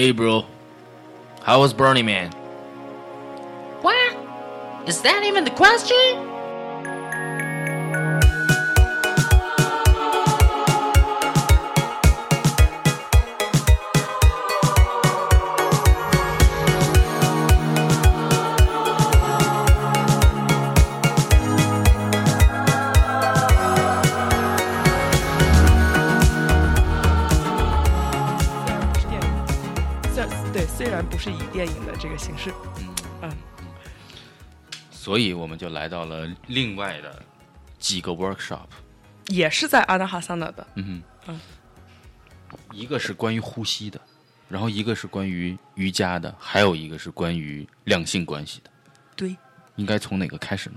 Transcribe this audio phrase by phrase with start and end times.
[0.00, 0.46] Hey, bro.
[1.42, 2.32] How was Burning Man?
[3.82, 4.16] What?
[4.88, 6.39] Is that even the question?
[31.60, 32.50] 电影的这个形式，
[33.20, 33.30] 嗯，
[34.90, 37.22] 所以我们就来到了另外的
[37.78, 38.64] 几个 workshop。
[39.26, 41.38] 也是在阿达哈桑那的，嗯哼，
[42.48, 44.00] 嗯一个是关于呼吸的，
[44.48, 48.70] 然后一个是关于瑜伽的，还有一个是关于两性关系的。
[49.14, 49.36] 对，
[49.76, 50.76] 应该从哪个开始呢？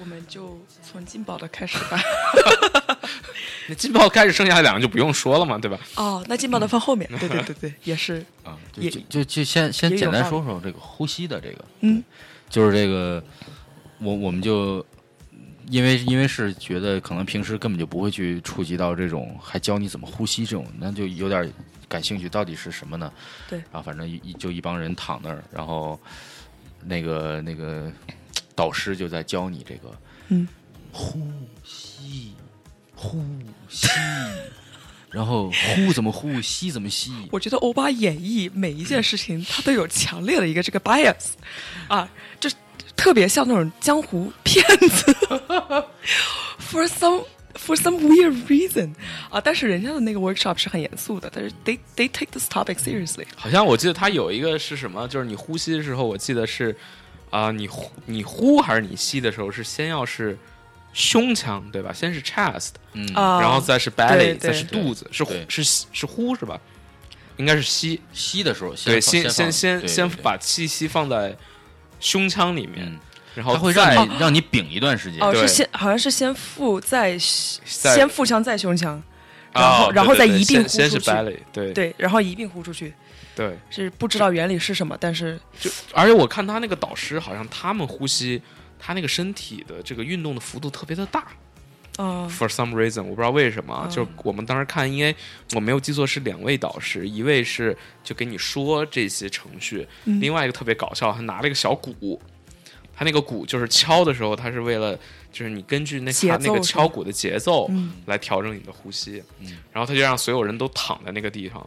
[0.00, 2.00] 我们就从金宝的开始吧。
[3.68, 5.78] 那金炮开始，剩下两个就不用说了嘛，对吧？
[5.94, 12.02] 哦，那金宝的放后面，对对对对，也是，啊，就就就就先先简单说说这个呼吸的这个，嗯，
[12.50, 13.22] 就是这个，
[13.98, 14.84] 我我们就
[15.68, 21.48] 因为因为是觉得可能平时根本就不会去触及到这种，还教你怎么呼吸这种，那就有点
[21.88, 23.12] 感兴趣，到底是什么呢？
[23.48, 25.98] 对然后反正一一就一帮人躺那儿，然后
[26.84, 27.92] 那个那个
[28.62, 29.92] 导师就在教你这个
[30.28, 30.46] 嗯，
[30.92, 31.20] 呼
[31.64, 32.32] 吸，
[32.94, 33.20] 呼
[33.68, 33.88] 吸。
[35.10, 41.32] 然后呼怎么呼，吸怎么吸，我觉得欧巴演绎每一件事情，他都有强烈的一个这个 bias，
[41.88, 42.48] 啊，就
[42.96, 45.12] 特别像那种江湖骗子，
[46.62, 47.24] for some
[47.54, 48.94] for some weird reason
[49.28, 53.26] 啊，但是人家的那个 workshop 是很严肃的，但是 they they take this topic seriously。
[53.34, 56.74] 好像我记得他有一个是什么，就是你呼吸的时候，我记得是
[57.32, 60.38] 啊、你呼你呼还是你吸的时候，是先要是
[60.92, 61.92] 胸腔对吧？
[61.92, 66.60] 先是 chest，、嗯啊，然后再是 belly，再是肚子，是呼是吸是呼是吧？
[67.38, 70.36] 应该是吸，吸的时候对，先先先先先把。
[70.36, 71.34] 气息放在
[71.98, 73.00] 胸腔里面，嗯
[73.34, 75.18] 然后它会再让你让你屏一段时间。
[75.22, 77.12] 哦，是先好像是先腹再
[77.64, 79.02] 再先腹腔再胸腔，
[79.54, 82.92] 然啊后然后再一并呼先先是出去 belly，对对，然后一并呼出去，
[83.34, 88.40] 对，是不知道原理是什么，但是就而且我看他那个导师，好像他们呼吸，
[88.78, 91.24] 他那个身体的这个运动的幅度特别的大。
[91.96, 93.90] 啊 For some reason，我不知道为什么，嗯。
[93.90, 95.14] 就我们当时看，因为
[95.54, 100.18] 我没有记错是两位导师，一位是就给你说这些程序，嗯。
[100.18, 102.18] 另外一个特别搞笑，他拿了一个小鼓，
[102.96, 104.98] 他那个鼓就是敲的时候，他是为了
[105.32, 107.94] 就是你根据那节他那个敲鼓的节奏嗯。
[108.06, 109.58] 来调整你的呼吸，嗯。
[109.72, 111.66] 然后他就让所有人都躺在那个地方，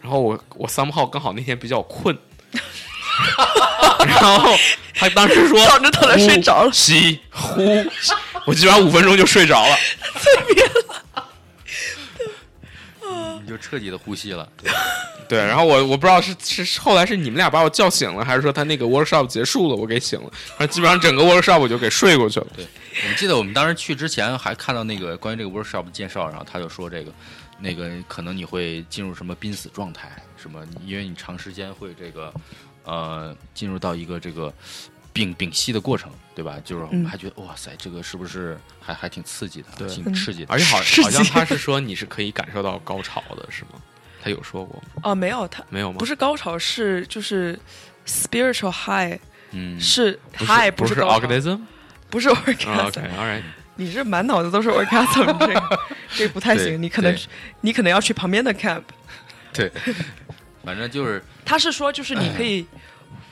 [0.00, 2.16] 然后我我 somehow 刚好那天比较困。
[4.06, 4.54] 然后
[4.94, 6.70] 他当时说躺着躺着睡着了。
[6.72, 7.62] 吸呼，
[8.46, 9.76] 我基本上五分钟就睡着了。
[13.56, 14.48] 就彻底的呼吸了。
[15.28, 22.46] 对，然后我我不知道是是后来是你们俩把我叫醒了，还是说他那个 workshop 结束了我给醒了，然后基本上整个 workshop 我就给睡过去了。
[22.54, 22.64] 对，
[23.02, 27.12] 我们记得我们当时去之前还看到那个关于这个 workshop 的介绍，然后他就说这个
[27.58, 32.32] 那个可能你会进入什么濒死状态，什么因为你长时间会这个
[32.84, 34.54] 呃进入到一个这个
[35.16, 36.56] 屏屏息的过程，对吧？
[36.64, 43.80] 就是我们嗯还觉得、哇塞，这个是不是还还挺刺激的，对挺刺激的，而且好 好像他是说你是可以感受到高潮的，是吗？
[44.22, 45.02] 他有说过吗？
[45.04, 45.98] 哦，没有，他没有吗？
[45.98, 47.58] 不是高潮，是就是
[48.06, 49.18] spiritual high，
[49.52, 51.60] 嗯，是 high 不是，organism。
[52.08, 53.42] 不是啊 orgasm，OK，all right。
[53.74, 55.80] 你这满脑子都是 orgasm，这个
[56.14, 57.14] 这不太行，你可能
[57.62, 58.82] 你可能要去旁边的 camp。
[59.52, 59.70] 对，
[60.64, 62.64] 反正就是他是说，就是你可以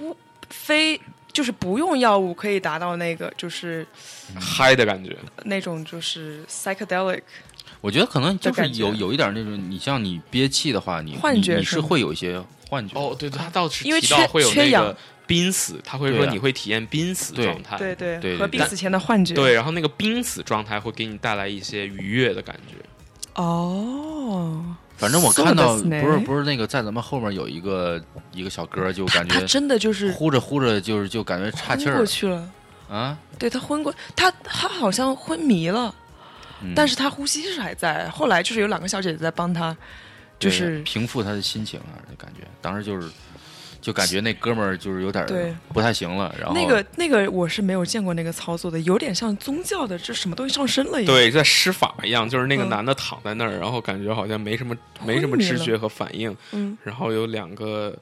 [0.01, 0.15] 无
[0.51, 1.01] 非
[1.35, 3.87] 就是不用药物可以达到那个就是
[4.41, 5.15] 嗨的感觉，
[5.45, 7.21] 那种就是 psychedelic，
[7.83, 12.99] 我觉得可能就是有有一点那种，你像你憋气的话，你幻觉是吗你你是会有一些幻觉。
[12.99, 17.77] 哦，对对，他倒是因为缺提到会有缺氧那个濒死，他会说你会体验濒死状态。
[17.77, 19.35] 对对对对对和濒死前的幻觉。
[19.35, 22.77] 对，然后那个濒死状态会给你带来一些愉悦的感觉。
[23.35, 24.65] 哦，
[24.98, 28.02] 反正我看到そうですね不是不是那个在咱们后面有一个
[28.34, 32.50] 一个小哥，就感他觉真的就是呼着呼着就是就感觉岔气昏儿过去了。
[32.90, 33.18] 啊。
[33.38, 35.96] 对他昏过，他他好像昏迷了，
[36.62, 38.10] 嗯但是他呼吸是还在。
[38.10, 39.72] 后来就是有两个小姐姐在帮他，
[40.38, 43.10] 就对是平复他的心情啊，感觉当时就是
[43.85, 45.27] 就感觉那哥们儿就是有点
[45.69, 51.15] 不太行了，然后那个那个我是没有见过那个操作的，有点像宗教的，这什么东西上身了一样。
[51.15, 52.71] 对，在施法一样，就是那个嗯。
[52.71, 57.95] 男的躺在那儿，然后感觉好像没什么没什么知觉和反应，嗯，然后有两个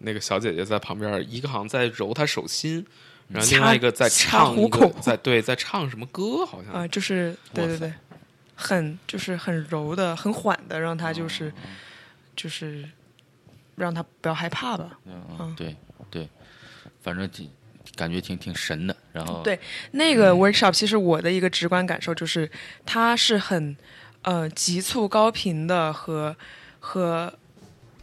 [0.00, 2.84] 那个小姐姐在旁边，一个好像在揉他手心，
[3.28, 7.92] 然后另外一个在掐唱一个口在对在唱什么歌，好像啊、就是对对对，
[8.54, 11.50] 很就是很柔的、很缓的，让他就是
[12.36, 12.84] 就是
[13.82, 14.98] 让他不要害怕吧。
[15.04, 15.76] 嗯对
[16.10, 16.28] 对，
[17.02, 17.50] 反正挺
[17.96, 18.96] 感觉挺挺神的。
[19.12, 19.58] 然后对
[19.92, 22.50] 那个 workshop，其实我的一个直观感受就是，
[22.86, 23.76] 它是很
[24.22, 26.36] 呃急促高频的和
[26.78, 27.32] 和，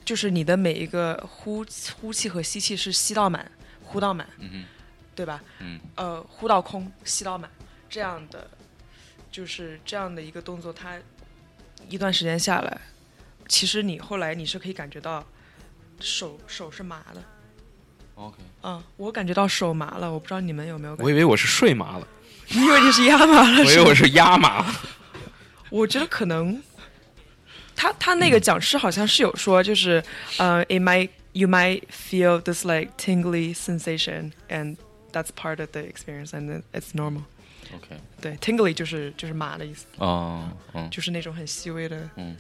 [0.04, 1.66] 就是你的每一个呼
[2.00, 3.50] 呼气和吸气是吸到满，
[3.84, 4.66] 呼到满，嗯
[5.16, 5.42] 对吧？
[5.60, 7.50] 嗯呃，呼到空，吸到满，
[7.90, 8.48] 这样的
[9.32, 10.98] 就是这样的一个动作，它
[11.90, 12.82] 一段时间下来，
[13.48, 15.26] 其实你后来你是可以感觉到
[16.00, 17.24] 手手是麻的。
[18.16, 21.04] ，OK，嗯，我感觉到手麻了，我不知道你们有没有感觉？
[21.06, 22.08] 我以为我是睡麻了，
[22.50, 23.64] 你以为你是压麻了？
[23.64, 24.74] 我以为我是压麻了。
[25.70, 26.62] 我觉得可能，
[27.76, 30.04] 他他那个讲师好像是有说，就是
[30.38, 34.78] 呃、i t might you might feel this like tingly sensation and
[35.12, 37.24] that's part of the experience and it's normal。
[37.76, 42.36] OK，对，tingly 就是就是麻的意思，哦，嗯，就是那种很细微的嗯。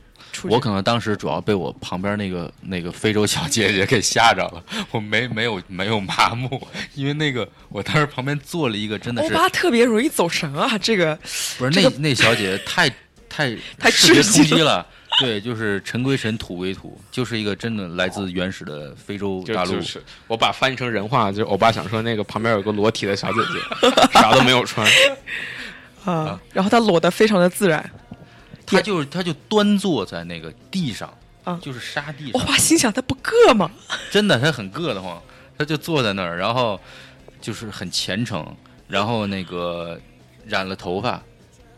[0.49, 11.15] 我可能当时主要被我旁边那个那个非洲小姐姐给吓着了，我没没有没有麻木，因为那个我当时旁边坐了一个真的是欧巴特别容易走神啊，这个
[11.57, 12.89] 不是这个那那小姐姐太
[13.29, 14.87] 太太视觉刺激了冲击了。
[15.21, 19.71] 对，就是尘归尘，土归土，就是一个真的来自原始的非洲大陆。
[19.73, 24.87] 就是我把翻译成人话，就是欧巴想说那个旁边有个裸体的小姐姐， 啥都没有穿，
[26.05, 27.89] 啊，然后她裸的非常的自然。
[28.65, 31.11] 他就他就端坐在那个地上，
[31.45, 33.71] 啊就是沙地上，欧巴心想他不硌吗？
[34.11, 35.23] 真的他很硌得慌，
[35.57, 36.77] 他就坐在那儿，然后
[37.39, 38.45] 就是很虔诚，
[38.89, 39.97] 然后那个
[40.45, 41.23] 染了头发，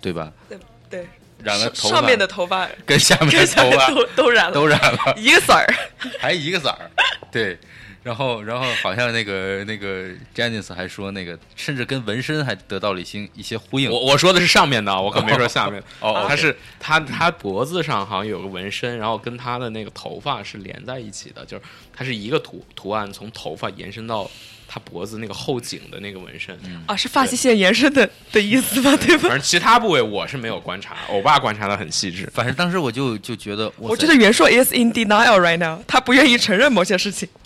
[0.01, 0.33] 对吧？
[0.49, 0.57] 对
[0.89, 1.07] 对，
[1.43, 5.65] 染了头发，上面的头发跟下面的头发都都染了，都染了，一个色儿。
[6.19, 6.89] 还一个色儿，
[7.31, 7.57] 对。
[8.01, 13.91] 然后，然后好像那个那个 Janice 还说，那个甚至跟纹身还得到了一些一些呼应。
[13.91, 15.83] 我我说的是上面的啊，我可没说下面。
[15.99, 21.63] 哦他是他他脖子上好像有个纹身，然后跟他的那个头发是连在一起的，就是
[21.93, 24.31] 它是一个图图案从头发延伸到
[24.71, 26.55] 他脖子那个后颈的那个纹身。
[26.85, 28.95] 啊，是发际线延伸的的意思吧？
[28.97, 29.31] 对吧反？
[29.31, 32.29] 正其他部位我是没有观察，欧巴观察的很细致。
[32.31, 37.27] 反正当时我就就觉得，我觉得袁硕 is in denial right now，他不愿意承认某些事情。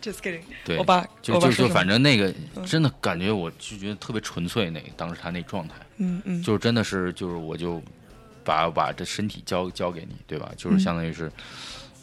[0.00, 2.32] Just kidding，对欧巴就就就反正那个
[2.64, 4.70] 真的感觉，我就觉得特别纯粹。
[4.70, 7.82] 那个当时他那状态，嗯嗯，就是真的是就是我就
[8.44, 10.50] 把把这身体交交给你，对吧？
[10.56, 11.30] 就是相当于是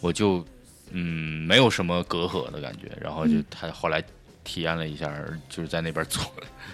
[0.02, 0.46] 我就
[0.92, 4.04] 嗯没有什么隔阂的感觉，然后就他后来
[4.44, 5.12] 体验了一下，
[5.50, 6.22] 就是在那边坐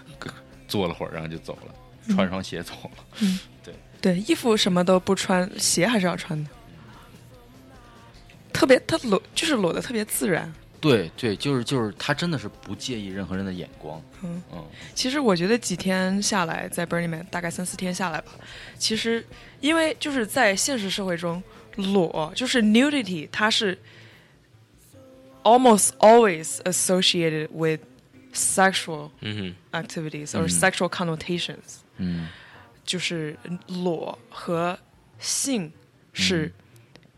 [0.67, 3.05] 坐了会儿，然后就走了，穿双鞋走了。
[3.21, 6.49] 嗯 对对，衣服什么都不穿，鞋还是要穿的。
[8.53, 10.51] 特别他裸就是裸的特别自然。
[10.79, 14.01] 对对，就是就是他真的是不介意任何人的眼光。
[14.23, 14.65] 嗯嗯
[14.95, 18.31] 其实我觉得几天下来，在 Burning Man 大概三四天下来吧，
[18.79, 19.23] 其实
[19.59, 21.41] 因为就是在现实社会中，
[21.75, 23.77] 裸就是 nudity，它是
[25.43, 27.81] almost always associated with
[28.33, 32.27] sexual 嗯 activities or 嗯 sexual connotations，、嗯
[32.85, 34.77] 就是裸和
[35.19, 35.71] 性
[36.13, 36.51] 是、嗯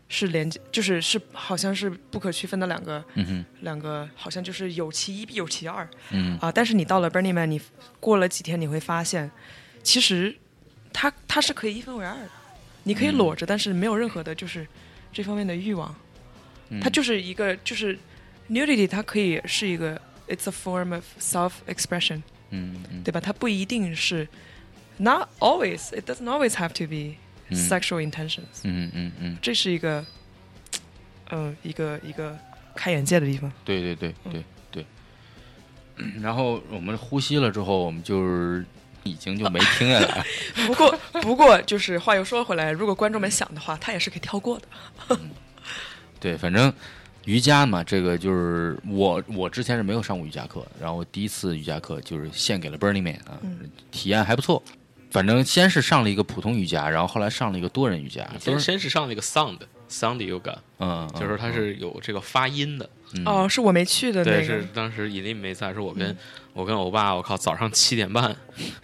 [0.06, 5.88] 是连接，就是是好像是不可区分的两个嗯两个，好像就是有其一必有其二。
[6.10, 7.60] 嗯啊，但是你到了 Burning Man，你
[7.98, 9.28] 过了几天，你会发现，
[9.82, 10.36] 其实
[10.92, 12.30] 它它是可以一分为二的，
[12.84, 14.64] 你可以裸着，但是没有任何的就是
[15.12, 15.92] 这方面的欲望，
[16.68, 17.98] 嗯它就是一个就是
[18.48, 23.20] nudity，它可以是一个 it's a form of self expression，嗯嗯对吧？
[23.20, 24.28] 它不一定是
[24.98, 27.16] not always，it doesn't always have to be
[27.48, 30.04] 嗯 sexual intentions，、嗯嗯嗯，这是一个
[31.30, 32.38] 嗯、一个一个
[32.74, 33.50] 开眼界的地方。
[33.64, 34.84] 对对对对对。
[36.20, 38.64] 然后我们呼吸了之后，我们就是
[39.04, 40.24] 已经就没听下来。
[40.66, 45.18] 不过，不过就是话又说回来，如果观众们想的话，他也是可以跳过的。
[46.20, 46.72] 对，反正
[47.26, 53.40] 瑜伽嘛，这个就是我我之前是没有上过瑜伽课，然后我第一次瑜伽课就是献给了 Burning Man 啊，
[53.90, 54.62] 体验还不错。
[55.10, 62.90] 反正先是上了一个普通瑜伽，然后后来上了一个多人瑜伽，先是先是上那个 sound sound yoga，嗯，就是它是有这个发音的。
[63.16, 64.66] 嗯哦，是我没去的对，那个是。
[64.74, 66.16] 当时尹林没在，是我跟、
[66.52, 68.34] 我跟欧巴，我靠，早上七点半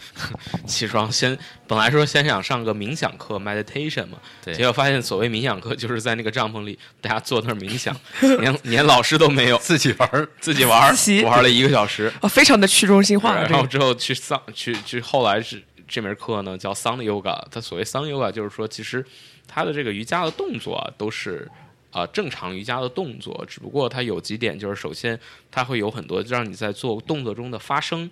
[0.66, 7.94] 起床，先本来说先想上个冥想课 meditation 嘛，对结果发现所谓冥想课就是在那个帐篷里，大家坐那儿冥想，
[8.40, 13.34] 连连老师都没有， 自己玩儿，自己玩儿自习玩了一个小时，哦，非常的去中心化。
[13.34, 19.04] 然后之后去桑去去后来是这门课呢叫 Sound Yoga，它所谓 Sound Yoga 就是说，其实
[19.49, 21.49] 它的这个瑜伽的动作啊都是
[21.90, 25.18] 啊、正常瑜伽的动作，只不过它有几点就是首先
[25.50, 28.11] 它会有很多让你在做动作中的发声，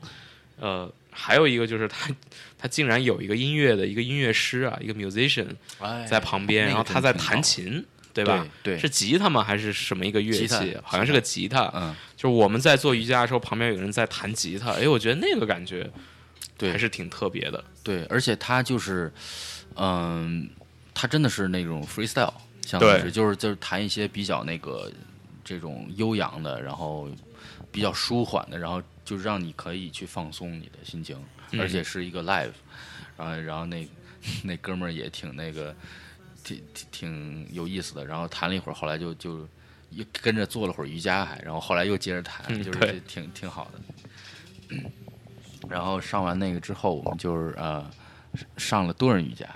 [0.58, 2.10] 呃，还有一个就是它
[2.58, 7.84] 它竟然有一个音乐的一个音乐师啊，一个 musician 哎在旁边，那个然后他在弹琴。
[8.14, 8.44] 对吧？
[8.64, 9.44] 对对是吉他吗？
[9.44, 10.76] 还是什么一个乐器？
[10.82, 11.70] 好像是个吉他。
[11.72, 15.88] 嗯，就是我们在做瑜伽的时候，旁边有个人在弹吉他，哎，我觉得那个感觉
[16.56, 17.62] 对还是挺特别的。
[17.84, 19.12] 对，而且他就是，
[19.76, 20.50] 嗯，
[20.92, 22.32] 他真的是那种 freestyle，
[22.68, 24.92] 相当于是就是就是弹一些比较那个
[25.42, 27.08] 这种悠扬的，然后
[27.72, 31.16] 比较舒缓的，然后就让你可以去放松你的心情，
[31.52, 32.52] 嗯而且是一个 live，
[33.16, 33.88] 然后然后那
[34.44, 35.74] 那哥们儿也挺那个
[36.44, 39.48] 挺挺挺有意思的，然后弹了一会儿，后来就就
[39.92, 44.78] 又跟着做了会儿瑜伽还，然后后来又接着弹，就是挺挺好的。
[45.70, 47.90] 然后上完那个之后，我们就是呃
[48.58, 49.48] 上了多人瑜伽，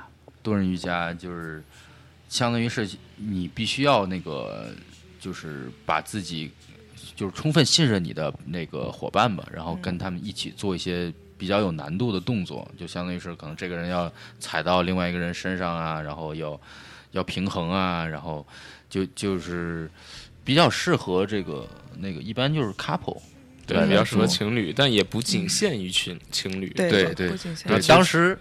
[0.43, 1.63] 多人瑜伽就是
[2.33, 4.75] 相当于是你必须要那个
[5.21, 6.51] 就是把自己
[7.15, 14.11] 就是充分信任你的那个伙伴吧，然后跟他们一起做一些比较有难度的动作，就相当于是可能这个人要
[14.41, 16.59] 踩到另外一个人身上啊，然后要
[17.11, 18.47] 要平衡啊，然后
[18.89, 19.91] 就就是
[20.43, 23.21] 比较适合这个那个一般就是 couple。
[23.73, 26.69] 对，嗯比较适合嗯情侣，但也不仅限于情情侣。
[26.71, 27.33] 对对对
[27.89, 28.39] 当时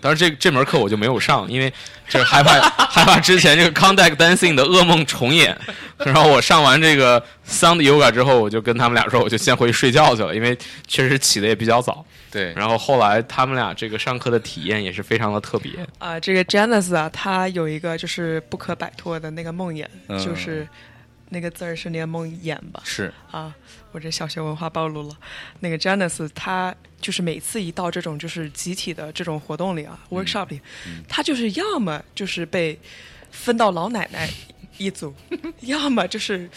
[0.00, 1.72] 当时这这门课我就没有上，因为
[2.06, 5.56] 这害怕害怕之前这个 contact dancing 的噩梦重演。
[5.98, 10.56] 然后我上完这个 sound yoga 之后，我就跟他们俩说，我就先回去睡觉去了，因为
[10.86, 12.04] 确实起的也比较早。
[12.30, 15.72] 对，然后后来他们俩这个上课的体验也是非常的特别。
[15.98, 20.68] 啊、这个 Janice 啊，他有一个就是不可摆脱的那个梦魇，嗯就是
[21.30, 22.80] 那个字儿是联盟演吧？
[22.84, 23.54] 是啊，
[23.92, 25.16] 我这小学文化暴露了。
[25.60, 30.60] 那个 Janice 他就是每次一到这种就是集体的这种活动里啊、w o r k s h o p 里，
[31.08, 32.78] 他就是要么就是被
[33.30, 34.28] 分到老奶奶
[34.78, 35.14] 一组，
[35.62, 36.48] 要么就是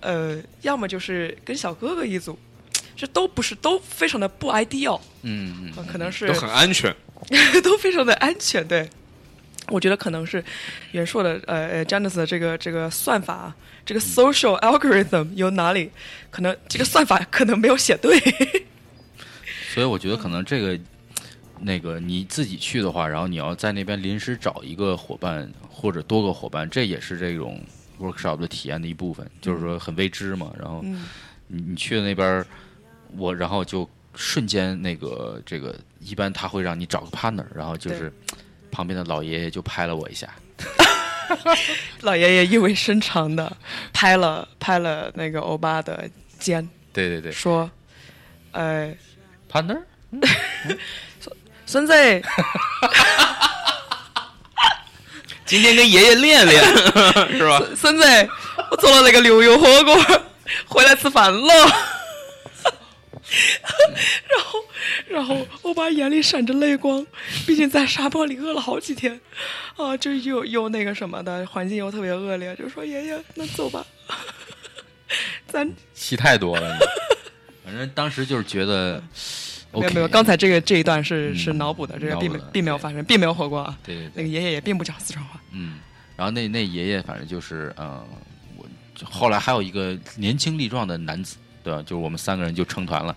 [0.00, 2.38] 呃，要么就是跟小哥哥一组。
[2.98, 6.96] 这都不是，都非常的不 ideal，、嗯可能是都很安全，
[7.62, 8.66] 都非常的安全。
[8.66, 8.88] 对，
[9.68, 10.42] 我觉得可能是
[10.92, 15.90] 袁硕的呃呃 Janice 的这个这个算法啊，这个 social algorithm 有哪里
[16.30, 18.18] 可能这个算法可能没有写对。
[19.74, 20.78] 所以我觉得可能这个
[21.60, 27.60] 那个你自己去的话，然后你要在那边临时找一个伙伴或者多个伙伴，这也是这种
[27.98, 30.52] workshop 的体验的一部分，就是说很未知嘛。
[30.58, 31.06] 然后嗯
[31.48, 32.46] 你你去的那边儿，
[33.16, 38.12] 我然后就瞬间那个这个一般他会让你找个 partner，然后就是
[38.76, 40.28] 旁边的老爷爷就拍了我一下，
[42.02, 43.50] 老爷爷意味深长的
[43.90, 46.06] 拍了拍了那个欧巴的
[46.38, 47.70] 肩，对对对说
[48.52, 48.94] ：“呃
[49.50, 49.80] ，，partner，
[51.64, 51.94] 孙子，
[55.46, 56.62] 今天跟爷爷练练，
[57.32, 57.62] 是吧？
[57.74, 58.04] 孙子，
[58.70, 59.96] 我做了那个牛油火锅，
[60.68, 61.48] 回来吃饭了。”
[64.30, 64.64] 然后，
[65.08, 67.04] 然后欧巴眼里闪着泪光，
[67.46, 69.20] 毕竟在沙漠里饿了好几天，
[69.76, 73.84] 啊，就又又那个什么的，环境又特别恶劣，就说爷爷，那走吧，
[75.48, 76.78] 咱戏太多了，
[77.64, 79.02] 反正当时就是觉得
[79.74, 83.76] 没有没有，刚才这个这一段是、嗯是脑补的，这个并没并没有发生，并没有火锅啊。
[83.84, 85.40] 对对对那个爷爷也并不讲四川话。
[85.52, 85.80] 嗯，
[86.16, 88.06] 然后那那爷爷反正就是，嗯、
[88.56, 88.66] 我
[89.04, 91.82] 后来还有一个年轻力壮的男子，对吧？
[91.82, 93.16] 就是我们三个人就成团了，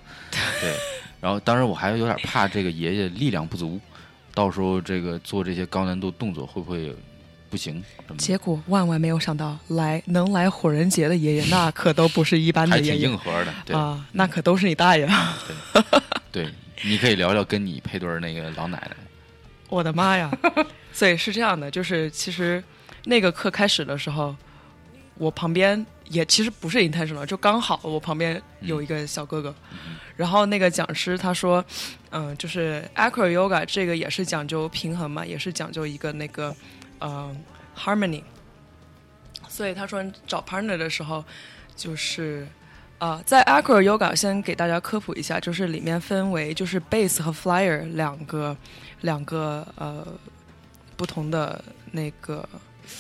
[0.60, 0.74] 对。
[1.22, 3.80] 然后当时我还有点怕这个爷爷力量不足，
[4.34, 6.96] 到时候这个做这些高难度动作会不会
[7.52, 7.84] 不行？
[8.18, 15.08] 结果万万没有想到，来能来火人节的爷爷，那可都不是一般还挺的爷爷硬核的，对、啊，那可都是你大爷！
[16.32, 16.50] 对。
[16.82, 18.96] 你可以聊聊跟你配对那个老奶奶，
[19.68, 20.32] 我的妈呀！
[20.94, 22.64] 所以是这样的，就是其实
[23.04, 24.34] 那个课开始的时候，
[25.20, 29.54] 我旁边也其实不是 intentional，就刚好我旁边有一个小哥哥，
[30.16, 31.64] 然后那个讲师他说，
[32.10, 36.56] 嗯、就是 acro yoga 这个也是讲究平衡嘛，也是讲究一个那个
[36.98, 37.36] 呃
[37.78, 38.24] harmony，
[39.48, 41.24] 所以他说找 partner 的时候，
[41.76, 42.48] 就是
[42.98, 48.56] 啊、在 acro yoga 先给大家科普一下，就是里面分为就是 base 和 flyer 两个
[49.02, 50.06] 两个呃
[50.98, 52.48] 不同的那个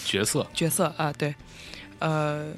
[0.06, 0.48] 角色。
[0.54, 1.36] 角色啊，对，
[2.00, 2.52] 呃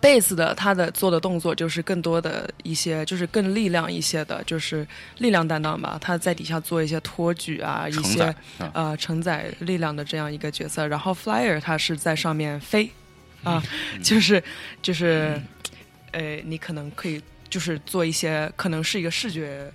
[0.00, 4.86] ，base 的他的做的动作就是更多的一些，就是更力量一些的，就是
[5.18, 5.98] 力量担当吧。
[6.00, 8.34] 他在底下做一些托举啊，一些
[8.72, 10.86] 呃承载力量的这样一个角色。
[10.86, 12.90] 然后 flyer 他是在上面飞
[13.44, 13.62] 啊，
[14.02, 14.42] 就是
[14.82, 15.40] 就是
[16.12, 19.70] 呃，你可能可以就是做一些可能是一个视觉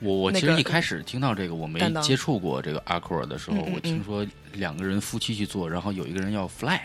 [0.00, 6.78] 我我其实一开始听到这个，我没接触过这个 acro 的时候，我听说两个人夫妻去做，然后有一个人要 fly，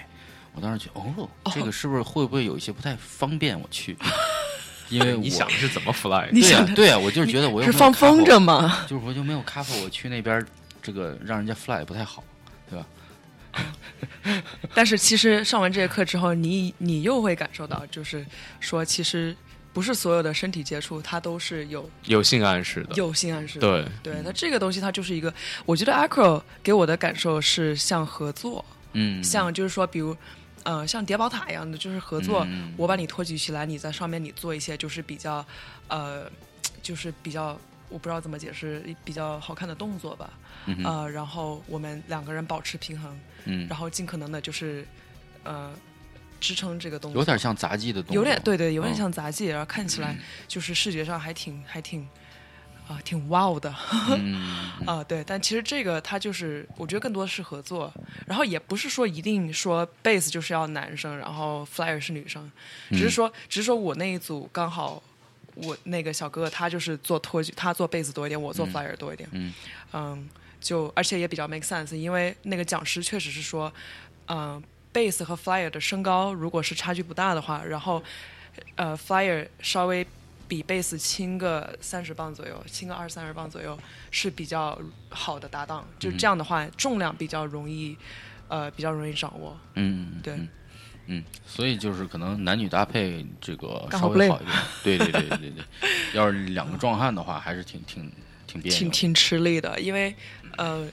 [0.57, 3.95] 我当时觉得哦，这个是不是会不会有一些不太方便我去？
[4.89, 6.27] 因为我你想的是怎么 fly？
[6.31, 8.85] 你想的对呀对呀，我就是觉得我又是放风筝吗？
[8.89, 10.43] 就是我就没有 couple，我去那边
[10.81, 12.23] 这个让人家 fly 不太好，
[12.69, 12.85] 对吧？
[14.73, 18.25] 但是其实上完这节课之后，你你又会感受到，就是
[18.59, 19.35] 说，其实
[19.73, 23.67] 不是所有的身体接触，它都是有有性暗示的，有性暗示的。
[24.01, 25.33] 对，对，那这个东西它就是一个，
[25.65, 30.15] 我觉得 acro 给我的感受是像合作，嗯，像就是说，比如，
[30.67, 35.45] 呃，像叠宝塔一样的，就是合作，嗯我把你托举起来，你在上面你做一些就是比较，
[35.87, 36.29] 呃，
[36.83, 37.57] 就是比较
[37.87, 40.29] 我不知道怎么解释，比较好看的动作吧，
[40.65, 44.85] 嗯呃，然后我们两个人保持平衡，嗯，然后尽可能的就是，
[45.45, 45.71] 呃，
[46.41, 48.97] 支撑这个动作，有点像杂技的动作，有点对对，有点嗯。
[48.97, 50.13] 像杂技，然后看起来
[50.49, 52.05] 就是视觉上还挺还挺
[52.87, 53.73] 啊、挺 wow 的。
[54.17, 54.41] 嗯，
[54.87, 57.93] 啊、对，但其实这个它就是，我觉得更多的是合作，
[58.25, 62.49] 然后也不是说一定说 bass 就是要男生，然后 flyer 是女生，
[62.91, 65.01] 只是说，只是说我那一组刚好，
[65.55, 69.53] 我那个小哥哥他就是做托举，他做 bass 多一点，我做 flyer 多一点，嗯。
[69.93, 70.29] 嗯
[70.59, 73.71] 就而且也比较 make sense，因为那个讲师确实是说，
[74.25, 78.03] 嗯、贝 bass 和 flyer 的身高如果是差距不大的话，然后
[78.75, 80.05] 呃 flyer 稍微
[80.47, 83.77] 比 bass 轻个三十磅左右，轻个二三十磅左右
[84.11, 85.85] 是比较好的搭档。
[85.99, 87.97] 就这样的话，重量比较容易，
[88.47, 89.57] 呃，比较容易掌握。
[89.75, 90.49] 嗯，对嗯
[91.07, 94.57] 嗯，所以就是可能男女搭配这个稍微好一点。
[94.83, 95.63] 对对对对对对，
[96.13, 98.11] 要是两个壮汉的话，还是挺挺
[98.45, 98.79] 挺别扭。
[98.79, 100.13] 挺挺吃力的，因为
[100.57, 100.85] 呃，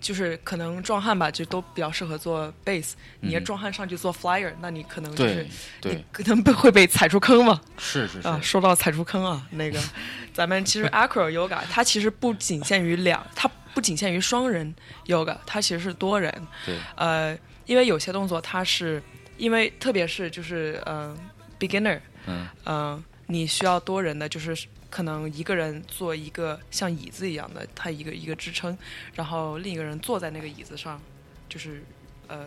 [0.00, 2.92] 就是可能壮汉吧，就都比较适合做 bass。
[3.20, 5.46] 你要壮汉上去做 flyer，那你可能就是
[5.82, 7.60] 你，可能被会被踩出坑嘛。
[7.78, 9.78] 是是是，啊，说到踩出坑啊，那个
[10.32, 14.74] 咱们其实 acro yoga 它其实不仅限于两，它不仅限于双人
[15.06, 16.32] yoga，它其实是多人。
[16.64, 19.02] 对，呃，因为有些动作它是
[19.36, 21.16] 因为特别是就是呃
[21.58, 24.56] beginner，嗯嗯，你需要多人的，就是
[24.90, 28.76] 可能一个人做一个像椅子一样的，他一个一个支撑，
[29.14, 31.00] 然后另一个人坐在那个椅子上，
[31.48, 31.82] 就是
[32.26, 32.46] 呃，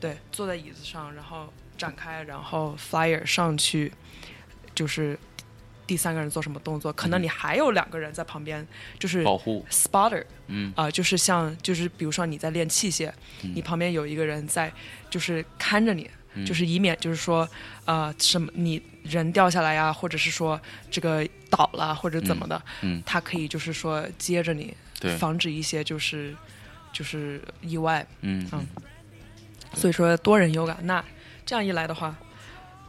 [0.00, 3.92] 对，坐在椅子上，然后展开，然后 flyer 上去，
[4.74, 5.18] 就是
[5.86, 8.66] 第三个人做什么动作，可能你还有两个人在旁边，
[8.98, 10.72] 就是保护，spotter，嗯。
[10.74, 14.72] 啊、就是像就是比如说你在练器械，你旁边有一个人在
[15.08, 16.10] 就是看着你，
[16.44, 17.48] 就是以免就是说
[17.84, 25.16] 呃什么你人掉下来呀，或者是说这个倒了或者怎么的，嗯他可以就是说接着你，对。
[25.16, 26.36] 防止一些就是
[26.92, 28.06] 就是意外。
[28.20, 28.66] 嗯嗯。
[29.74, 31.04] 所以说多人 yoga，那
[31.44, 32.14] 这样一来的话，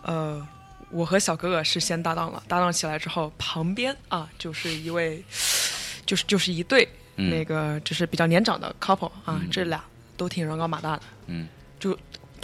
[0.04, 0.46] 呃，
[0.90, 5.22] 我和小哥哥是先搭档了，搭档起来之后，旁边啊就是一位，
[6.06, 7.30] 就是就是一对、嗯。
[7.30, 9.84] 那个就是比较年长的 couple 啊，这俩
[10.16, 11.48] 都挺人高马大的，嗯，
[11.80, 11.98] 就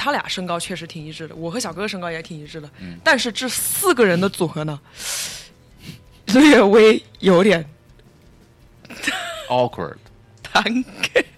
[0.03, 4.77] 他俩身高确实挺一致的，我和小哥哥身高也挺一致的，嗯但是这四个人的组合呢，
[6.35, 7.65] 略微有点
[9.47, 9.95] awkward，
[10.51, 10.61] 单
[11.01, 11.25] 给。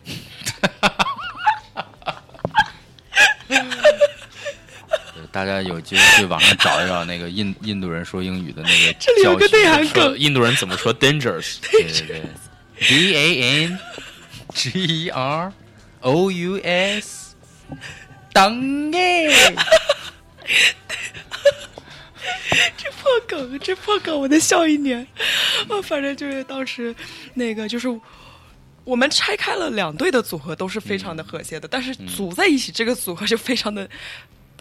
[5.31, 11.57] 大家有机会去网上找一找那个印印度人说英语的那个 这里有个内涵印度人怎么说 dangerous？
[11.69, 12.23] 对对对
[12.79, 13.79] ，D A N
[14.55, 15.53] G E R
[15.99, 17.35] O U S，
[18.35, 19.27] 当哎，
[22.75, 25.07] 这破梗，这破梗，我得笑一年。
[25.69, 26.93] 我反正就是当时
[27.33, 27.87] 那个就是。
[28.83, 33.89] 我们拆开了两队的组合都是非常的和谐的，但是组在一起这个组合就非常的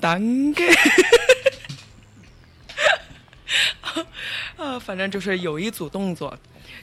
[0.00, 0.66] 单给。
[4.56, 6.34] 啊，反正就是有一组动作，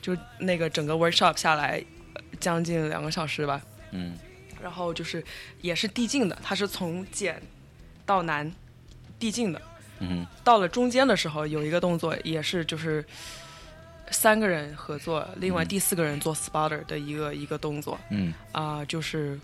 [0.03, 4.15] 就那个整个 workshop 下来呃将近两个小时吧，嗯
[4.61, 5.23] 然后就是
[5.61, 7.41] 也是递进的，它是从简
[8.05, 8.51] 到难
[9.19, 9.61] 递进的。
[9.99, 10.25] 嗯。
[10.43, 13.03] 到了中间的时候，有一个动作也是就是
[14.09, 17.99] 三个人合作，另外第四个人做 spotter 的一个一个动作。
[18.09, 18.33] 嗯。
[18.51, 19.39] 啊、就是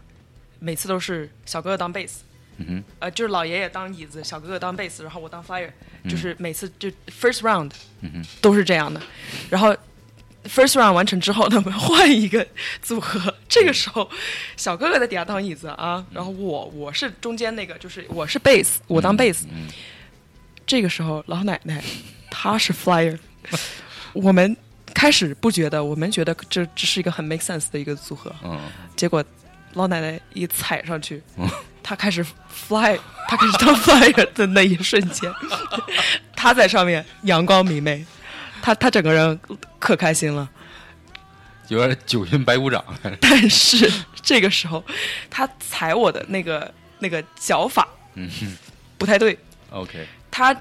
[0.60, 2.18] 每次都是小哥哥当 bass，
[2.58, 2.84] 嗯哼。
[3.00, 5.72] 呃，就是老爷爷当椅子，小哥哥当 bass，然后我当 fire，、
[6.10, 8.26] 就是每次就 first round 嗯哼。
[8.42, 9.02] 都是这样的，
[9.50, 9.76] 然后
[10.48, 12.46] first round 完成之后呢，我们换一个
[12.82, 14.10] 组合，这个时候
[14.56, 19.68] 小哥哥在底下当椅子啊，然后我我是中间那个，就是我是 bass，我当 bass，、嗯。
[20.66, 21.82] 这个时候老奶奶
[22.30, 23.18] 她是 flyer，
[24.12, 24.56] 我们
[24.94, 28.60] 开始不觉得，我们觉得这这是一个很 make sense 的一个组合，嗯。
[28.96, 29.24] 结果
[29.74, 31.22] 老奶奶一踩上去，
[31.82, 32.98] 她开始 fly，
[33.30, 35.32] 她开始当 flyer 的那一瞬间，
[36.36, 38.06] 她在上面阳光明媚，
[38.68, 39.40] 她她整个人
[39.80, 40.50] 可开心了。
[41.70, 42.84] 有点九阴白骨掌，
[43.22, 43.90] 但是
[44.22, 44.84] 这个时候，
[45.30, 48.58] 他踩我的那个那个脚法嗯哼
[48.98, 49.38] 不太对
[49.70, 50.56] ，，OK，他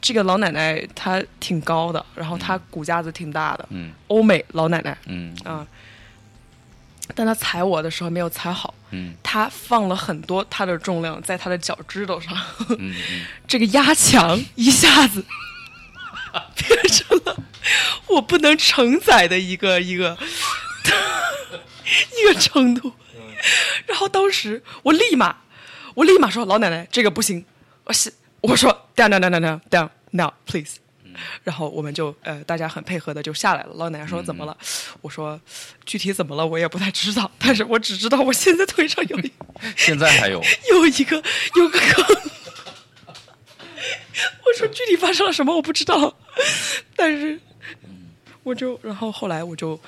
[0.00, 5.66] 这个老奶奶她挺高的，然后她骨架子挺大的，嗯欧美老奶奶嗯啊。
[7.14, 12.34] 但他踩我的时候没有踩好，嗯他放了很多他的重量在他的脚趾头上，
[12.70, 12.94] 嗯嗯，
[13.46, 15.24] 这个压强一下子
[16.56, 17.36] 变成了
[18.06, 20.16] 我不能承载的一个一个
[22.18, 22.92] 一个程度。
[23.86, 25.36] 然后当时我立马
[25.94, 27.44] 我立马说老奶奶这个不行，
[27.84, 30.76] 我是我说 down down down down down now please。
[31.42, 33.70] 然后我们就呃，大家很配合的就下来了。
[33.76, 34.54] 老奶奶说怎么了？
[35.00, 35.40] 我说
[35.86, 39.32] 具体怎么了我也不太知道，但是我只知道我现在腿上有一
[39.76, 41.22] 现在还有， 有一个
[41.54, 42.04] 有个坑。
[44.44, 46.16] 我说具体发生了什么我不知道，
[46.96, 47.38] 但是
[48.42, 49.78] 我就然后后来我就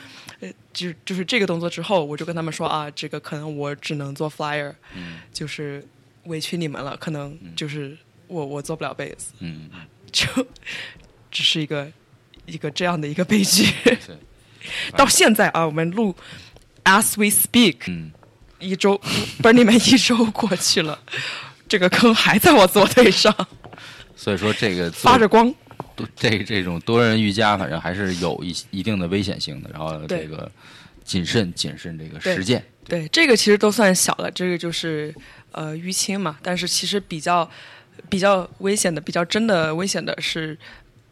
[0.40, 5.20] 呃就就是这个动作之后，我就跟他们说啊，这个可能我只能做 flyer，、嗯。
[5.32, 5.86] 就是
[6.24, 9.70] 委屈你们了，可能就是我我做不了贝斯，嗯，
[10.12, 10.26] 就
[11.30, 11.90] 只是一个
[12.44, 13.66] 一个这样的一个悲剧。
[14.96, 16.14] 到现在啊，我们录
[16.84, 18.10] as we speak，嗯，
[18.58, 19.00] 一周
[19.40, 21.00] 不是你们一周过去了，
[21.68, 23.32] 这个坑还在我左腿上
[24.18, 25.54] 所以说这个发着光。
[25.94, 29.70] 多这这种多人瑜伽，反正还是有一一定的危险性的。
[29.72, 30.50] 然后这个
[31.04, 35.14] 谨慎谨慎这个实践，对，这个其实都算小了，这个就是
[35.52, 36.38] 呃淤青嘛。
[36.42, 37.48] 但是其实比较
[38.08, 40.56] 比较危险的、比较真的危险的是，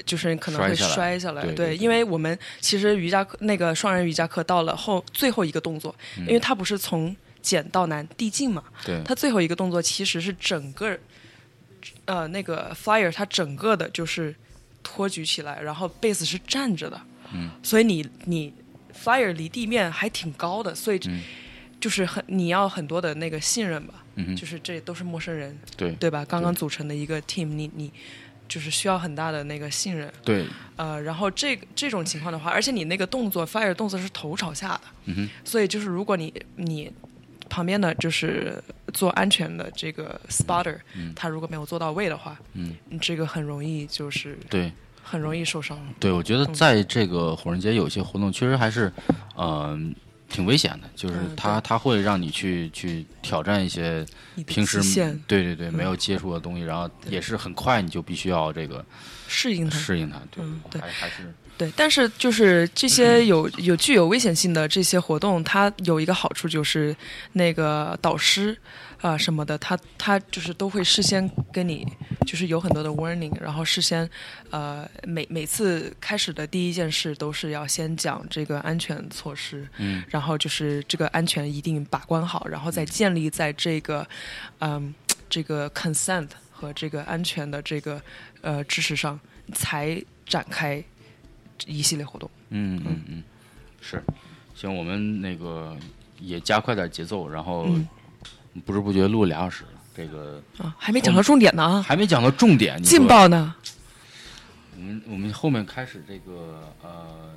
[0.04, 10.96] 就是可能会摔下来对因为我们其实瑜伽课那个双人瑜伽课到了后最后一个动作，因为它不是从简到难递进嘛，对，它最后一个动作其实是整个
[12.06, 14.34] 呃那个 flyer 它整个的就是
[14.82, 17.00] 托举起来，然后贝斯是站着的，
[17.32, 18.52] 嗯，所以你你
[18.94, 21.22] flyer 离地面还挺高的，所以嗯。
[21.78, 26.24] 就是很你要很多的那个信任吧，嗯哼就是这都是陌生人，对对吧？
[26.24, 27.92] 刚刚组成的一个 team，你你
[28.48, 36.90] 就是需要很大的那个信任，对，呃，然后这个这种情况的话，而且你那个动作 fire 动作是头朝下的，嗯哼，所以就是如果你你
[37.48, 40.78] 旁边的就是做安全的这个 spotter，、
[41.14, 44.72] 他如果没有做到位的话，嗯，你这个很容易就是对。
[45.08, 45.78] 很容易受伤。
[46.00, 48.92] 对，我觉得在这个火人节有些活动确实还是，
[49.38, 49.94] 嗯、
[50.28, 54.04] 挺危险的，就是嗯它、它会让你去去挑战一些
[54.48, 54.80] 平时
[55.28, 58.84] 对对对没有接触的东西，然后也是很快你就必须要这个
[59.28, 60.80] 适应它，适应它，对。
[60.80, 66.94] 还还是对，但是就是这些有有具有危险性的这些活动，它有一个好处就是
[67.32, 68.56] 那个导师
[69.00, 71.86] 啊、什么的，他他就是都会事先跟你
[72.26, 74.08] 就是有很多的 warning，然后事先
[74.50, 84.06] 呃每每次开始的第一件事都是要先讲这个安全措施，嗯，然后就是这个安全一定把关好，然后再建立在这个
[84.60, 84.94] 嗯
[85.28, 88.00] 这个 consent 和这个安全的这个
[88.40, 89.20] 呃知识上，
[89.52, 90.82] 才展开
[91.66, 92.30] 一系列活动。
[92.50, 93.22] 嗯嗯嗯，
[93.80, 94.02] 是，
[94.54, 95.76] 行，我们那个
[96.20, 97.88] 也加快点节奏，然后嗯
[98.64, 103.54] 不知不觉录了俩小时了，这个啊，还没讲到重点呢啊，还没讲到重点，劲爆呢。
[104.78, 107.34] 我们我们后面开始这个呃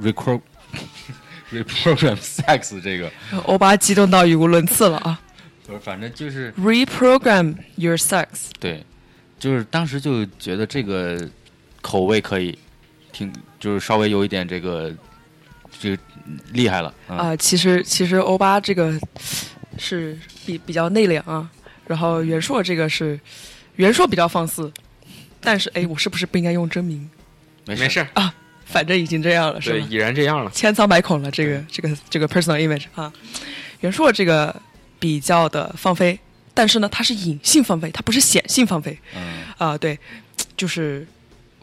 [0.00, 0.40] ，record
[1.52, 3.10] reprogram sex 这个，
[3.46, 5.20] 欧巴激动到语无伦次了啊
[5.66, 8.84] 不是，反正就是！Reprogram your sex，对，
[9.38, 11.26] 就是当时就觉得这个
[11.80, 12.58] 口味可以，
[13.14, 14.92] 挺就是稍微有一点这个
[15.80, 15.98] 这个
[16.52, 18.98] 厉害了啊，啊、其实其实欧巴这个
[19.78, 21.48] 是比比较内敛啊，
[21.86, 23.18] 然后袁硕这个是
[23.76, 24.70] 袁硕比较放肆，
[25.40, 27.08] 但是哎，我是不是不应该用真名？
[27.66, 29.86] 没没事，啊，反正已经这样了，是对，吧？
[29.88, 30.50] 已然这样了。
[30.50, 33.12] 千疮百孔了，这个这个这个 personal image 啊，
[33.80, 34.54] 袁硕这个
[34.98, 36.18] 比较的放飞，
[36.52, 39.96] 但是呢，他是隐性放飞，他不是显性放飞嗯啊、对，
[40.56, 41.06] 就是。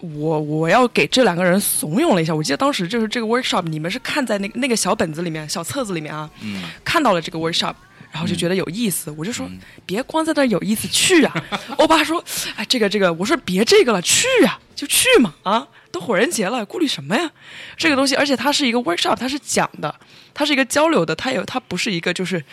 [0.02, 7.76] 我我要给这两个人怂恿了一下，我记得当时就是这个 workshop，你们是看在那个那个小本子里面、小册子里面啊，嗯看到了这个 workshop，
[8.12, 9.50] 然后就觉得有意思，我就说
[9.86, 11.34] 别光在那有意思，去啊！
[11.78, 12.24] 欧巴说，
[12.56, 15.68] 哎，这个这个，我说别这个了，去啊，就去嘛啊！
[15.92, 17.30] 都火人节了，顾虑什么呀？
[17.78, 19.94] 这个东西，而且它是一个 workshop，它是讲的，
[20.34, 22.44] 它是一个交流的，它有它不是一个就是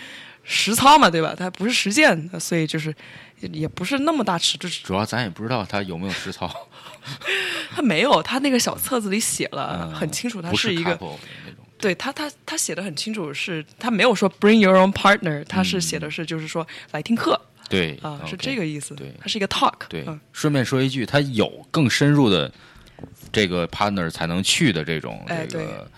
[0.42, 1.34] 实操嘛，对吧？
[1.38, 2.94] 它不是实践，所以就是
[3.40, 6.50] 也也不是那么大尺度，主要咱也不知道他有没有实操，
[7.74, 10.98] 它没有，他那个小册子里写了嗯很清楚，他是一个
[11.78, 18.94] 对他，他他写的很清楚是，他没有说 bring your own partner，他是写的是就是说来听课对啊，是这个意思。
[18.94, 19.74] 对它是一个 talk。
[19.88, 22.50] 对嗯，顺便说一句，他有更深入的
[23.30, 25.90] 这个 partner 才能去的这种哎这个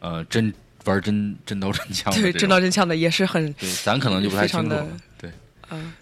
[0.00, 0.52] 呃真
[0.86, 4.86] 玩真真刀真枪的对，真刀真枪的也是很对，咱可能就不太清楚了。
[5.18, 5.30] 对，
[5.70, 5.92] 嗯，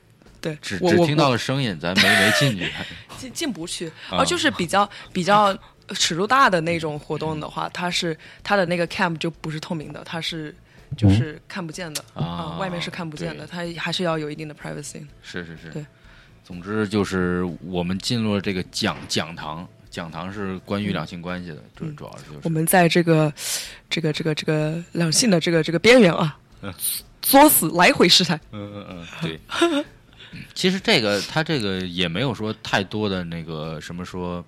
[0.41, 2.71] 对，只只听到了声音，咱没没进去。
[3.19, 5.57] 进进不去，啊哦，就是比较比较
[5.89, 10.55] 尺度大的那种活动的话，它是它的那个 camp 就不是透明的，它是
[10.97, 15.05] 就是看不见的啊外面是看不见的，它还是要有一定的 privacy。
[15.23, 15.85] 是是是，对。
[16.45, 23.33] 总之就是我们进入了这个讲讲堂，讲堂是关于两性关系的，就是主要是就是我们在这个
[23.91, 26.73] 这个这个这个两性的这个这个边缘啊嗯，
[27.21, 28.41] 作死来回试探。
[28.53, 29.41] 嗯嗯嗯，对。
[30.55, 34.45] 其实这个他这个也没有说太多的那个什么说，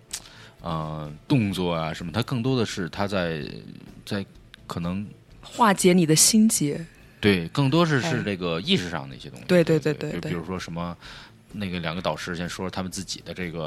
[0.61, 3.45] 呃，动作啊什么，他更多的是他在
[4.05, 4.25] 在
[4.67, 5.07] 可能
[5.43, 6.85] 化解你的心结，
[7.21, 9.45] 对，更多是是哎这个意识上的一些东西。
[9.47, 10.97] 对对对对比比如说什么，
[11.53, 13.67] 那个两个导师先说他们自己的这个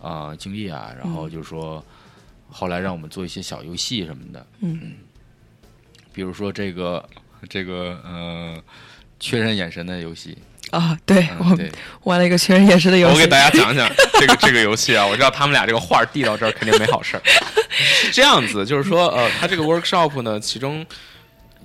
[0.00, 1.30] 啊、呃经历啊，然后嗯。
[1.30, 1.84] 就是说
[2.48, 4.94] 后来让我们做一些小游戏什么的，嗯。
[6.12, 7.08] 比如说这个
[7.48, 8.62] 这个呃
[9.18, 10.38] 确认眼神的游戏，
[10.70, 11.70] 啊，对嗯，我对，
[12.02, 13.14] 玩了一个确认演示的游戏。
[13.14, 17.22] 我给大家讲讲这个这个游戏啊，我知道他们俩这个话递到这儿肯定没好事儿。
[17.70, 20.84] 是这样子，就是说，呃，他这个 workshop 呢，其中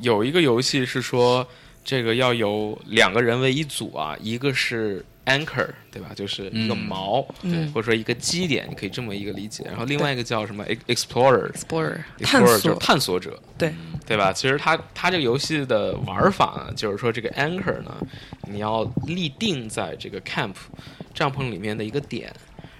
[0.01, 1.47] 有一个游戏是说，
[1.83, 6.10] 这个要有两个人为一组啊，一个是 anchor，对吧？
[6.15, 9.63] 就是一个嗯锚，嗯或者说一个基点，你可以这么一个理解。
[9.65, 11.52] 然后另外一个叫什么 ex- explorer。
[11.52, 13.74] explorer 探 explorer 就是索，探索者，对，
[14.06, 14.34] 对吧？
[14.34, 17.96] 其实它它这个游戏的玩法呢，就是说这个 anchor 呢，
[18.48, 20.56] 你要立定在这个 camp
[21.13, 22.34] 帐篷里面的一个点，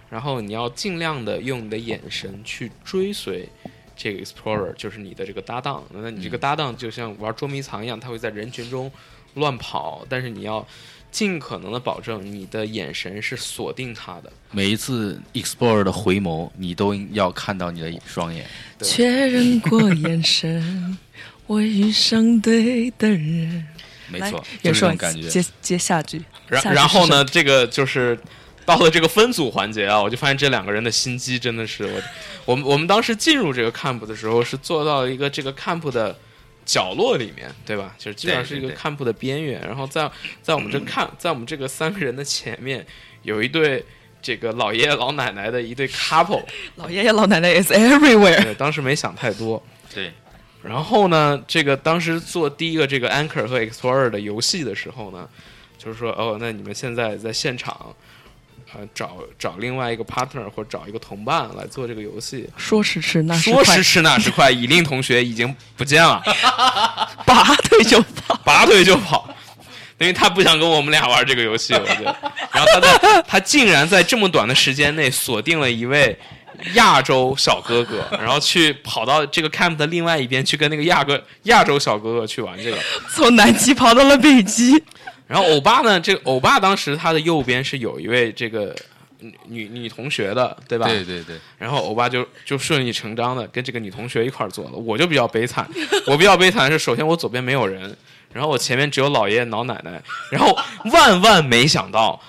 [0.10, 3.48] 然后你要尽量的用你的眼神去追随
[3.96, 5.84] 这个 explorer，就是你的这个搭档。
[5.94, 8.92] 那你这个搭档就像玩捉迷藏一样，他会在人群中
[9.36, 10.66] 乱跑，但是你要
[11.12, 14.32] 尽可能的保证你的眼神是锁定他的。
[14.52, 18.46] 每一次 explorer 的回眸，你都要看到你的双眼。
[18.82, 20.98] 确认过眼神，
[21.48, 23.68] 我遇上对的人。
[24.12, 25.28] 没错，就是这种感觉。
[25.28, 28.18] 接接下句，然然后呢，这个就是
[28.66, 32.02] 到了这个分组环节啊，我就发现这两个人的心机真的是我，
[32.46, 36.18] 我们我们当时进入这个 camp 的时候是做到一个这个 camp 的
[36.70, 37.96] 角落里面，对吧？
[37.98, 40.10] 就是基本上是一个看铺的边缘，然后在
[40.42, 42.86] 在我们这看，在我们这个三个人的前面
[43.24, 43.84] 有一对。
[44.22, 46.44] 这个老爷爷老奶奶的一对 couple，
[46.76, 48.44] 老爷爷老奶奶 is everywhere。
[48.44, 49.64] 对，当时没想太多。
[49.96, 50.12] 对，
[50.62, 55.26] 然后呢，这个当时做第一个这个 Anchor 和 Explorer 的游戏的时候呢，
[55.78, 57.96] 就是说，哦，那你们现在在现场，
[58.74, 62.48] 呃，找找另外一个 partner 或者找一个同伴来做这个游戏。
[62.56, 66.22] 说时迟，那时快说时，迟那时快，以令同学已经不见了，
[67.26, 68.36] 拔腿就跑。
[68.44, 69.28] 拔腿就跑，
[69.98, 72.16] 因为他不想跟我们俩玩这个游戏，我觉得。
[72.52, 76.18] 然后他在他竟然在这么短的时间内锁定了一位
[76.74, 82.78] 亚洲小哥哥，然后去跑到这个 camp 的另外一边去跟那个亚哥亚洲小哥哥去玩这个。
[83.16, 84.84] 从南极跑到了北极，
[85.30, 88.76] 然后欧巴呢，这个欧巴当时他的右边是有一位这个
[89.20, 90.88] 女女女同学的，对吧？
[90.88, 94.72] 对对对，然后欧巴就就顺理成章的跟这个女同学一块儿坐了。
[94.72, 95.70] 我就比较悲惨，
[96.08, 97.96] 我比较悲惨的是，首先我左边没有人，
[98.34, 102.20] 然后我前面只有老爷爷老奶奶，然后万万没想到，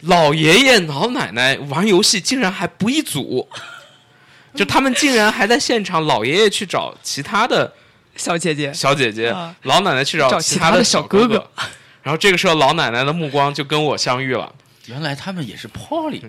[0.00, 3.48] 老爷爷老奶奶玩游戏竟然还不一组，
[4.56, 7.72] 就他们竟然还在现场，老爷爷去找其他的
[8.16, 11.50] 小姐姐小姐姐，啊老奶奶去找找其他的小哥哥哥
[12.02, 14.52] 然后这个时候，老奶奶的目光就跟我相遇了。
[14.86, 16.22] 原来他们也是 poly，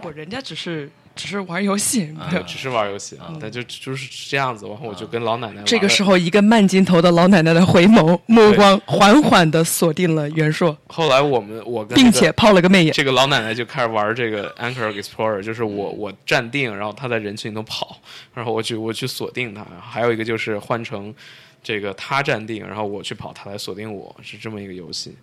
[0.00, 12.92] 不，人家只是只是玩游戏，没有只是玩游戏啊，但就就是这样子，然后我就跟老奶奶，这个时候，一个慢镜头的老奶奶的回眸，目光缓缓的锁定了袁硕，后来我们我跟这个并且抛了个媚眼。
[12.92, 17.98] 这个老奶奶就开始玩这个 Anchor Explorer，就是我我站定，然后她在人群里头跑，
[18.34, 19.66] 然后我去我去锁定她。
[19.80, 21.12] 还有一个就是换成
[21.62, 25.14] 这个他站定，然后我去跑，他来锁定我，是这么一个游戏。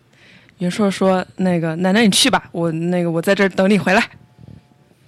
[0.60, 4.10] 袁硕说：“那个奶奶你去吧，我那个我在这儿等你回来。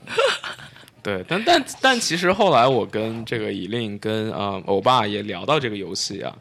[1.03, 6.33] 对，但但但其实后来我跟这个以令跟呃欧巴也聊到这个游戏啊，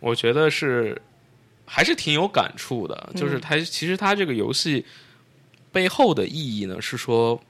[0.00, 1.00] 我觉得是
[1.64, 3.10] 还是挺有感触的。
[3.14, 4.84] 就是它其实它这个游戏
[5.70, 7.40] 背后的意义呢，是说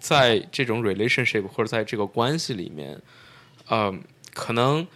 [0.00, 3.00] 在这种 relationship 或者在这个关系里面，
[3.68, 3.94] 呃，
[4.34, 4.86] 可能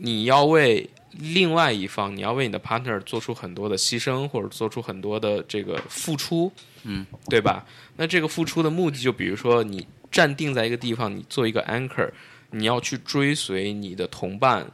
[0.00, 6.50] 你要为另外一方，你要为你的 partner 做出很多的牺牲，或者做出很多的这个付出，
[6.84, 7.66] 嗯，对吧？
[7.96, 12.10] 那这个付出的目的，就比如说你站定在一个地方，你做一个 anchor，
[12.50, 14.66] 你要去追随你的同伴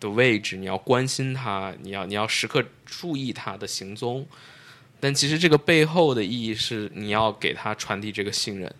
[0.00, 4.26] 的位置，你要关心他，你要你要时刻注意他的行踪。
[5.00, 8.74] 但其实这个背后的意义是，你要给他传递这个信任，”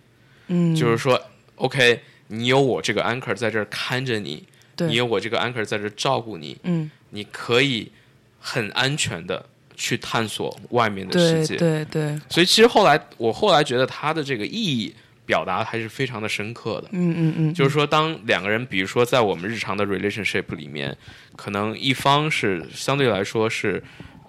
[0.48, 1.20] 嗯，就是说
[1.56, 4.46] ，OK，你有我这个 anchor 在这儿看着你，对
[4.78, 7.90] 你有我这个 anchor 在这照顾你，嗯，你可以
[8.38, 11.56] 很安全的去探索外面的世界。
[11.56, 14.94] 对对，所以其实后来我后来觉得它的这个意义
[15.26, 16.88] 表达还是非常的深刻的。
[16.92, 20.96] 嗯嗯嗯，就是说，当两个人，比如说在我们日常的 relationship 里面，
[21.34, 23.82] 可能一方是相对来说是，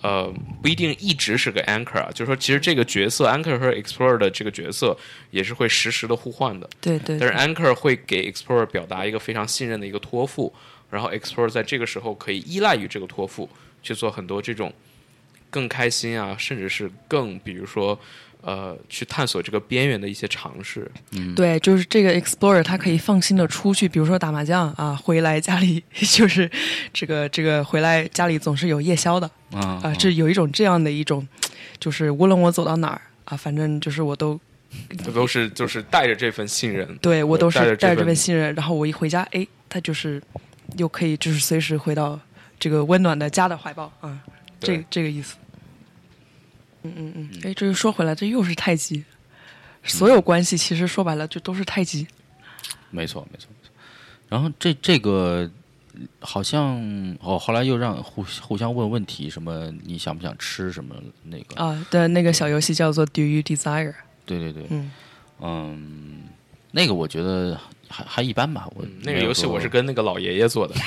[0.06, 4.96] 呃，不一定一直是个 anchor 啊，就是说，其实这个角色 anchor 和 explorer 的这个角色
[5.32, 6.70] 也是会实时的互换的。
[6.80, 10.54] 对对但是 anchor 会给 explorer 表达一个非常信任的一个托付，
[10.92, 13.50] 然后 explorer 在这个时候可以依赖于这个托付
[13.82, 14.72] 去做很多这种
[15.50, 18.00] 更开心啊，甚至是更比如说
[18.46, 20.90] 呃去探索这个边缘的一些尝试。
[21.36, 26.50] 对，就是这个 explorer，他可以放心的出去，比如说打麻将啊，回来家里 就是
[26.94, 31.28] 这个这个回来家里总是有夜宵的啊啊，这有一种这样的一种，
[31.80, 34.40] 就是无论我走到哪儿啊，反正就是我都
[35.04, 40.22] 这都是就是带着这份信任，对我都是带着带着这份份信任，然后我一回家，哎，他就是
[40.78, 42.20] 又可以就是随时回到
[42.60, 44.20] 这个温暖的家的怀抱啊，
[44.60, 44.86] 这对。
[44.90, 45.36] 这个意思。
[46.98, 49.04] 嗯嗯嗯，哎，这就说回来，这又是太极，
[49.84, 52.08] 所有关系其实说白了就都是太极。
[52.90, 53.72] 没错，没错，没错。
[54.30, 55.50] 然后这这个
[56.20, 56.76] 好像
[57.22, 61.56] 哦，后来又让互互相问问题，什么你想不想吃什么那个？
[61.62, 63.94] 啊对那个小游戏叫做 Do You Desire？
[64.26, 64.92] 对对对，嗯
[65.40, 66.24] 嗯，
[66.72, 68.68] 那个我觉得还还一般吧。
[68.76, 70.74] 我嗯那个游戏我是跟那个老爷爷做的，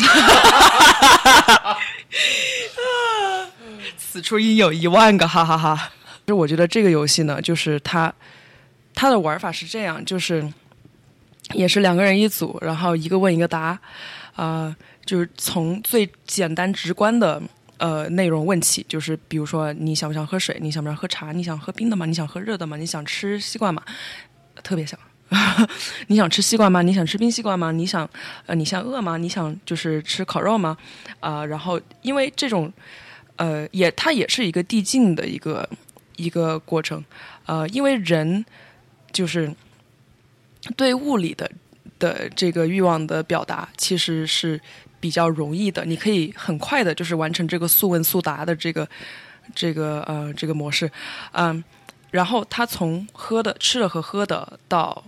[3.98, 5.90] 此处应有一万个哈哈哈。
[6.20, 8.10] 其实我觉得这个游戏呢，就是它
[8.94, 10.50] 它的玩法是这样，就是
[11.52, 13.78] 也是两个人一组，然后一个问一个答，
[14.36, 17.42] 啊、就是从最简单直观的。
[17.80, 20.58] 呃，内容问起，就是比如说你想不想喝水？
[20.60, 21.30] 你想不想喝茶？
[21.30, 22.04] 你想喝冰的吗？
[22.06, 22.76] 你想喝热的吗？
[22.76, 23.80] 你想吃西瓜吗？
[24.64, 24.98] 特别想。
[26.08, 26.82] 你想吃西瓜吗？
[26.82, 27.70] 你想吃冰西瓜吗？
[27.70, 28.10] 你想，
[28.46, 29.16] 呃，你想饿吗？
[29.16, 30.76] 你想就是吃烤肉吗？
[31.20, 32.68] 啊、然后因为这种
[33.38, 35.68] 呃，也它也是一个递进的一个
[36.16, 37.02] 一个过程，
[37.46, 38.44] 呃，因为人
[39.10, 39.52] 就是
[40.76, 41.50] 对物理的
[41.98, 44.60] 的这个欲望的表达其实是
[45.00, 48.86] 比较容易的，你可以很快的就是完成这个速问速答的这个
[49.54, 50.90] 这个呃这个模式，
[51.32, 51.62] 嗯、
[52.10, 55.04] 然后他从喝的吃的和喝的到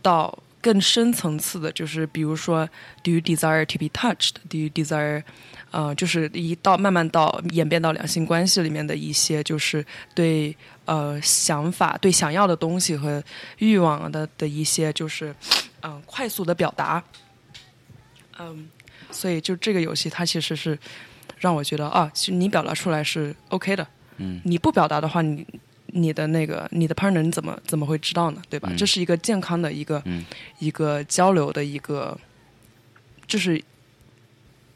[0.00, 2.68] 到更深层次的，就是比如说
[3.02, 5.22] ，Do you desire to be touched？Do you desire？
[5.72, 13.22] 呃，就是一到慢慢到演变到两性关系里面的一些，就是对呃想法、对想要的东西和
[13.58, 15.30] 欲望的的一些，就是
[15.82, 17.00] 嗯、呃快速的表达。
[18.40, 18.68] 嗯，
[19.12, 20.76] 所以就这个游戏，它其实是
[21.38, 23.86] 让我觉得啊，其实你表达出来是 OK 的。
[24.16, 25.46] 嗯，你不表达的话，你
[25.92, 28.42] 你的那个你的 partner 你怎么怎么会知道呢？
[28.48, 28.68] 对吧？
[28.70, 30.24] 嗯这是一个健康的一个、嗯
[30.58, 32.18] 一个交流的一个，
[33.26, 33.62] 就是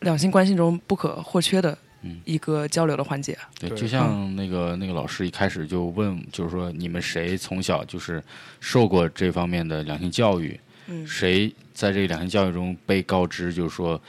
[0.00, 3.37] 两性关系中不可或缺的嗯一个交流的环节。
[3.59, 8.22] 对，对就像那个那个老师一开始就问，就是说你们谁从小就是
[8.61, 10.59] 受过这方面的两性教育？
[10.87, 14.00] 嗯谁在这个两性教育中被告知，就是说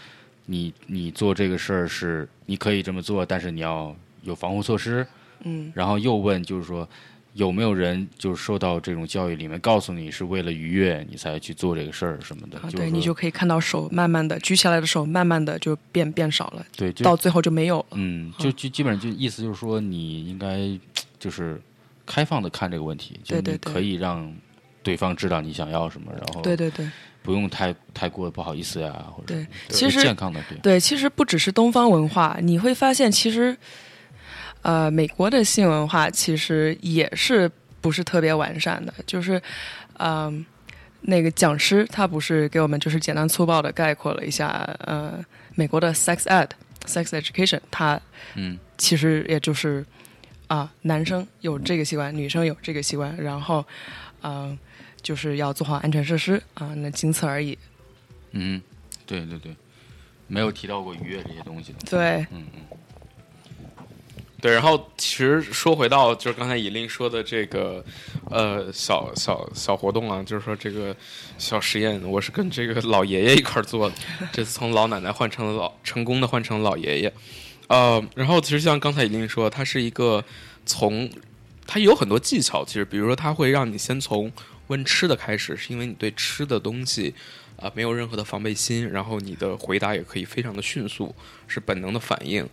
[0.46, 5.06] 你你做这个事儿是你可以这么做，但是你要有防护措施。
[5.46, 6.88] 嗯然后又问，就是说
[7.34, 12.58] 有没有人就是受到这种教育里面告诉你是为了愉悦你才去做这个事儿什么的？
[12.60, 17.86] 啊，对你就可以看到手慢慢的举起来的手，慢慢的就变变少了，对，就到最后就没有了。
[17.92, 20.60] 嗯，就就基本上就意思就是说，你应该
[21.20, 21.62] 就是
[22.06, 24.34] 开放的看这个问题，就你对对对可以让
[24.82, 26.90] 对方知道你想要什么，然后对对对
[27.22, 33.58] 不用太太过不好意思呀，或者对，其实健康的对，对，其实不只是东方文化，你会发现其实，
[34.66, 37.50] 呃，美国的性文化其实也是
[37.82, 39.40] 不是特别完善的，就是，
[40.00, 40.44] 嗯、
[41.02, 44.48] 那个讲师他不是给我们就是简单粗暴的概括了一下，
[44.80, 45.24] 呃，
[45.54, 46.50] 美国的 sex ed
[46.86, 48.02] sex education，它
[48.34, 48.58] 嗯。
[48.78, 49.86] 其实也就是
[50.48, 53.66] 啊、男生有这个习惯，女生有这个习惯，然后，
[54.22, 54.58] 嗯、
[55.02, 57.58] 就是要做好安全设施啊、那仅此而已。
[58.32, 58.62] 嗯，
[59.06, 59.56] 对对对，
[60.28, 62.78] 没有提到过愉悦这些东西的，对，嗯嗯
[64.46, 67.84] 对，然后其实说回到就是刚才尹令说的这个
[68.30, 70.96] 呃小小小活动啊，就是说这个
[71.40, 73.96] 小实验，我是跟这个老爷爷一块儿做的，
[74.32, 77.14] 这次从老奶奶换成了老成功的换成老爷爷，
[77.70, 80.24] 呃，然后其实像刚才尹令说，它是一个
[80.64, 81.10] 从
[81.66, 84.32] 它有很多技巧，其实比如说它会让你先从
[84.68, 87.16] 问吃的开始，是因为你对吃的东西
[87.58, 91.16] 啊、没有任何的防备心，然后你的回答也可以非常的迅速，
[91.48, 92.48] 是本能的反应，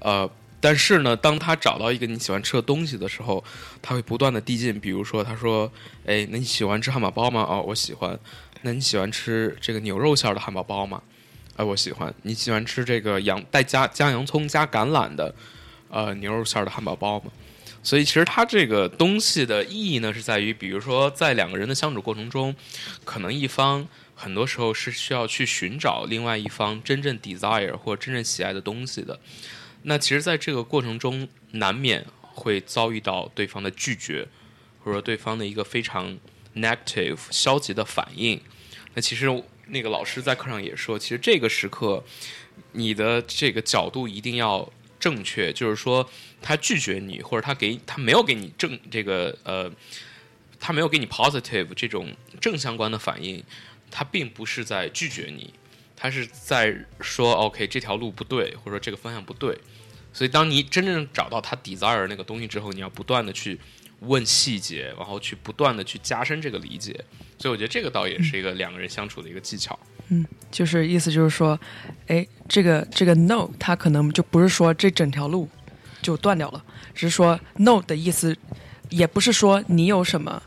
[0.00, 0.30] 呃。
[0.60, 3.42] 但是呢，当他找到一个你喜欢吃的东西的时候，
[3.80, 4.78] 他会不断的递进。
[4.80, 5.70] 比如说，他说
[6.04, 7.46] ：“哎，那你喜欢吃汉堡包吗？
[7.48, 8.18] 哦，我喜欢。
[8.62, 11.00] 那你喜欢吃这个牛肉馅的汉堡包吗？
[11.56, 12.12] 哎，我喜欢。
[12.22, 15.32] 你喜欢吃这个洋带加加洋葱加橄榄的
[15.90, 17.30] 呃牛肉馅的汉堡包吗？”
[17.80, 22.54] 所以其实它这个东西的意义呢，是在于，比如说在两个人的相处过程中，
[23.04, 23.86] 可能一方
[24.16, 29.18] 很多时候是需要去寻找另外一方真正 desire 或真正喜爱的东西的。
[29.88, 34.28] 那其实，在这个过程中，难免会遭遇到对方的拒绝，
[34.80, 36.18] 或者说对方的一个非常
[36.54, 38.38] negative 消极的反应。
[38.92, 39.26] 那其实
[39.68, 42.04] 那个老师在课上也说，其实这个时刻，
[42.72, 44.70] 你的这个角度一定要
[45.00, 46.06] 正确，就是说
[46.42, 49.72] 他拒绝你，或者他给他没有给你正这个呃，
[50.60, 53.42] 他没有给你 positive 这种正相关的反应，
[53.90, 55.54] 他并不是在拒绝你，
[55.96, 59.58] 他是在说 OK 这条路不对，或者说这个方向不对。
[60.18, 63.56] 所以，当你真正找到他 desire 那个东西之后，你要不断的去
[64.00, 66.92] 问细节，然后去不断的去加深这个理解。
[67.38, 69.78] 所以，我觉得这个倒也是一个两个人相处的一个技巧。
[70.08, 71.56] 嗯就是意思就是说，
[72.08, 75.48] 哎，这个这个 no，它可能就不是说这整条路
[76.02, 76.64] 就断掉了，
[76.96, 78.36] 只是说 no 的意思，
[78.88, 80.42] 也不是说你有什么，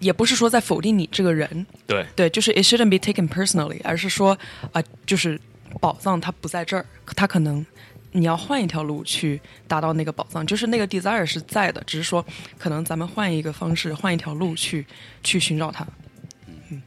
[0.00, 4.36] 也不是说在否定你这个人，对，对，就是 it shouldn't be taken personally，而是说
[4.72, 5.40] 啊、就是
[5.80, 6.84] 宝藏它不在这儿，
[7.14, 7.64] 它可能
[8.12, 12.24] 你要换一条路去达到那个宝藏，就是那个 desire 是在的，只是说
[12.58, 14.84] 可能咱们换一个方式，换一条路去
[15.22, 15.86] 去寻找它。
[16.70, 16.82] 嗯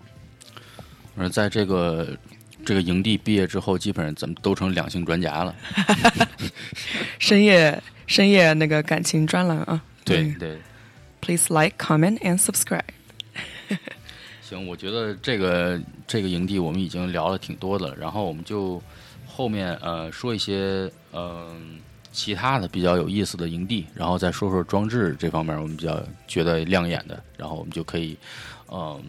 [1.16, 2.18] 而在这个
[2.66, 5.56] 这个营地毕业之后，基本上咱们都成两性专家了。
[7.20, 10.58] 深夜深夜那个感情专栏啊，对嗯对
[11.22, 12.82] ，，please like, comment and subscribe。
[14.42, 18.82] 行，我觉得这个这个营地我们已经聊了挺多的了，然后我们就
[19.36, 21.80] 后面呃说一些嗯、
[22.12, 28.18] 其他的比较有意思的营地，然后再说说装置这方面我们比较觉得亮眼的，然后我们就可以
[28.72, 29.02] 嗯、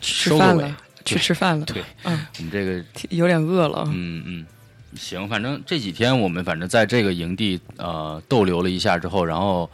[0.00, 1.64] 吃收个尾饭了，去吃饭了。
[1.66, 3.90] 对，嗯，我们这个有点饿了啊。
[3.92, 4.46] 嗯嗯，
[4.94, 9.68] 行，反正这几天我们反正在这个营地呃逗留了一下之后，然后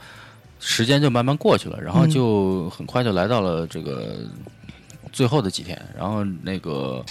[0.59, 4.19] 时间就慢慢过去了，然后嗯就很快就来到了这个
[5.13, 5.81] 最后的几天。
[5.97, 7.05] 然后那个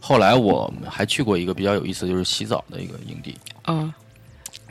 [0.00, 3.36] 后来我们还去过一个比较有意思，就是洗澡的一个营地。
[3.62, 3.94] 啊，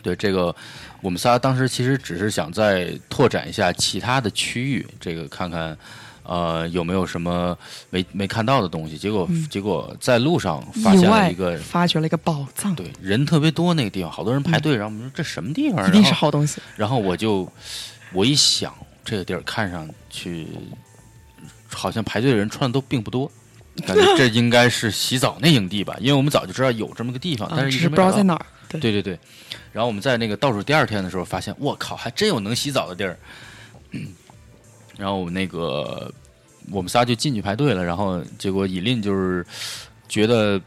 [0.03, 0.53] 对这个，
[1.01, 5.77] 我们仨当时其实只是想再拓展一下其他的区域，这个看看
[6.23, 7.57] 呃有没有什么
[7.89, 8.97] 没没看到的东西。
[8.97, 15.85] 结果、结果在路上发现了一个发掘了一个宝藏，对，人特别多那个地方，好多人排队，然后我们说这什么地方？
[15.85, 16.61] 嗯一定是好东西。
[16.75, 17.51] 然后我就
[18.13, 18.73] 我一想，
[19.05, 20.47] 这个地儿看上去
[21.73, 23.31] 好像排队的人穿的都并不多，
[23.85, 27.89] 感觉这应该是洗澡那营地吧，因为我们早就知道有这么个地方，啊，但是一只是。
[27.89, 28.45] 不知道在哪儿。
[28.69, 29.19] 对，对对对，
[29.73, 33.17] 然后我们在那个倒数第二天的时候，发现我靠，还真有能洗澡的地儿。
[34.97, 36.09] 然后我们那个
[36.69, 39.45] 我们仨就进去排队了，然后结果以令就是
[40.07, 40.61] 觉得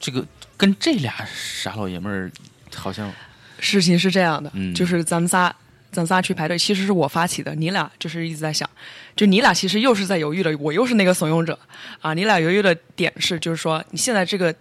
[0.00, 0.26] 这个
[0.56, 2.32] 跟这俩傻老爷们儿
[2.74, 3.12] 好像
[3.60, 5.54] 事情是这样的，嗯就是咱们仨，
[5.90, 8.68] 咱仨去排队，其实是我发起的，你俩就是一直在想，
[9.16, 11.58] 就你俩其实又是在犹豫的，我又是那个怂恿者
[12.00, 12.12] 啊。
[12.14, 14.54] 你俩犹豫的点是，就是说你现在这个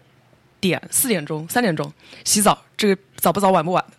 [0.60, 1.92] 点四点钟、三点钟
[2.24, 3.94] 洗澡，这个早不早晚不晚的，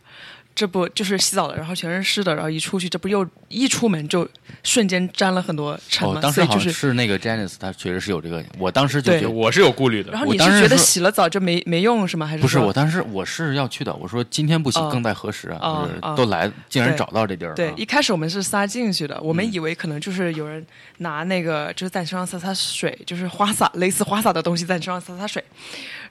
[0.58, 4.28] 这不就是洗澡了，然后全是湿的，然后一出去，这不又一出门就
[4.64, 6.92] 瞬间沾了很多尘哦吗？，当时就是。
[6.94, 10.20] 那个 Janice，她确实是有这个，我当时就对觉得我是有顾虑的然。
[10.20, 12.26] 后你是觉得洗了澡就没没用是吗？
[12.26, 15.58] 还是不是我当时我是要去的，我说今天不洗哦更待何时啊？
[15.60, 17.54] 哦就是哦都来，竟然找到这地儿了。
[17.54, 25.44] 对，啊一开始我们是撒进去的，我们嗯以为可能就是有人拿那个就是在身上洒洒水，就是花洒类似花洒的东西在身上洒洒水。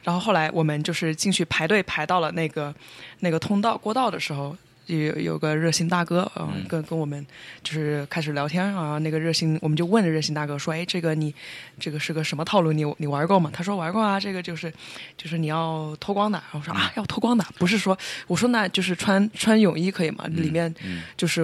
[0.03, 2.73] 然后后来我们就是进去排队排到了那个
[3.19, 7.25] 那个通道过道的时候，有有个热心大哥啊、嗯跟跟我们
[7.61, 8.97] 就是开始聊天啊。
[8.99, 11.33] 那个热心我们就问着热心大哥说：“哎，这个你
[11.77, 12.71] 这个是个什么套路？
[12.71, 14.71] 你你玩过吗？”他说：“玩过啊，这个就是
[15.17, 20.25] 就是你要脱光的。”然后我说：“啊，要脱光的，不是说我说那就是穿穿泳衣可以吗？
[20.29, 21.41] 里面嗯就是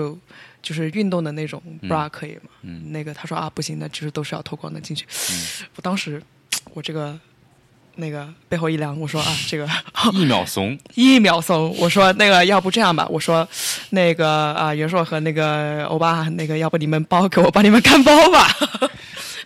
[0.61, 2.49] 就是运动的那种 bra 可以吗？
[2.61, 5.05] 嗯那个他说啊不行，那就是都是要脱光的进去。
[5.75, 6.23] 我当时
[6.73, 7.19] 我这个
[7.95, 9.67] 那个背后一凉，我说啊 这个
[10.13, 13.47] 一秒怂， 一秒怂，我说那个要不这样吧，我说
[13.91, 18.47] 那个啊袁硕和那个欧巴，那个要不你们包给我帮你们看包吧。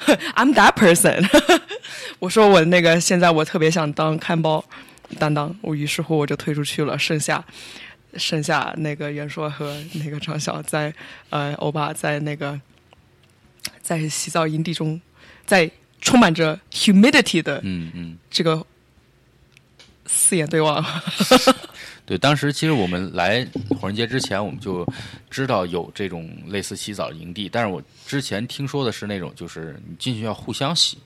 [0.35, 1.27] I'm that person。
[2.19, 4.63] 我说我那个现在我特别想当看包
[5.19, 7.43] 担当，我于是乎我就退出去了，剩下
[8.15, 10.93] 剩下那个袁硕和那个张晓在
[11.29, 12.59] 呃欧巴在那个
[13.81, 14.99] 在洗澡营地中，
[15.45, 15.69] 在
[16.01, 18.17] 充满着 humidity 的嗯嗯。
[18.29, 18.65] 这个
[20.05, 20.83] 四眼对望。
[22.05, 23.45] 对，当时其实我们来
[23.77, 24.87] 火人节之前，我们就
[25.29, 30.97] 知道有这种类似洗澡营地，但是我之前听说的是那种，就是你进去要互相洗，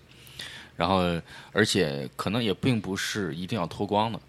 [0.77, 1.19] 然后
[1.53, 4.19] 而且可能也并不是一定要脱光的。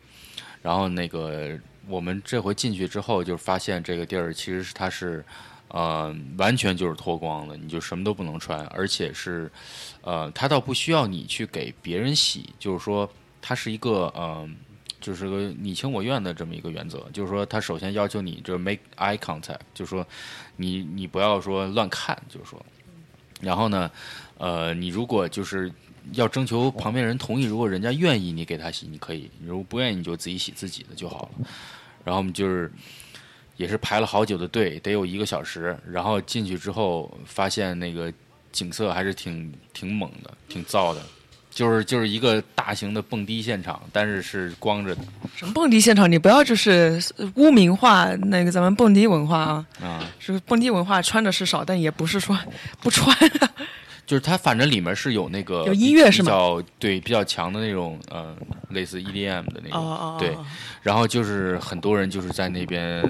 [0.62, 5.22] 然后那个我们这回进去之后，就发现这个地儿其实是它是
[5.74, 9.50] 呃，完全就是脱光了，你就什么都不能穿，而且是，
[10.02, 13.10] 呃，它倒不需要你去给别人洗，就是说
[13.40, 14.46] 它是一个呃，
[15.00, 20.06] 就是个你情我愿的这么一个原则，就是说它首先要求你就是 make eye contact，就是说
[20.56, 22.62] 你你不要说乱看，就是说，
[23.40, 23.90] 然后呢，
[24.36, 25.72] 呃，你如果就是
[26.12, 31.48] 要征求旁边人同意，如果人家愿意你给他洗，你可以；如果不愿意，你就自己洗自己的就好了。
[32.04, 32.70] 然后我们就是
[33.56, 35.76] 也是排了好久的队，得有一个小时。
[35.90, 38.12] 然后进去之后，发现那个
[38.50, 41.02] 景色还是挺挺猛的，挺燥的。
[41.54, 45.02] 就是就是一个大型的蹦迪现场，但是是光着的
[45.36, 46.10] 什么蹦迪现场？
[46.10, 46.98] 你不要就是
[47.34, 49.66] 污名化那个咱们蹦迪文化啊！
[49.82, 50.10] 啊。
[50.18, 52.34] 是蹦迪文化穿的是少，但也不是说
[52.80, 53.52] 不穿、啊。
[54.12, 58.36] 就是它反正里面是有那个有音乐是吗比较对比较强的那种呃，
[58.68, 60.18] 类似 EDM 的那种。
[60.18, 60.36] 对，
[60.82, 63.02] 然后就是很多人就是在那边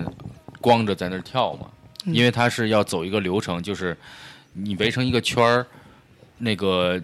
[0.61, 1.67] 光着在那儿跳嘛，
[2.05, 3.97] 嗯因为它是要走一个流程，就是
[4.53, 5.67] 你围成一个圈儿，
[6.39, 7.03] 那个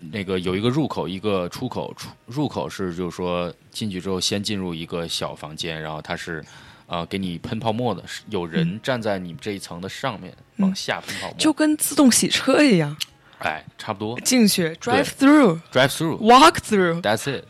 [0.00, 6.44] 那个有一个入口，一个出口，出入口是就是说进去之后先进入一个小房间，然后它是。
[6.88, 12.96] 呃，给你喷泡沫的，是有人站在你这一层的上面，往下喷泡沫，嗯就跟自动洗车一样，
[13.38, 14.18] 哎，差不多。
[14.20, 17.02] 进去 drive through、Drive through，walk through。
[17.02, 17.44] That's it。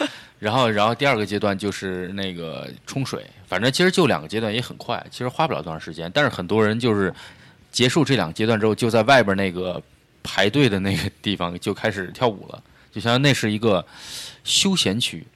[0.38, 6.10] 然后，然后第二个阶段就是那个冲水，反正其实就两个阶段，也很快，其实花不了多长时间。
[6.14, 7.12] 但是很多人就是
[7.70, 9.82] 结束这两个阶段之后，就在外边那个
[10.22, 13.84] 排队的那个地方就开始跳舞了，就相当于那是一个
[14.44, 15.26] 休闲区。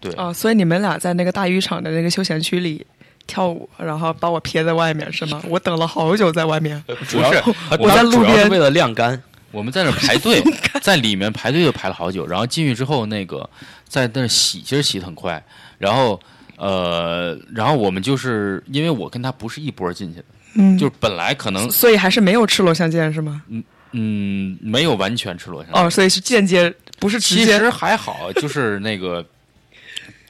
[0.00, 2.84] 对，哦，所以你们俩在那个大浴场的那个休闲区里
[3.28, 5.40] 跳舞，然后把我撇在外面是吗？
[5.46, 6.82] 我等了好久在外面。
[6.88, 7.18] 不是
[7.78, 9.22] 我在路边为了晾干。
[9.52, 10.42] 我们在那儿排队，
[10.80, 13.48] 在里面排队就排了好久，然后进去之后，那个
[13.88, 15.42] 在那儿洗，其实洗的很快。
[15.78, 16.20] 然后
[16.56, 20.24] 呃，然后我们就是因为我跟他不是一波进去的，
[20.54, 23.42] 嗯，就是本来可能所以还是没有赤裸相见是吗？
[23.92, 27.44] 嗯没有完全赤裸相见，哦，所以是间接，不是直接。
[27.44, 29.24] 其实还好，就是那个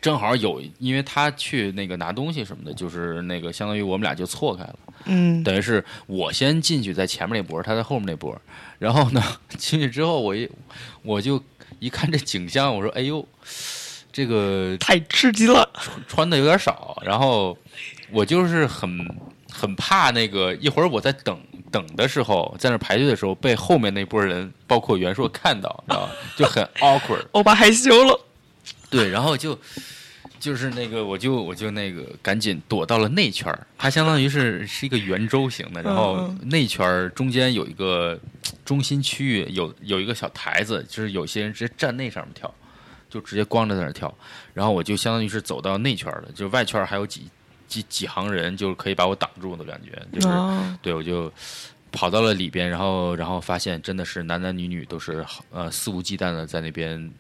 [0.00, 4.78] 正好有，因为他去那个拿东西什么的，就是那个相当于我们俩就错开了。
[5.04, 8.40] 嗯，等于是我先进去，在前面那波，他在后面那波。
[8.78, 9.22] 然后呢，
[9.58, 10.48] 进去之后，我一
[11.02, 11.42] 我就
[11.78, 13.26] 一看这景象，我说：“哎呦，
[14.12, 15.68] 这个太吃惊了。
[16.08, 17.56] 穿的有点少。”然后
[18.10, 18.90] 我就是很
[19.52, 21.38] 很怕那个一会儿我在等
[21.70, 26.12] 等的时候，在那排队的时候，被后面那波人，包括袁硕看到，你知道吧？
[26.36, 27.26] 就很 awkward。
[27.32, 28.18] 欧巴害羞了。
[28.88, 29.58] 对，然后就
[30.40, 38.18] 就是那个，我就我就那个赶紧躲到了内圈儿，它相当于是是一个圆周形的，然后嗯内圈儿中间有一个
[38.64, 42.52] 中心区域，有有一个小台子，就是有些人直接站那上面跳，
[43.08, 44.12] 就直接光着在那跳，
[44.54, 47.28] 然后我就相当于是走到内圈儿了，就外圈儿还有几
[47.68, 51.32] 几几行人，就是可以把我挡住的感觉，就是、哦，对我就。
[51.92, 57.12] 跑到了里边，然后然后发现真的是男男女女都是呃肆无忌惮的在那边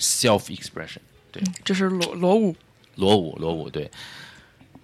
[0.00, 0.98] self expression，
[1.30, 2.52] 对这是裸裸舞。
[2.96, 3.90] 裸舞，裸舞，对，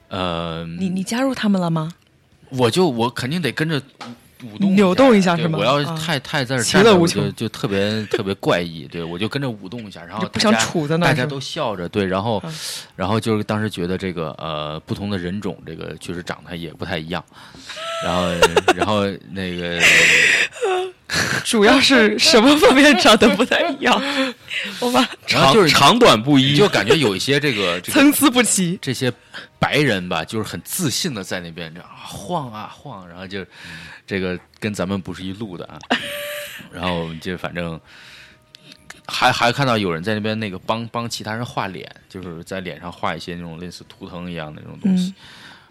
[0.09, 1.93] 呃，你你加入他们了吗？
[2.51, 3.83] 我就我肯定得跟着
[4.43, 5.59] 舞动扭动一下是吗？
[5.59, 5.99] 我要啊。
[5.99, 7.25] 太太在这其站着，我乐无穷。
[7.25, 12.55] 就就特别特别怪异，对我就跟着舞动一下，然后不想大家杵在那儿大家都笑着，对，然后嗯。
[12.97, 17.25] 然后就是当时觉得这个呃不同的人种，这个确实长得也不太一样，
[18.05, 18.29] 然后
[18.77, 19.81] 然后那个
[21.45, 24.01] 主要是什么方面长得不太一样？
[24.81, 28.79] 欧巴然后就是长短不一，就感觉有一些这个这个参差不齐。
[28.81, 29.13] 这些
[29.63, 33.47] 白人吧，就是很自信的在那边这样啊晃啊晃，然后就
[34.05, 35.79] 这个跟咱们不是一路的啊。
[36.73, 37.81] 然后就反正
[39.07, 45.15] 还还看到有人在那边那个帮帮其他人画脸，就是在脸上画一些那种类似图腾一样的那种东西。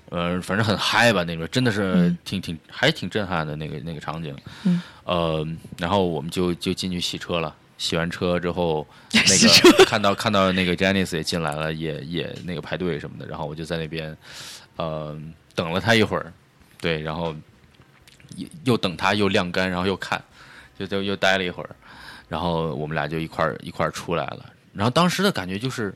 [0.10, 4.36] 呃，反正很嗨吧，那边真的是嗯挺挺还挺震撼的那个那个场景。
[4.64, 7.54] 嗯，呃，然后我们就就进去洗车了。
[7.82, 14.16] 洗完车之后， 那个 看到看到那个 Janice 也进来了，也也那个排队什么的，然后我就在那边，
[14.76, 15.20] 呃，
[15.56, 16.32] 等了他一会儿，
[16.80, 17.36] 对，然后
[18.36, 20.24] 又又等他又晾干，然后又看，
[20.78, 21.76] 就就又待了一会儿，
[22.30, 24.54] 然后我们俩就一块儿一块儿出来了。
[24.74, 25.92] 然后当时的感觉就是，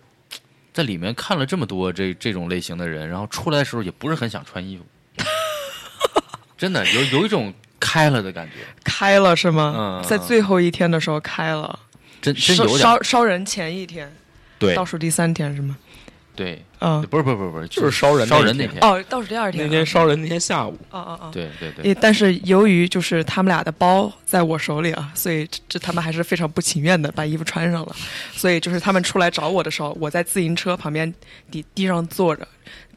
[0.73, 4.83] 在里面看了这么多这这种类型的人，然后出来的时候也不是很想穿衣服，
[6.57, 9.73] 真的有有一种开了的感觉，开了是吗？
[9.77, 11.77] 嗯在最后一天的时候开了，
[12.21, 12.79] 真真烧有点。
[12.79, 14.11] 烧烧人前一天，
[14.57, 14.73] 对。
[14.75, 15.77] 倒数第三天是吗？
[16.35, 18.41] 对，嗯，不是不是不是不是，就是烧人那一天。
[18.41, 21.31] 烧人那天，哦，倒数第二天啊，那天烧人那天下午，啊啊啊！
[21.31, 27.95] 对对对，但是由于就是他们俩的包在我手里啊，所以这这他们还是非常不情愿的把衣服穿上了。
[28.33, 31.13] 所以就是他们出来找我的时候，我在自行车旁边
[31.49, 32.45] 地地上坐着，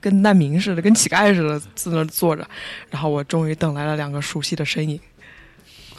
[0.00, 2.46] 跟难民似的，跟乞丐似的在那儿坐着。
[2.90, 4.98] 然后我终于等来了两个熟悉的身影，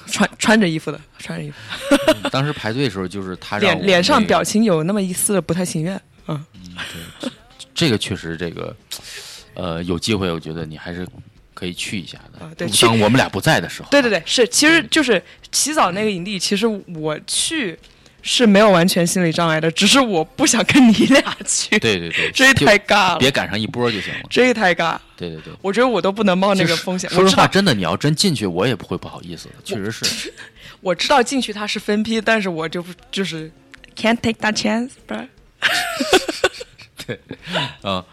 [0.07, 5.99] 穿穿着衣服的，穿着衣服，当时排队的时候，就是他脸脸上表情有那么一丝的不太情愿。
[6.27, 6.45] 嗯，
[7.21, 7.31] 对
[7.73, 8.75] 这个确实这个，
[9.53, 11.07] 呃，有机会我觉得你还是
[11.53, 12.45] 可以去一下的。
[12.45, 13.89] 啊对当我们俩不在的时候。
[13.89, 15.21] 对对对，是，其实就是
[15.51, 17.77] 洗澡那个营地，其实我去
[18.21, 21.77] 是没有完全心理障碍的，只是我不想跟你俩去。
[21.79, 24.19] 对 对对， 这也太尬了，别赶上一波就行了。
[24.29, 24.97] 这也太尬。
[25.17, 27.09] 对对对，我觉得我都不能冒那个风险。
[27.09, 30.33] 说实话，真的，你要真进去，我也不会不好意思的，确实是。
[30.81, 33.51] 我知道进去它是分批，但是我就不就是
[33.97, 35.27] can't take that chance，不对？
[37.83, 38.03] 嗯，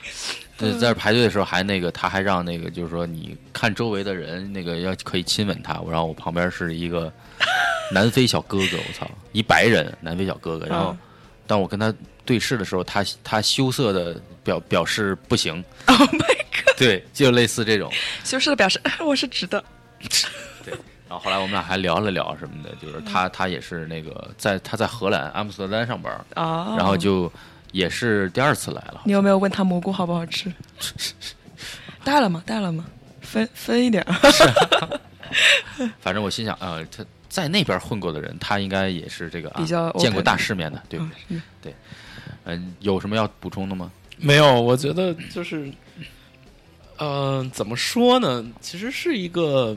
[0.58, 5.74] 对，在这排队的时候还那个，他还让那个，就是说你看周围的人，那个要可以亲吻他。
[5.88, 7.12] 然后我旁边是一个
[7.92, 10.66] 南非小哥哥，我操，一白人南非小哥哥。
[10.66, 10.98] 然后嗯
[11.48, 11.94] 当我跟他
[12.24, 15.64] 对视的时候，他他羞涩的表表示不行。
[15.86, 16.76] Oh my god！
[16.76, 17.92] 对，就类似这种。
[18.24, 19.62] 羞涩的表示 我是直的。
[20.64, 20.74] 对
[21.08, 27.32] 然后后来我们俩还聊了聊什么的，就是他他也是那个在他在荷兰阿姆斯特丹上班，啊，然后就
[27.76, 29.02] 也是第二次来了。
[29.04, 30.50] 你有没有问他蘑菇好不好吃？
[32.02, 32.42] 带了吗？
[32.46, 32.86] 带了吗？
[33.20, 34.02] 分分一点。
[36.00, 41.70] 反正我心想，呃，他在那边混过的人，他应该也是这个、啊、比较见过大世面的，对不嗯对？
[41.72, 41.76] 是
[42.44, 43.90] 嗯、有什么要补充的吗？
[44.16, 45.70] 没有，我觉得就是，
[46.96, 48.46] 呃，怎么说呢？
[48.60, 49.76] 其实是一个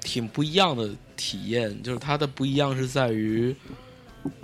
[0.00, 3.54] 挺不一样的体验，就是它的不一样是在于，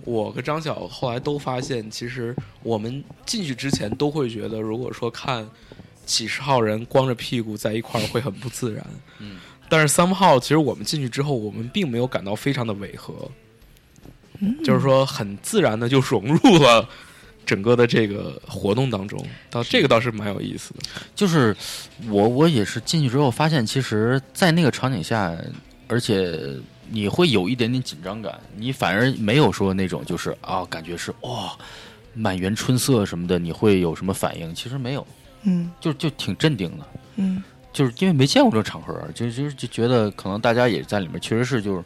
[0.04, 5.48] 我和张晓后来都发现，其实我们进去之前都会觉得，如果说看
[6.04, 8.86] 几十号人光着屁股在一块儿会很不自然，
[9.18, 13.30] 嗯， 但是 somehow 其实我们进去之后，我们并没有感到非常的违和，
[14.64, 16.88] 就是说很自然的就融入了。
[17.46, 20.80] 整个的这个活动当中，到这个倒是蛮有意思的。
[21.14, 21.54] 就是
[22.08, 25.30] 我我也是进去之后发现，其实，在那个场景下，
[25.86, 26.40] 而且
[26.90, 31.56] 你会有一点点紧张感，你反而没有说那种就是啊，感觉是哇、
[32.14, 34.54] 满园春色什么的，你会有什么反应？
[34.54, 35.06] 其实没有，
[35.42, 36.86] 嗯就就挺镇定的。
[37.16, 41.82] 嗯就是因为没见过这种场合，就就就觉得可能大家也在里面，确实是就是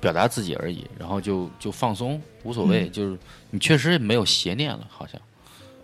[0.00, 3.16] 表达自己而已，然后就就放松，无所谓，就是
[3.50, 5.20] 你确实没有邪念了，好像。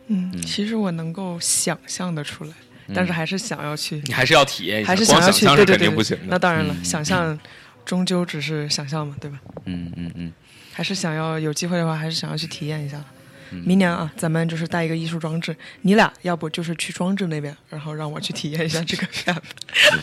[0.08, 2.50] 嗯，嗯其实我能够想象的出来，
[2.92, 6.24] 但是还是想要去，你还是要体验一下，还是光想要去，象是对对对，肯定不行的。
[6.26, 7.38] 那当然了，嗯想象
[7.86, 9.40] 终究只是想象嘛，对吧？
[9.64, 10.32] 嗯嗯嗯，
[10.72, 12.98] 还是想要有机会的话，还是想要去体验一下。
[12.98, 19.40] 嗯明年啊，咱们就是带一个艺术装置，你俩要不就是去装置那边，然后让我去体验一下这个 app。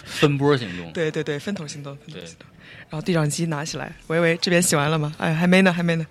[0.05, 0.89] 分波行动。
[0.93, 2.47] 对对对，分头行动，分头对行动。
[2.89, 5.13] 然后对讲机拿起来，喂喂，这边洗完了吗？
[5.17, 6.05] 哎，还没呢，还没呢。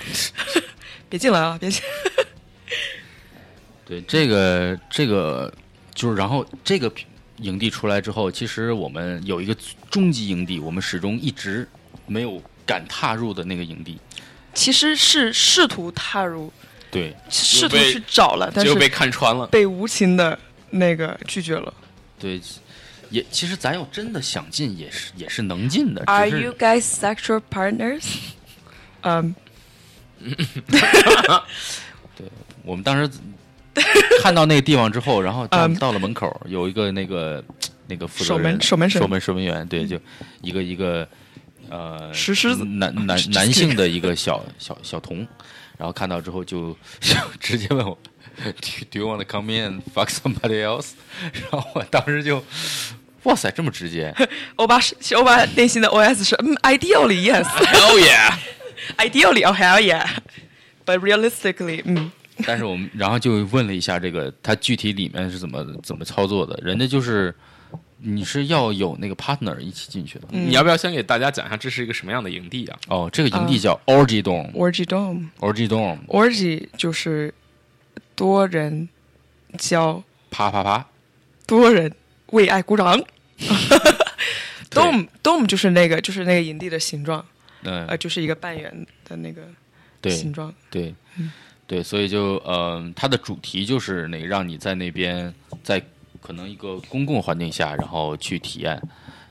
[1.10, 1.82] 别进来啊，别进。
[3.84, 5.52] 对，这个这个
[5.94, 6.90] 就是，然后这个
[7.38, 9.56] 营地出来之后，其实我们有一个
[9.90, 11.68] 终极营地，我们始终一直
[12.06, 13.98] 没有敢踏入的那个营地。
[14.54, 16.52] 其实是试图踏入，
[16.90, 19.46] 对，试图被去找了，但结果被看穿了。
[19.46, 20.36] 被无情的
[20.70, 21.72] 那个拒绝了。
[22.18, 22.40] 对，
[23.10, 26.02] 也其实咱要真的想进，也是也是能进的。
[26.06, 28.04] Are you guys sexual partners？
[29.02, 29.34] 嗯，
[32.64, 33.08] 我们当时
[34.22, 37.42] 看到那个地方之后，然后到嗯到了门口，有一个那个
[37.86, 39.98] 那个负责守门人守门神守门守门员，对，就
[40.42, 41.06] 一个一个
[41.70, 45.18] 呃石狮子男男 男性的一个小小小童，
[45.76, 47.96] 然后看到之后就就 直接问我。
[48.38, 50.90] Do Do you want to come in fuck somebody else？
[51.50, 52.40] 然后我当时就，
[53.24, 54.14] 哇塞，这么直接！
[54.54, 62.12] 欧巴是欧巴内心的 OS 是嗯，ideally yes，ideally Oh yeah！oh hell yeah，but realistically，嗯，
[62.46, 67.34] 但是我们然后就问了一下这个它具体里面是怎么怎么操作的，人家就是
[67.98, 70.28] 你是要有那个 partner 一起进去的。
[70.30, 70.48] 嗯。
[70.48, 72.78] 你要不要先给大家讲一下这是一个什么样的营地啊？
[72.88, 74.84] 哦，这个营地叫 Orgy Dome，Orgy
[75.40, 75.98] orgy dome。
[76.06, 77.34] Dome，orgy 就是
[78.14, 78.88] 多人
[79.56, 80.86] 教啪啪啪，
[81.46, 81.92] 多人
[82.26, 83.02] 为爱鼓掌。
[84.70, 87.24] dome dome 就是那个就是那个营地的形状，
[87.62, 89.42] 嗯、呃，就是一个半圆的那个
[90.00, 90.12] 对。
[90.12, 90.54] 形状。
[90.70, 90.94] 对。
[91.16, 91.26] 对，
[91.82, 95.82] 所以就呃，它的主题就是那个让你在那边在
[96.20, 98.80] 可能一个公共环境下，然后去体验，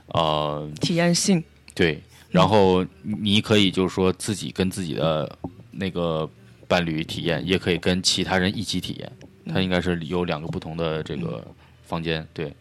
[0.07, 5.37] 呃，体验性，对，然后你可以就是说自己跟自己的
[5.71, 6.29] 那个
[6.67, 9.11] 伴侣体验，也可以跟其他人一起体验。
[9.45, 11.41] 嗯它应该是有两个不同的这个
[11.85, 12.53] 房间，对。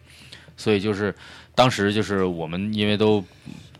[0.55, 1.13] 所以就是
[1.53, 3.21] 当时就是我们因为都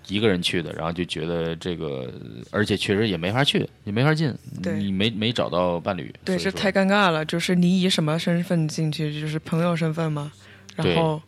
[0.07, 2.11] 一个人去的，然后就觉得这个，
[2.51, 4.33] 而且确实也没法去，也没法进，
[4.63, 7.25] 对你没没找到伴侣，对，这太尴尬了。
[7.25, 9.19] 就是你以什么身份进去？
[9.19, 10.31] 就是朋友身份吗？
[10.75, 11.21] 然后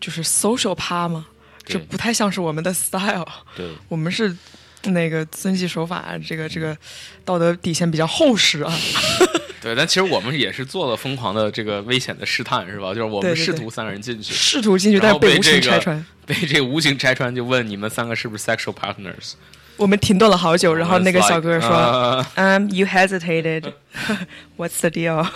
[0.00, 1.26] 就是 social 趴吗？
[1.64, 3.26] 这不太像是我们的 style。
[3.56, 4.36] 对我们是
[4.84, 6.76] 那个遵纪守法，这个这个
[7.24, 8.72] 道德底线比较厚实啊。
[9.62, 12.88] 对，但其实我们也是做了疯狂的这个危险的试探，是吧？
[12.88, 16.06] 就是我们试图三个人进去，试图进去，但是被无被这个情拆穿。
[16.26, 19.34] 被这个无情拆穿，就问你们三个是不是 sexual partners？
[19.76, 22.26] 我们停顿了好久，然后那个小哥说呃：
[22.58, 23.72] “Um, you hesitated.
[24.56, 25.26] What's the deal？”，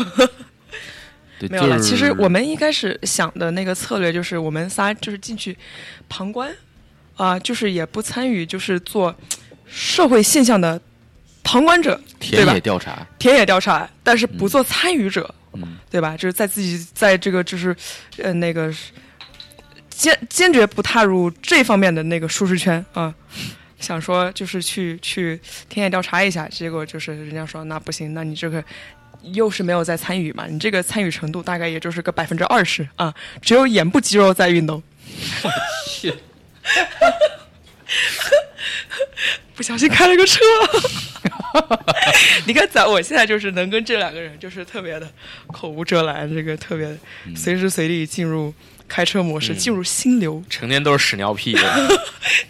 [1.49, 1.79] 没有了。
[1.81, 5.57] 其实我们一开始想的那个策略就是，我们仨就是进去
[6.09, 6.55] 旁观，
[7.17, 9.15] 啊、就是也不参与，就是做
[9.67, 10.81] 社会现象的
[11.47, 12.61] 旁观者，对吧田野？
[12.61, 16.17] 调查，田野调查，但是不做参与者，嗯，对吧？
[16.17, 17.75] 就是在自己在这个就是
[18.19, 18.75] 呃那个
[19.89, 23.15] 坚坚决不踏入这方面的那个舒适圈啊。
[23.79, 25.39] 想说就是去去
[25.69, 28.65] 田野调查一下，结果就是人家说那不行，那你这个
[29.23, 34.83] 又是没有在参与嘛，你这个参与程度大概也就是个百分之二十啊，只有眼部肌肉在运动。
[39.57, 40.39] 不小心开了个车，
[42.47, 45.11] 你看咱我现在就是能跟这两个人就是特别的
[45.49, 46.97] 口无遮拦，这个特别
[47.35, 48.53] 随时随地进入
[48.87, 50.45] 开车模式，进入心流。
[50.51, 51.57] 成天都是屎尿屁，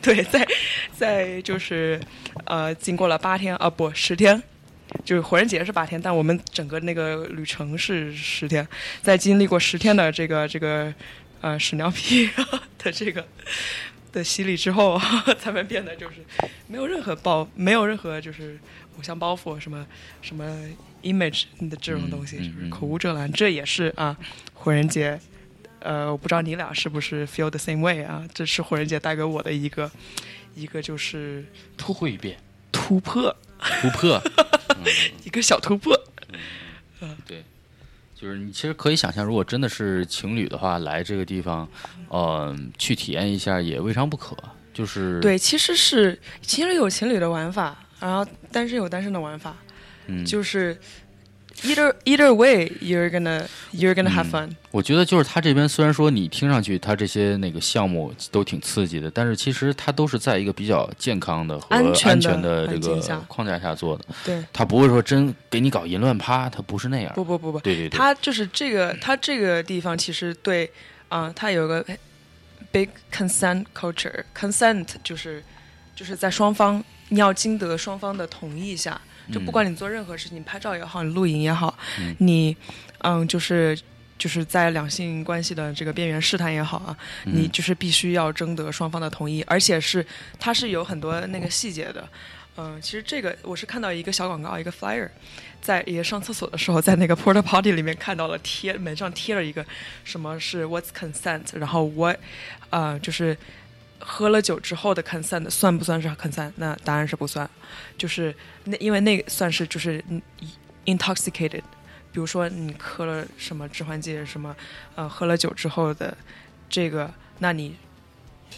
[0.02, 0.46] 对， 在
[0.98, 2.00] 在就是
[2.44, 4.42] 呃，经过了八天啊，不十天，
[5.04, 8.66] 就是火人节是八天，但我们整个那个旅程是十天，
[9.00, 10.92] 在经历过十天的这个这个
[11.40, 12.28] 呃屎尿屁
[12.82, 13.24] 的这个
[14.16, 14.98] 的洗礼之后，
[15.38, 16.16] 咱们变得就是
[16.66, 18.58] 没有任何包，没有任何就是
[18.96, 19.86] 偶像包袱，什么
[20.22, 20.44] 什么
[21.02, 24.16] image 的这种东西，嗯嗯就是嗯口无遮拦，这也是啊，
[24.54, 25.20] 火人节。
[25.80, 28.26] 呃，我不知道你俩是不是 feel the same way 啊？
[28.32, 29.88] 这是火人节带给我的一个
[30.54, 31.44] 一个就是
[31.76, 32.36] 突破一遍、
[32.72, 33.36] 突破，
[33.82, 34.20] 突破，
[35.22, 35.94] 一个小突破。
[37.00, 37.44] 嗯 对，
[38.18, 41.68] 就是你其实可以想象，如果真的是情侣的话，来这个地方，
[42.08, 44.34] 呃，去体验一下也未尝不可。
[44.72, 49.54] 就是，对，其实是情侣有情侣的玩法，然后单身有单身的玩法，
[50.06, 50.78] 嗯，就是
[51.62, 54.50] either either way you're gonna you're gonna have 嗯 fun。
[54.70, 67.12] 我觉得就是他这边虽然说你听上去他这些那个项目都挺刺激的，但是其实他都是在一个比较健康的和安全的安全的这个环境下框架下做的，对，他不会说真给你搞淫乱趴，他不是那样。
[67.14, 70.70] 不不不不，对对对，他就是这个，他这个地方其实对
[71.08, 71.84] 啊、他有个
[72.72, 74.24] big consent culture。
[74.36, 75.42] consent 就是
[75.94, 79.00] 就是在双方你要经得双方的同意下，
[79.32, 82.56] 就不管你做任何事情，拍照也好，你露营也好，嗯你
[83.00, 83.78] 嗯就是。
[84.18, 90.04] 就是在两性关系的这个边缘试探也好啊，你嗯就是必须要征得双方的同意，而且是
[90.38, 92.08] 它是有很多那个细节的。
[92.56, 95.06] 嗯，其实这个我是看到一个小广告，一个 flyer，
[95.60, 99.62] 在也上厕所的时候，在那个 porta potty 里面看到了贴门上贴了一个
[100.02, 102.18] 什么是 what's consent，然后 what
[102.70, 103.36] 呃就是
[103.98, 106.52] 喝了酒之后的 consent 算不算是 consent？
[106.56, 107.48] 那答案是不算，
[107.96, 108.34] 就是
[108.64, 110.20] 那因为那个算是就是嗯
[110.84, 111.62] intoxicated，
[112.12, 114.54] 比如说你喝了什么致幻剂什么
[114.94, 116.16] 呃喝了酒之后的
[116.68, 117.76] 这个，那你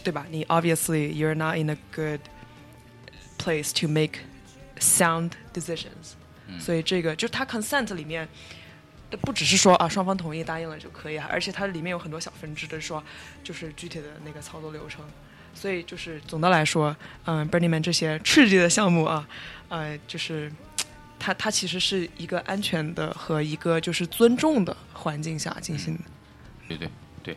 [0.04, 0.26] 对吧？
[0.30, 2.20] 你 obviously you're not in a good
[3.38, 4.20] place to make
[4.78, 6.14] sound decisions，、
[6.60, 8.28] 所以这个就是它 consent 里面。
[9.22, 13.02] 不只是说啊，双方同意答应了就可以啊，而且它里面有很多小分支的说，
[13.42, 15.02] 就是具体的那个操作流程。
[15.58, 19.26] 所以就是总的来说，嗯，Burning Man 这些刺激的项目啊，
[19.68, 20.52] 呃，就是
[21.18, 26.02] 它它其实是一个安全的和一个就是尊重的环境下进行的。
[26.68, 26.88] 对对
[27.24, 27.36] 对，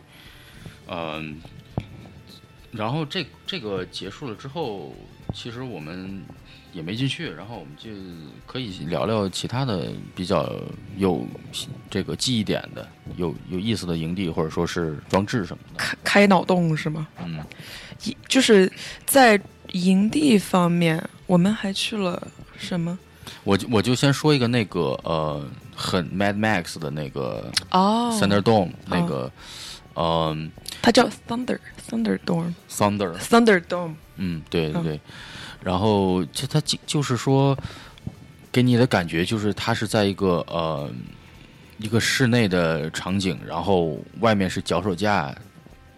[0.86, 1.40] 嗯、
[2.70, 4.94] 然后这这个结束了之后，
[5.34, 6.22] 其实我们
[6.72, 7.90] 也没进去，然后我们就
[8.46, 10.50] 可以聊聊其他的比较
[10.96, 11.26] 有
[11.90, 15.78] 这个记忆点的、有有意思的营地或者说是装置什么的。
[15.78, 17.06] 开开脑洞是吗？
[17.22, 17.44] 嗯，
[18.04, 18.70] 一就是
[19.06, 19.40] 在
[19.72, 22.98] 营地方面，我们还去了什么？
[23.44, 29.30] 我就我就先说一个那个呃很 Mad Max 的那个哦 Thunderdome、那个
[29.94, 30.50] 嗯、
[30.80, 31.58] 它叫 Thunder
[31.88, 33.94] Thunderdome Thunder Thunderdome。
[34.16, 35.00] 嗯，对对嗯对，
[35.64, 37.56] 然后就他就就是说，
[38.50, 40.90] 给你的感觉就是它是在一个呃
[41.78, 45.34] 一个室内的场景，然后外面是脚手架，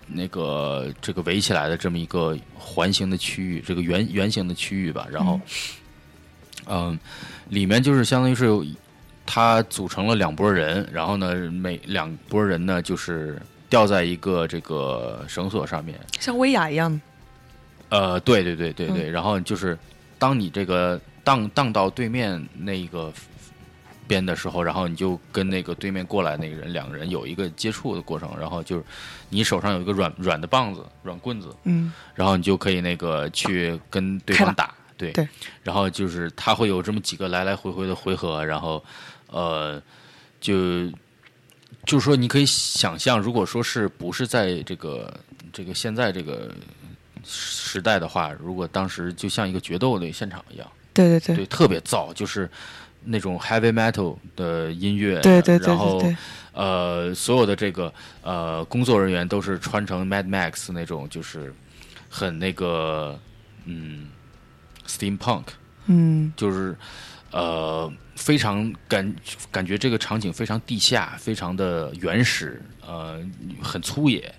[0.06, 5.40] 那个这个围起来的这么一个环形的区域，这个圆圆形的区域吧，然后。
[6.66, 6.98] 嗯，
[7.50, 8.64] 里面就是相当于是有
[9.26, 13.38] 它组成了两拨人，然后呢，每两拨人呢就是
[13.68, 16.98] 吊在一个这个绳索上面，像威亚一样，
[17.94, 19.78] 呃，对对对对对，然后就是
[20.18, 23.12] 当你这个荡荡到对面那个
[24.08, 28.84] 边的时候，然后你就跟那个对面过来那个人两个人有一个接触的过程，然后就是
[29.28, 35.28] 你手上有一个软软的棒子、软棍子，嗯，然后你就可以那个去跟对方打，对对，
[35.62, 38.84] 然后就是他会有这么几个来来回回的回合，然后
[39.28, 39.80] 呃，
[40.40, 40.90] 就
[41.86, 45.14] 就是说你可以想象，如果说是不是在这个
[45.52, 46.52] 这个现在这个
[47.24, 51.36] 时代的话，如果当时就像一个决斗的现场一样，对对对。
[51.36, 52.48] 对，特别燥，就是
[53.02, 56.02] 那种 heavy metal 的音乐，对对对然后
[56.52, 61.52] 呃，所有的这个呃工作人员都是穿成 Mad Max 那种，就是
[62.08, 63.18] 很那个
[63.64, 64.08] 嗯
[64.86, 65.44] steampunk，
[65.86, 66.32] 嗯。
[66.36, 66.76] 就是
[67.32, 69.14] 呃非常感
[69.50, 73.20] 感觉这个场景非常地下，非常的原始，呃
[73.60, 74.32] 很粗野，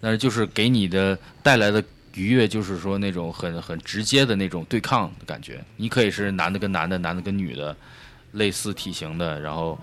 [0.00, 1.84] 但是就是给你的带来的。
[2.18, 7.74] 愉悦就是说那种很很直接的那种对抗的感觉，你可以是男的跟男的，男的跟女的，
[8.32, 9.78] 类似体型的，然后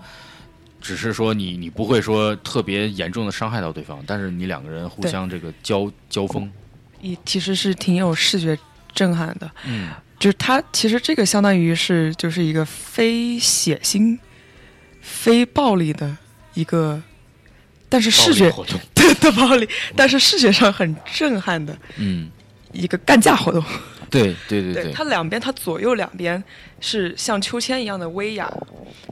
[0.80, 6.52] 只是说你你不会说特别严重的伤害到对方，但是你两个人互相这个交交锋，
[7.00, 8.56] 也其实是挺有视觉
[8.94, 9.50] 震撼的。
[9.64, 14.18] 嗯，就是它其实这个相当于是就是一个非血腥、
[15.00, 16.16] 非暴力的
[16.54, 17.02] 一个，
[17.88, 18.52] 但是视觉
[18.94, 22.28] 对的暴力，但是视觉上很震撼的嗯，
[22.72, 23.62] 一个干架活动。
[24.08, 26.42] 对对对对，它两边，它左右两边
[26.80, 28.48] 是像秋千一样的威亚，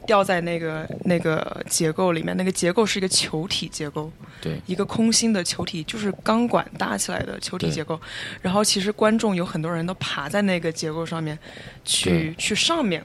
[0.06, 2.34] 吊在那个那个结构里面。
[2.36, 4.10] 那个结构是一个球体结构，
[4.40, 8.00] 对一个空心的球体，就是钢管搭起来的球体结构。
[8.40, 11.36] 然后其实观众有很多人都爬在那个结构上面，
[11.84, 13.04] 去对去上面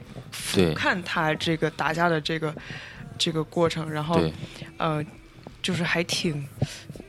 [0.54, 2.54] 对俯瞰它这个打架的这个
[3.18, 3.90] 这个过程。
[3.90, 4.32] 然后对
[4.78, 5.04] 呃，
[5.62, 6.46] 就是还挺。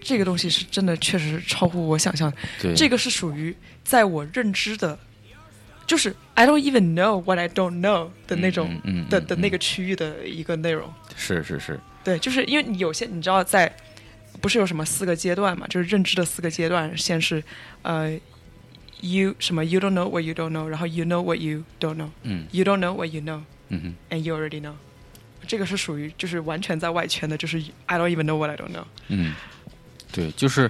[0.04, 2.32] 这个东西是真的，确实是超乎我想象。
[2.60, 4.98] 对，这个是属于在我认知的，
[5.86, 10.92] 就是 I don't even know what I don't know 的那种、嗯嗯嗯的嗯的那个区域的一个内容。
[11.16, 13.72] 是是是，对，就是因为你有些你知道在，
[14.42, 17.44] 不是有什么四个阶段嘛，就是认知的四个阶段，先是
[17.84, 18.20] 呃
[19.02, 22.48] ，you 什么 you don't know what you don't know，然后 you know what you don't know，you 嗯
[22.52, 24.74] don't know what you know 嗯哼 and you already know。
[25.48, 28.86] 这个是属于就是完全在外圈的，就是 I don't even know what I don't know。
[29.08, 29.34] 嗯，
[30.12, 30.70] 对，就是。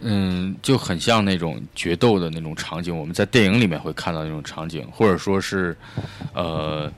[0.00, 5.74] 嗯，就很像那种决斗的那种场景，我们在电影里面会看到那种场景，或者说是，
[6.34, 6.92] 呃，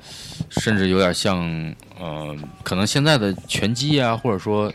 [0.51, 1.39] 甚至有点像，
[1.97, 4.73] 呃，可能现在的拳击啊，或者说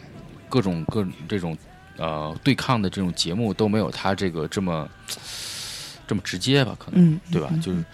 [0.47, 1.55] 各种各种这种
[1.97, 4.87] 呃对抗的这种节目都没有他这个这么
[6.07, 6.77] 这么直接吧？
[6.79, 7.49] 可能，嗯，对吧？
[7.51, 7.85] 嗯就是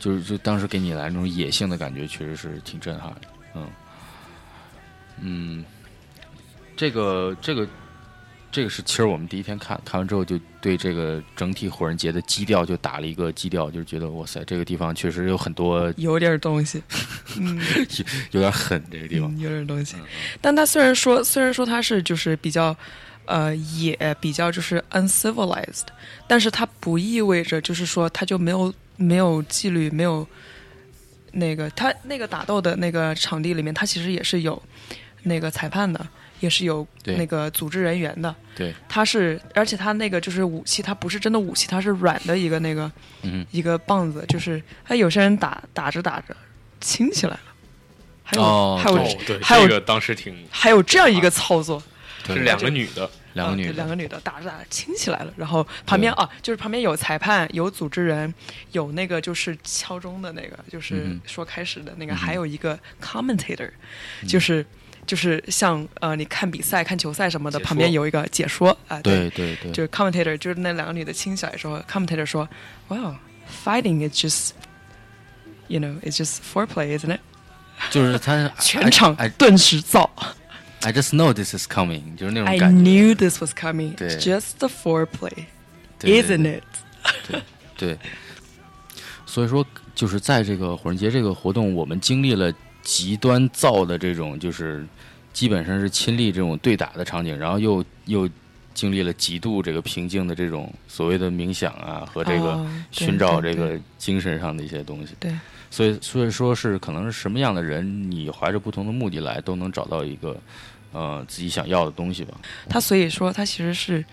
[0.00, 3.20] 就是就当时给你来那种野性的感觉，确实是挺震撼的。
[3.54, 3.66] 嗯
[5.22, 5.64] 嗯，
[6.76, 7.68] 这个这个
[8.50, 16.82] 这个是其实我们第一天看看完之后，就对这个整体火人节的基调就打了一个基调，就是觉得哇塞，这个地方确实有很多有点东西，
[17.38, 17.60] 嗯。
[18.32, 19.30] 有点狠，这个地方。
[19.34, 20.04] 嗯、有点东西嗯。
[20.40, 22.74] 但他虽然说虽然说他是就是比较
[23.26, 25.86] 呃也比较就是 uncivilized，
[26.26, 30.26] 但是它不意味着就是说他就没有没有纪律，没有
[31.32, 34.60] 那个他那个打斗的那个场地里面，他其实也是有
[35.22, 36.06] 那个裁判的。
[36.40, 43.44] 也是有那个组织人员的，对，他是，而且他那个就是武器，他不是真的武器，他是软的一个那个嗯。
[43.50, 46.34] 一个棒子，就是他有些人打打着打着
[46.80, 47.40] 轻起来了，
[48.24, 49.04] 还有、哦还有、对。
[49.04, 51.82] 哦，对，还有这个当时挺还有这样一个操作，
[52.26, 58.32] 是两个女的，啊两个女两个女的打着打着亲起来了，然后旁边啊，就是旁边有裁判，有组织人，
[58.72, 63.70] 有那个就是敲钟的那个，就是嗯说开始的那个，嗯还有一个 commentator，、
[64.26, 64.66] 就是
[65.06, 72.48] 就是像呃你看比赛看球赛什么的，旁边有一个解说啊，对对对，就是 commentator，就是那两个女的亲起来说，commentator 说
[72.88, 73.14] ，Wow,
[73.64, 74.50] fighting is just,
[75.68, 77.20] you know, it's just foreplay, isn't it？
[77.90, 80.08] 就是他全场哎顿时燥。
[80.82, 82.90] I just know this is coming，就是那种 I 感觉。
[82.90, 83.94] knew this was coming.
[83.96, 85.46] 对 It's just the foreplay,
[86.00, 86.62] isn't it？
[87.28, 87.42] 对
[87.76, 87.98] 对，
[89.26, 89.64] 所以说
[89.94, 92.52] 就是在这个火人节这个活动，我们经历了
[92.82, 94.86] 极端燥的这种，就是
[95.32, 98.28] 基本上是亲历这种对打的场景，然后又又
[98.72, 105.14] 经历了极度这个平静的这种所谓的冥想啊和这个寻找这个精神上的一些东西。
[105.20, 105.30] 对，
[105.70, 110.40] 所以所以说是可能是什么样的人，你怀着不同的目的来，都能找到一个
[110.92, 112.34] 呃自己想要的东西吧。
[112.68, 114.04] 它所以说它其实是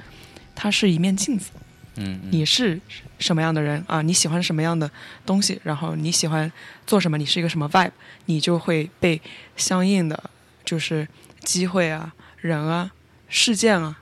[0.55, 1.51] 它是一面镜子，
[1.95, 2.79] 嗯嗯你是
[3.19, 4.01] 什么样的人啊？
[4.01, 4.89] 你喜欢什么样的
[5.25, 5.59] 东西？
[5.63, 6.51] 然后你喜欢
[6.85, 7.17] 做什么？
[7.17, 7.91] 你是一个什么 vibe？
[8.25, 9.21] 你就会被
[9.55, 10.29] 相应的
[10.65, 11.07] 就是
[11.39, 12.91] 机会啊、人啊、
[13.29, 13.97] 事件啊、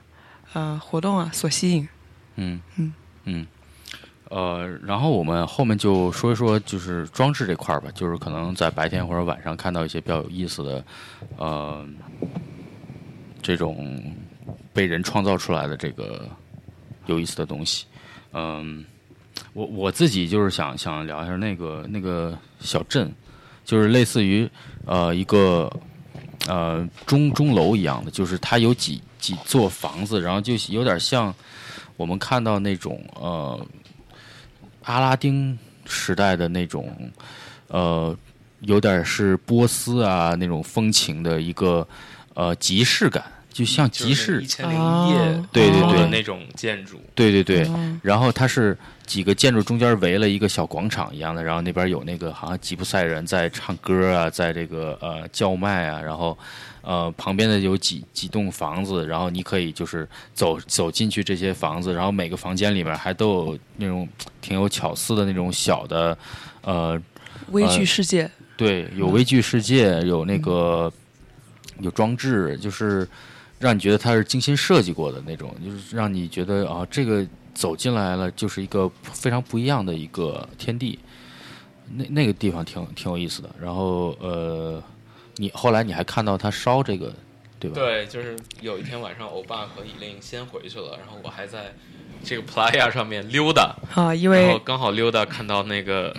[0.53, 1.88] 呃活动啊所吸引。
[2.36, 3.47] 嗯嗯嗯，
[4.30, 10.86] 呃，然后我们后面就说一说就是装置这块儿吧，就是可能在白天或者晚上看到一些比较有意思的，
[11.38, 11.88] 呃，
[13.45, 14.01] 这种
[14.73, 16.27] 被人创造出来的这个
[17.05, 17.85] 有意思的东西。
[18.33, 18.83] 嗯，
[19.53, 23.13] 我我自己就是想想聊一下那个那个小镇，
[23.63, 24.49] 就是类似于
[24.87, 25.71] 呃一个
[26.47, 31.31] 呃钟钟楼一样的，就是它有几几座房子，然后就有点像
[31.97, 33.63] 我们看到那种呃
[34.85, 36.91] 阿拉丁时代的那种
[37.67, 38.17] 呃
[38.61, 41.87] 有点是波斯啊那种风情的一个
[42.33, 43.23] 呃集市感，
[43.56, 45.47] 就像集市一千零一夜哦。
[45.53, 46.10] 对对对。
[46.10, 56.38] 那种建筑，对对对，嗯然后它是几个建筑中间围了一个小广场一样的，然后那边有那个好像吉普赛人在唱歌啊，在这个呃叫卖啊，然后
[56.82, 64.08] 呃旁边的有几 几栋房子，然后你可以就是走走进去这些房子，然后每个房间里面还都有那种
[64.41, 66.18] 挺有巧思的那种小的
[66.62, 67.01] 呃
[67.51, 70.91] 微距世界，对，有微距世界，有那个
[71.80, 73.08] 有装置，就是
[73.60, 80.99] 让你觉得它是精心设计过的那种，就是让你觉得啊，这个走进来了就是一个非常不一样的一个天地。
[81.93, 83.49] 那那个地方挺挺有意思的。
[83.62, 84.84] 然后呃，
[85.36, 87.14] 你后来你还看到他烧这个，
[87.60, 87.76] 对吧？
[87.76, 91.74] 对，就是有一天晚上，欧巴和以令先回去了，然后我还在
[92.24, 96.16] 这个 playa 上面溜达，啊，因为然后刚好溜达看到那个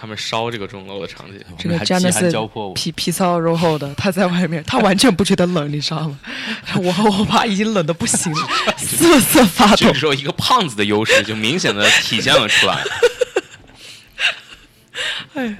[0.00, 1.40] 他们烧这个钟楼的场景。
[1.58, 6.18] 这个还饥寒 Janice 交迫，皮皮糙肉厚的，他在外面，他完全不觉得冷，你知道吗？
[6.80, 9.94] 我和我爸已经冷的不行了， 瑟瑟发抖这个。
[9.94, 12.84] 时候，一个胖子的优势就明显的体现了出来。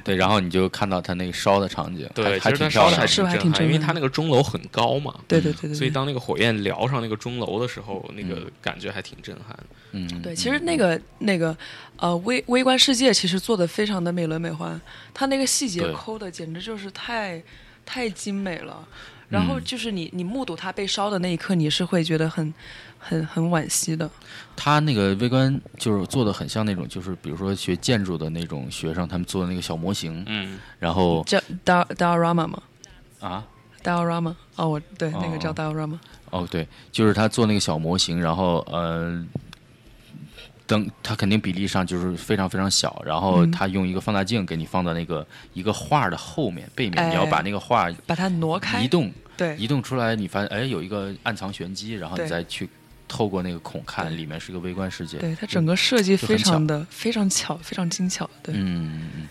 [0.05, 2.70] 对，然后你就看到他那个烧的场景，对，还还其实它挺。
[2.70, 2.97] 烧的。
[2.97, 5.74] 还是不是还挺震撼，因为它那个钟楼很高嘛，对对对对，对。
[5.74, 9.59] 所以当那个火焰燎上那个钟楼的时候，那个感觉还挺震撼。
[9.93, 11.57] 嗯，对，其实那个那个
[11.97, 14.81] 呃微微观世界其实做的非常的美轮美奂，
[15.14, 17.43] 它那个细节抠的简直就是太
[17.85, 18.87] 太精美了。
[19.29, 22.55] 然后就是你你目睹它被烧的那一刻，你是会觉得很
[22.99, 24.09] 很很惋惜的。
[24.57, 32.62] 他那个微观就是做的很像那种，就是比如说学建筑的那种学生，他们做的那个小模型，嗯，然后叫 Dior Diorama 吗？
[33.20, 33.46] 啊
[33.82, 35.99] ，？Diorama 哦，我对那个叫哦 Diorama。
[36.30, 39.24] 哦对，就是他做那个小模型，然后呃，
[40.66, 49.57] 灯他肯定比例上就是非常非常小，然后嗯他用一个放大镜给你放到那个一个画的后面背面，哎你要把那个画把它挪开，移动对。
[49.57, 52.68] 移动出来，你发现哎有一个暗藏玄机，然后你再去
[53.09, 58.28] 透过那个孔看，里面是个微观世界，对，它整个设计非常的非常巧，非常精巧。
[58.42, 59.28] 对，嗯，嗯嗯，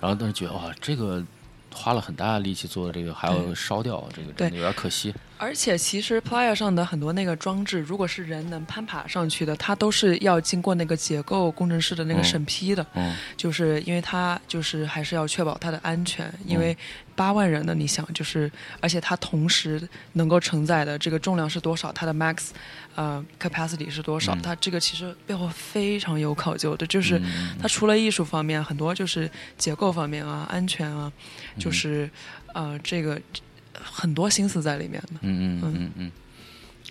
[0.00, 1.24] 然后当时觉得哇，这个
[1.72, 5.14] 花了很大的力气做的这个，还要烧掉，这个真的有点可惜。
[5.38, 16.76] 而且其实 Playa 上的很多那个装置，如果是人能攀爬上去的，它都是要经过那个结构工程师的那个嗯审批的，嗯就是因为它就是还是要确保它的安全，因为
[17.16, 22.50] 八万人的你想就是，而且它同时能够承载的这个重量是多少，它的 max
[22.94, 24.42] 呃 capacity 是多少，嗯。
[24.42, 27.56] 它这个其实背后非常有考究的，就是嗯。
[27.60, 29.28] 它除了艺术方面，很多就是
[29.58, 31.12] 结构方面啊、安全啊，
[31.56, 31.60] 嗯。
[31.60, 32.08] 就是
[32.54, 33.20] 呃这个
[33.74, 35.08] 很多心思在里面的。
[35.22, 35.90] 嗯嗯嗯。
[35.96, 36.12] 嗯，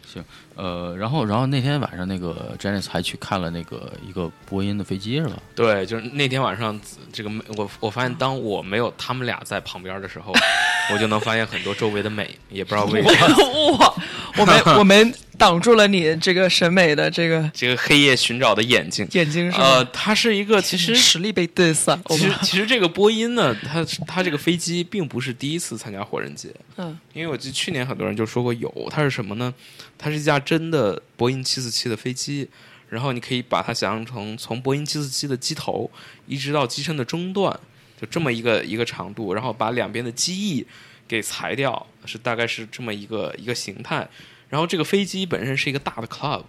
[0.05, 0.23] 行，
[0.55, 5.37] 呃，然后然后那天晚上那个 Janice 还去看了那个一个波音的飞机是吧？
[5.55, 6.79] 对，就是那天晚上，
[7.11, 10.33] 这个我我发现，当我没有他们俩在旁边的时候，
[10.93, 13.77] 我就能发现很多周围的美，也不知道为什么。
[13.77, 13.93] 哇，
[14.37, 19.63] 我们我们挡住了你这个审美的这个 这个黑夜寻找的眼睛，眼睛是吗？
[19.63, 29.53] 呃，它是一个其实实力被 diss 了，其实其实这个波音呢，它它这个飞机并不是第一次参加火人节，嗯因为我记得去年很多人就说过有，它是什么呢？
[29.97, 32.49] 它是一架真的波音七四七的飞机，
[32.89, 35.89] 然后你可以把它想象成从波音七四七的机头
[36.27, 37.57] 一直到机身的中段，
[37.99, 40.65] 就这么一个一个长度，然后把两边的机翼
[41.07, 44.07] 给裁掉，是大概是这么一个一个形态。
[44.49, 46.43] 然后这个飞机本身是一个大的 club，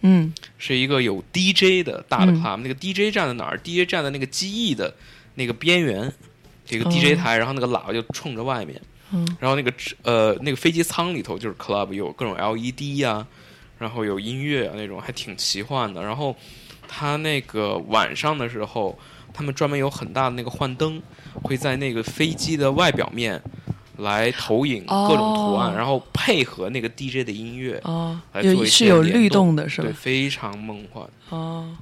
[0.00, 4.92] 嗯是一个有 DJ 的大的嗯 club，、那个 DJ 站在哪儿？DJ 站在那个机翼的
[5.36, 6.12] 那个边缘，
[6.66, 8.80] 这个哦 DJ 台，然后那个喇叭就冲着外面。
[9.14, 13.26] 嗯然后那个呃那个飞机舱里头就是 club，有各种 LED 呀、
[13.78, 16.02] 然后有音乐啊那种，还挺奇幻的。
[16.02, 16.34] 然后
[16.88, 18.98] 它那个晚上的时候，
[19.32, 21.00] 他们专门有很大的那个幻灯，
[21.42, 23.40] 会在那个飞机的外表面
[23.98, 29.88] 来投影哦各种图案，然后配合那个 DJ 的音乐，哦，来做有一些是有律动的是吧？
[29.88, 31.08] 对非常梦幻。
[31.30, 31.76] 哦，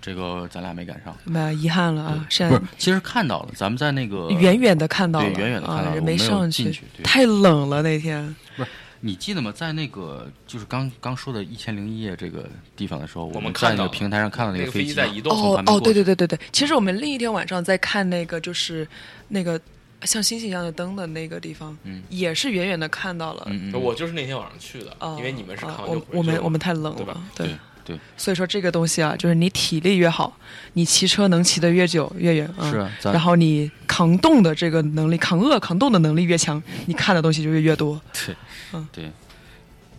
[0.00, 1.16] 这个咱俩没赶上。
[1.24, 8.34] 那遗憾了啊，现在不是，其实看到了，咱们在那个远远的看到了，对远远的看到了我没上进去太冷了那天。
[8.56, 8.70] 不是
[9.00, 9.52] 你记得吗？
[9.54, 18.86] 在那个就是刚刚说的《一千零一夜》这个地方的时候，我们在那个平台上看到那个飞机在移动哦哦，对对对对对，其实我们另一天晚上在看那个就是
[19.28, 19.60] 那个
[20.02, 23.44] 像星星一样的灯的那个地方，嗯也是远远的看到了。
[23.46, 27.56] 嗯嗯，我就是那天晚上去的，哦因为你们是看哦完就回去了我我们我们太冷对吧了，对
[27.88, 30.36] 对所以说这个东西啊，就是你体力越好，
[30.74, 32.70] 你骑车能骑得越久越远啊。
[32.70, 37.98] 是啊，然后你扛冻的这个能力、扛饿、扛冻的能力越强，你看的东西就越越多。
[38.12, 38.36] 对
[38.74, 39.10] 嗯对，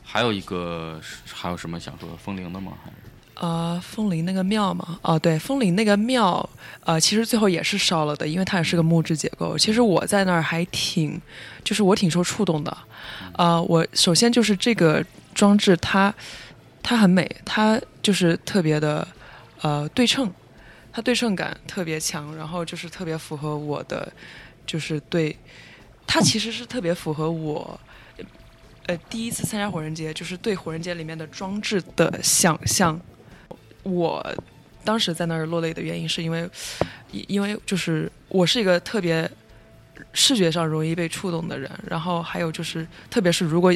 [0.03, 2.15] 还有一个还有什么想说的？
[2.15, 2.73] 风铃的吗？
[2.83, 2.95] 还是
[3.41, 6.47] 呃，风铃那个庙嘛，哦，对，风铃那个庙，
[6.83, 9.57] 呃，其实最后也是烧了的，因为它也是个木质结构。
[9.57, 11.19] 其实我在那儿还挺，
[11.63, 12.77] 就是我挺受触动的。
[13.37, 15.01] 呃，我首先就是这个
[15.33, 16.13] 装置它，
[16.89, 19.07] 它很美，它就是特别的
[19.61, 20.27] 呃对称，
[20.91, 24.11] 它对称感特别强，然后就是特别符合我的，
[24.65, 25.37] 就是对，
[26.07, 27.79] 它其实是特别符合我。
[28.87, 32.99] 呃，第一次参加火人节，就是对火人节里面的装置的想象。
[33.83, 34.25] 我
[34.83, 36.49] 当时在那儿落泪的原因，是因为，
[37.11, 39.29] 因为就是我是一个特别
[40.11, 43.71] 视觉上容易被触动的人，然后还有就是，特别是如果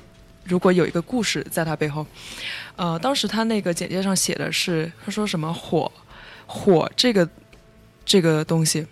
[0.45, 2.03] 如果有一个故事在它背后，
[2.75, 5.91] 呃，当时他那个简介上写的是，他说什么火
[6.45, 7.27] 火这个
[8.03, 8.85] 这个东西，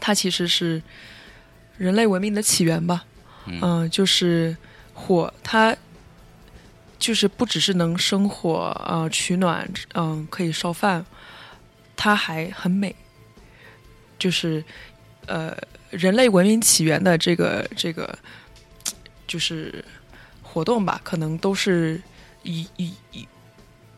[0.00, 0.82] 它其实是
[1.76, 3.04] 人类文明的起源吧，
[3.46, 4.56] 嗯、就是
[4.94, 5.76] 火，它
[6.98, 11.04] 就是不只是能生火，呃，取暖，嗯、可以烧饭，
[11.96, 12.94] 它还很美，
[14.18, 14.62] 就是
[15.26, 15.56] 呃，
[15.90, 18.18] 人类文明起源的这个这个
[19.26, 19.84] 就是
[20.42, 22.00] 活动吧，可能都是
[22.42, 23.28] 以以以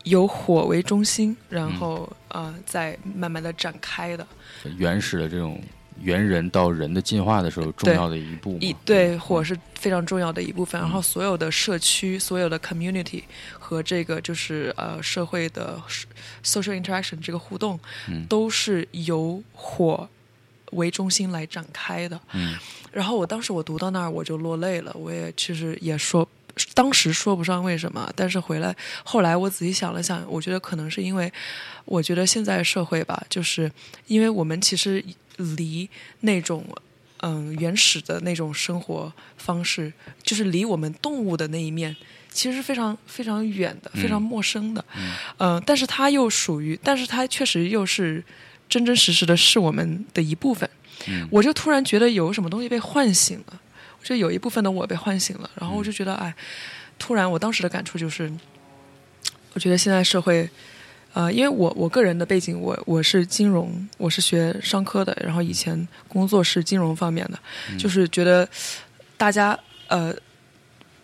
[0.03, 4.27] 有火为中心，然后、呃，再慢慢的展开的。
[4.77, 5.61] 原始的这种
[6.01, 8.57] 猿人到人的进化的时候重要的一步嘛？
[8.59, 13.23] 一对火是非常重要的一部分，然后所有的社区、所有的 community
[13.57, 15.81] 和这个就是呃社会的
[16.43, 17.79] social interaction 这个互动，
[18.09, 20.09] 嗯都是由火
[20.71, 22.19] 为中心来展开的。
[22.33, 22.57] 嗯
[22.91, 26.27] 然后我当时我读到那儿我就落泪了，我也其实也说。
[26.73, 31.31] 当时说不上为什么，但是回来后来我仔细想了想，我觉得可能是因为，
[31.85, 33.71] 我觉得现在社会吧，就是
[34.07, 35.03] 因为我们其实
[35.37, 35.89] 离
[36.21, 36.65] 那种
[37.21, 39.91] 嗯原始的那种生活方式，
[40.21, 41.95] 就是离我们动物的那一面，
[42.29, 44.85] 其实是非常非常远的，非常陌生的。
[45.37, 48.23] 嗯、但是它又属于，但是它确实又是
[48.69, 50.69] 真真实实的是我们的一部分。
[51.07, 53.59] 嗯我就突然觉得有什么东西被唤醒了，
[54.03, 56.35] 我觉得有一部分的我被唤醒了，然后我就觉得，哎，
[56.99, 58.29] 突然我当时的感触就是，
[59.53, 60.49] 我觉得现在社会。
[61.13, 67.39] 呃，因为我我个人的背景，我我是金融，我是学商科的，然后以前工作是金融方面的，
[67.77, 68.49] 就是觉得
[69.15, 70.13] 大家呃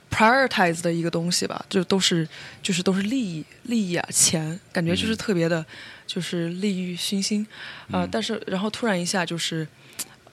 [0.09, 2.27] prioritize 的一个东西吧，就都是
[2.63, 5.63] 就是都是利益利益啊钱，感觉就是特别的，
[6.05, 7.47] 就是利欲熏心
[7.91, 9.65] 啊、呃但是然后突然一下就是，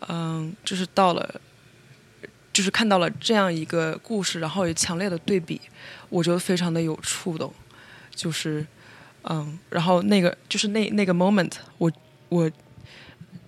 [0.09, 1.41] 嗯、就是到了。
[2.57, 5.61] 就是看到了这样一个故事，然后有强烈的对比，
[6.09, 7.53] 我觉得非常的有触动，
[8.15, 8.67] 就是，
[9.25, 11.93] 嗯，然后那个就是那那个 moment，我
[12.31, 12.51] 我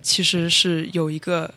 [0.03, 1.51] 其实是有一个，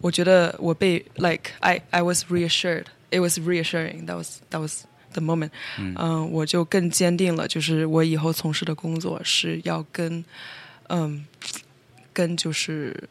[0.00, 10.24] 我觉得我被 like I I was reassured, it was reassuring, that was that was the moment，嗯、我就更坚定了，就是我以后从事的工作是要跟，
[10.88, 11.24] 嗯，
[12.12, 13.08] 跟就是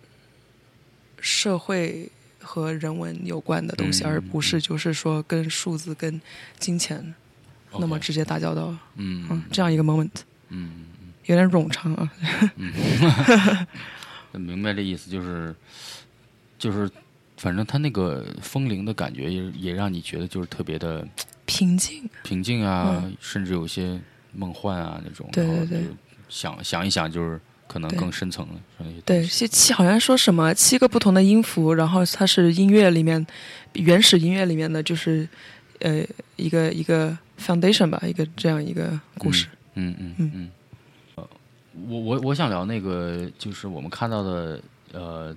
[1.22, 2.12] 社会
[2.42, 6.20] 和人文有关的东西，嗯而不是就是说跟数字、跟
[6.60, 7.14] 金钱
[7.78, 8.76] 那么直接打交道。
[8.96, 10.10] 嗯嗯，这样一个 moment，
[10.50, 10.86] 嗯，
[11.26, 12.12] 有点冗长啊。
[12.56, 12.72] 嗯
[14.42, 15.54] 明白这意思，就是
[16.58, 16.90] 就是，
[17.38, 21.06] 反正他那个风铃的感觉也也让你觉得就是特别的
[21.46, 24.00] 平静，平静啊，甚至有些
[24.34, 25.28] 梦幻啊那种。
[25.30, 25.84] 嗯对对对
[26.30, 27.40] 想想一想，就是
[27.72, 29.30] 可能更深层的对，是。
[29.30, 33.26] 七七好像说什么七个不同的音符，然后它是音乐里面
[33.74, 35.26] 原始音乐里面的，就是
[35.80, 36.04] 呃
[36.36, 39.48] 一个一个 foundation 吧，一个这样一个故事。
[39.76, 40.52] 嗯嗯嗯嗯。
[41.16, 41.30] 呃，
[41.88, 44.62] 我我我想聊那个，就是我们看到的，
[44.92, 45.34] 呃，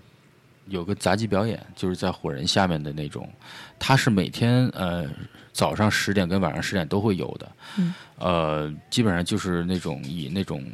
[0.66, 3.30] 有个杂技表演，就是在火人下面的那种，
[3.78, 5.06] 它是每天呃
[5.52, 7.52] 早上十点跟晚上十点都会有的。
[7.78, 7.94] 嗯。
[8.18, 10.64] 呃，基本上就是那种以那种，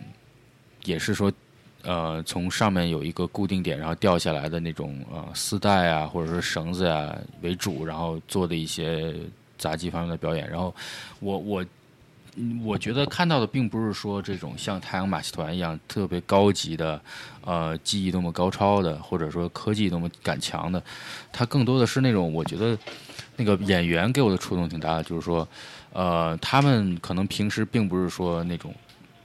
[0.84, 1.30] 也是说
[1.82, 9.14] 呃从上面有一个固定点，然后掉下来的那种呃丝带啊，或者说绳子呀、为主，然后做的一些
[9.58, 10.48] 杂技方面的表演。
[10.48, 10.74] 然后
[11.20, 11.64] 我我
[12.64, 17.00] 我觉得看到的并不是说这种像太阳马戏团一样特别高级的，
[17.44, 20.82] 呃，技艺多么高超的，或者说科技多么赶强的，
[21.32, 22.78] 它更多的是那种我觉得
[23.36, 25.46] 那个演员给我的触动挺大的，就是说，
[25.92, 28.72] 呃，他们可能平时并不是说那种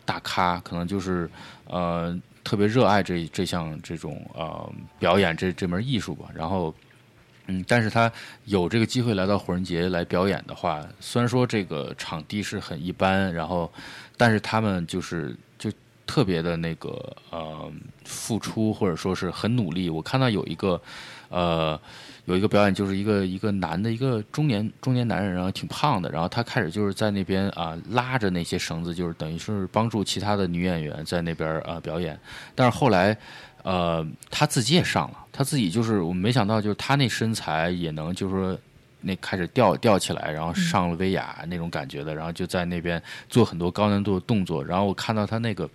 [0.03, 1.30] 大咖，可能就是
[1.68, 6.73] 呃特别热爱这这项这种呃表演这这门艺术吧，然后。
[7.47, 8.11] 嗯，但是他
[8.45, 13.72] 有这个机会来到火人节来表演的话，虽然说这个场地是很一般，然后，
[14.17, 15.72] 但是他们就是就
[16.07, 17.72] 特别的那个呃
[18.03, 19.91] 付出，或者说是很努力。
[19.91, 20.81] 我看到有一个
[21.35, 21.79] 呃
[22.23, 32.17] 有一个表演，就是一个一个男的一个中年中年男人，然后挺胖的，然后他开始就是在那边啊、拉着那些绳子，就是等于是帮助其他的女演员在那边啊、表演，
[32.55, 33.15] 但是后来。
[33.65, 38.55] 呃，他自己也上了，他自己就是我没想到，就是他那身材也能，就是说
[39.01, 45.67] 那开始吊吊起来，然后上了威亚那种感觉的，然后就在那边做很多高难度的动作，然后我看到他那个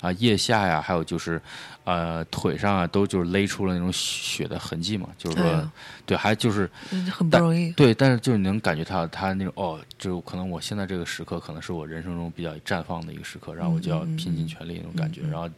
[0.00, 1.40] 啊腋下呀，还有就是
[1.84, 5.68] 呃腿上啊，都就是勒出了那种血的痕迹嘛，就是说、哎
[6.04, 7.72] 对，还就是嗯很不容易。
[7.72, 15.48] 对，但是就是你能感觉到他那种哦，就可能我现在这个时刻可能是我人生中比较绽放的一个时刻，然后我就要拼尽全力那种感觉，然后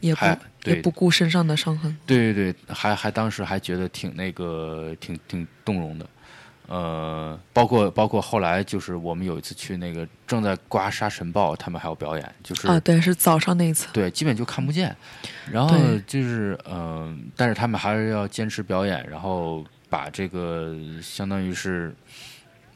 [0.00, 0.24] 也不
[0.60, 1.96] 对也不顾身上的伤痕。
[2.06, 6.06] 对对对，还还当时还觉得挺那个挺挺动容的，
[6.66, 13.88] 呃，包括包括后来就是我们有一次去那个正在刮沙尘暴，他们还有表演，就是、啊，对，是早上那一次。
[13.92, 14.96] 对，基本就看不见，
[15.50, 15.76] 然后
[16.06, 21.94] 就是嗯、但是他们还是要坚持表演，然后把这个相当于是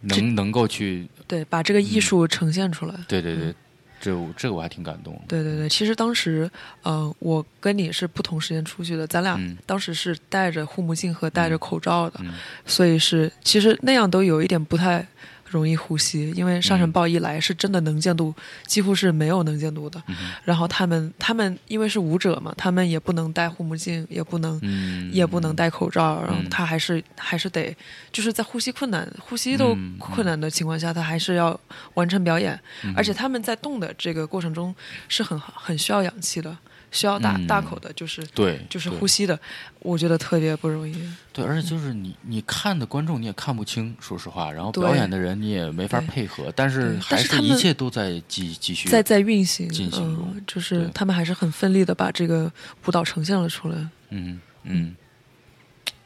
[0.02, 2.94] 能能够去，对，把这个艺术呈现出来。
[3.08, 3.54] 对对对，
[4.00, 6.50] 这这个我还挺感动的，对对对，其实当时，
[6.82, 9.56] 呃，我跟你是不同时间出去的，咱俩嗯。
[9.66, 12.34] 当时是戴着护目镜和戴着口罩的，嗯。
[12.64, 15.06] 所以是其实那样都有一点不太
[15.50, 16.92] 容易呼吸，因为沙尘嗯。
[16.92, 18.34] 暴一来是真的能见度
[18.66, 20.02] 几乎是没有能见度的。
[20.08, 27.76] 嗯然后他们他们因为是舞者嘛，他们也不能戴护目镜，也不能、嗯，也不能戴口罩，然后嗯他还是还是得
[28.10, 31.58] 就是在呼吸困难、呼吸都困难的情况下，他还是要
[31.94, 32.58] 完成表演。
[32.84, 32.94] 嗯。
[32.96, 34.74] 而且他们在动的这个过程中
[35.08, 36.56] 是很很需要氧气的，
[36.90, 39.38] 需要大、嗯大口的，就是对，就是呼吸的，
[39.80, 40.94] 我觉得特别不容易。
[41.32, 48.88] 对，而且就是你你看的观众你也看不清，说实话，然后表演的人你也没法配合，但是还是他们切都在继继续。
[48.88, 52.50] 在在运行，进行就是他们还是很奋力的把这个
[52.86, 53.88] 舞蹈呈现了出来。
[54.10, 54.96] 嗯嗯，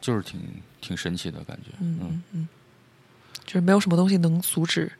[0.00, 0.40] 就是挺
[0.80, 1.70] 挺神奇的感觉。
[1.80, 2.48] 嗯嗯嗯，
[3.46, 4.90] 就是没有什么东西能阻止，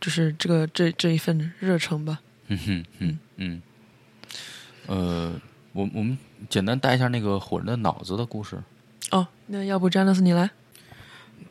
[0.00, 2.20] 就是这个这这一份热诚吧。
[2.48, 3.62] 嗯哼嗯嗯，
[4.86, 5.32] 呃，
[5.72, 6.16] 我我们
[6.48, 8.58] 简单带一下那个火人的脑子的故事。
[9.10, 10.50] 哦，那要不詹纳斯你来？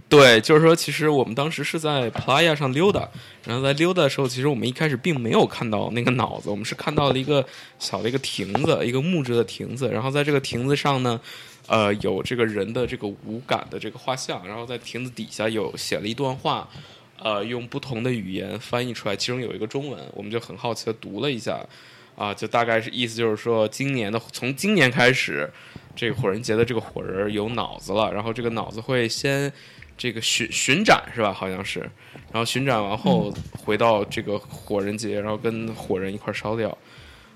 [0.10, 3.08] 对，就是说，其实我们当时是在 Playa 上溜达，
[3.46, 7.46] 然后在溜达的时候，其实我们一开始并没有看到那个脑子，我们是看到了一个
[7.80, 11.18] 小的一个亭子，一个木质的亭子，然后在这个亭子上呢，
[11.68, 16.68] 呃，有这个人的这个五感的这个画像，然后在亭子底下有写了一段话，
[17.24, 21.58] 呃，用不同的语言翻译出来，其中有一个中文，我们就很好奇的读了一下，
[22.22, 25.50] 啊，就大概是意思就是说，今年的从今年开始，
[25.96, 29.52] 这个火人节的这个火人儿有脑子了，然后这个脑子会先
[29.98, 31.34] 这个巡巡展是吧？
[31.34, 31.80] 好像是，
[32.32, 33.34] 然后巡展完后
[33.66, 36.78] 回到这个火人节，然后跟火人一块儿烧掉。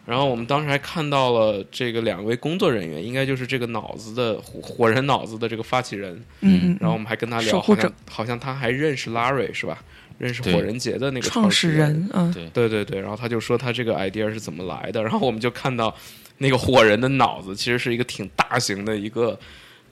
[0.06, 6.14] 然后我们当时还看到了这个两位工作人员，应该就是这个脑子的火火人脑子的这个发起人。
[6.41, 9.84] 嗯嗯，然后我们还跟他聊，好像好像他还认识 Larry 是吧？
[10.18, 15.96] 认识火人节的那个创始始人，嗯，对，对对对，然后他就说他这个 idea 是怎么来的，然后我们就看到
[16.38, 19.40] 那个火人的脑子其实是一个挺大型的一个。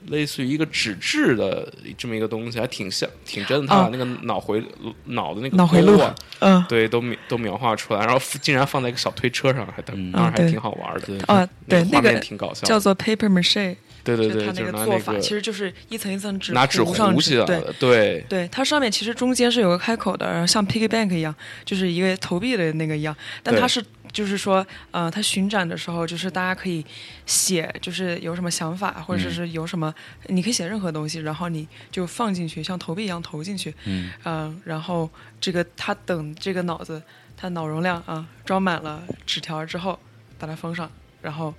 [0.08, 3.66] 类似于一个纸质的这么一个东西，还挺像，挺真的。
[3.68, 4.62] 他把哦那个脑回、
[5.04, 5.98] 脑的那个脑回路
[6.40, 6.62] 嗯。
[6.68, 10.12] 对，都描都描画出来，然后竟然放在一个小推车上，还当嗯。
[10.12, 11.00] 当时还挺好玩的。
[11.06, 13.74] 对啊，对，那个挺搞笑的，叫做 paper mache，
[14.04, 23.16] 对对对，就是它就是拿个做法，那个其实就是一层一层纸拿纸糊上糊起来对的，对对，它上面其实中间是有个开口的，然后像 piggy bank 一样，就是一个投币的那个一样。
[23.42, 23.82] 但它是
[24.12, 26.84] 就是说，呃，它巡展的时候，就是大家可以
[27.26, 29.92] 写，就是有什么想法，或者嗯是有什么，
[30.28, 33.74] 你可以写任何东西，然后你就放进去，像投币一样投进去。
[33.86, 35.10] 嗯嗯、然后
[35.40, 37.02] 这个它等这个脑子，
[37.36, 39.98] 它脑容量啊装满了纸条之后，
[40.38, 40.88] 把它封上，
[41.20, 41.52] 然后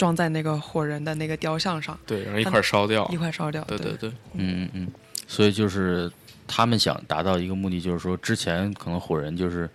[0.00, 3.06] 装在那个火人的那个雕像上，对，然后一块烧掉。
[3.12, 3.62] 一，块烧掉。
[3.64, 3.92] 对对。
[3.98, 4.88] 对，嗯嗯嗯，
[5.26, 6.10] 所以就是
[6.46, 9.68] 他们想达到一个目的，就是说之前可能火人就是，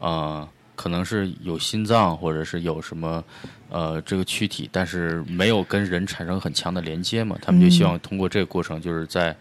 [0.00, 3.22] 呃，可能是有心脏或者是有什么
[3.70, 9.36] 呃这个躯体，但是没有跟人产生很强的连接嘛，他们就希望通过这个过程，就是在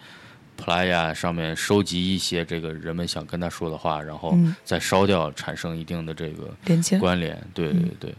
[0.55, 4.55] Playa 上面收集一些这个人们想跟他说的话，然后嗯。
[4.63, 6.99] 再烧掉，产生一定的这个连接。
[6.99, 7.35] 关联。
[7.53, 8.15] 对对对，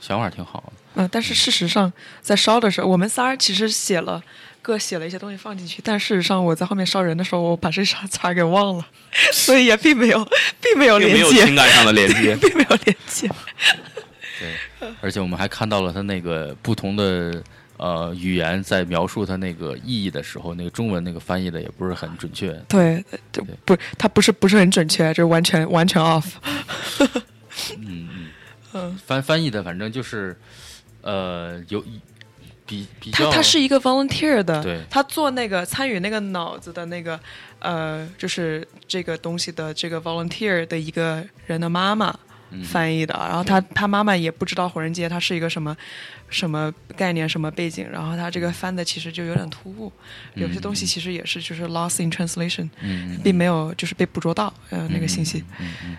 [0.00, 1.04] 想法挺好的。
[1.04, 4.22] 嗯，但是事实上，在烧的时候，我们仨其实写了
[4.60, 8.86] 各写了一些东西放进去，但事实上我在后面烧人的时候，我把这茬茬给忘了，
[9.32, 10.24] 所以也并没有，
[10.60, 12.36] 并没有连接，没有情感上的连接。
[12.42, 13.28] 并没有连接。
[14.38, 17.42] 对，而且我们还看到了他那个不同的
[17.76, 22.52] 呃语言在描述他那个意义的时候，那个中文那个翻译的也不是很准确。
[22.68, 26.24] 对，就对不，它不是不是很准确，这完全完全 off。
[26.98, 27.08] 嗯
[27.78, 28.08] 嗯
[28.74, 30.36] 嗯，翻翻译的反正就是
[31.02, 31.84] 呃有
[32.64, 34.80] 比比较他他是一个 volunteer 的，对。
[34.88, 37.20] 他做那个参与那个脑子的那个
[37.58, 42.08] 呃，就是这个东西的这个 volunteer 的一个人的妈妈。
[42.10, 42.18] 嗯
[42.64, 45.76] 翻译的，然后他他妈妈也不知道火人节它是一个什么
[46.28, 49.92] 什么概念什么背景，然后他这个翻的其实就有点突兀，
[50.34, 52.68] 有些东西其实也是就是 lost in translation，
[53.22, 55.44] 并没有就是被捕捉到呃那个信息。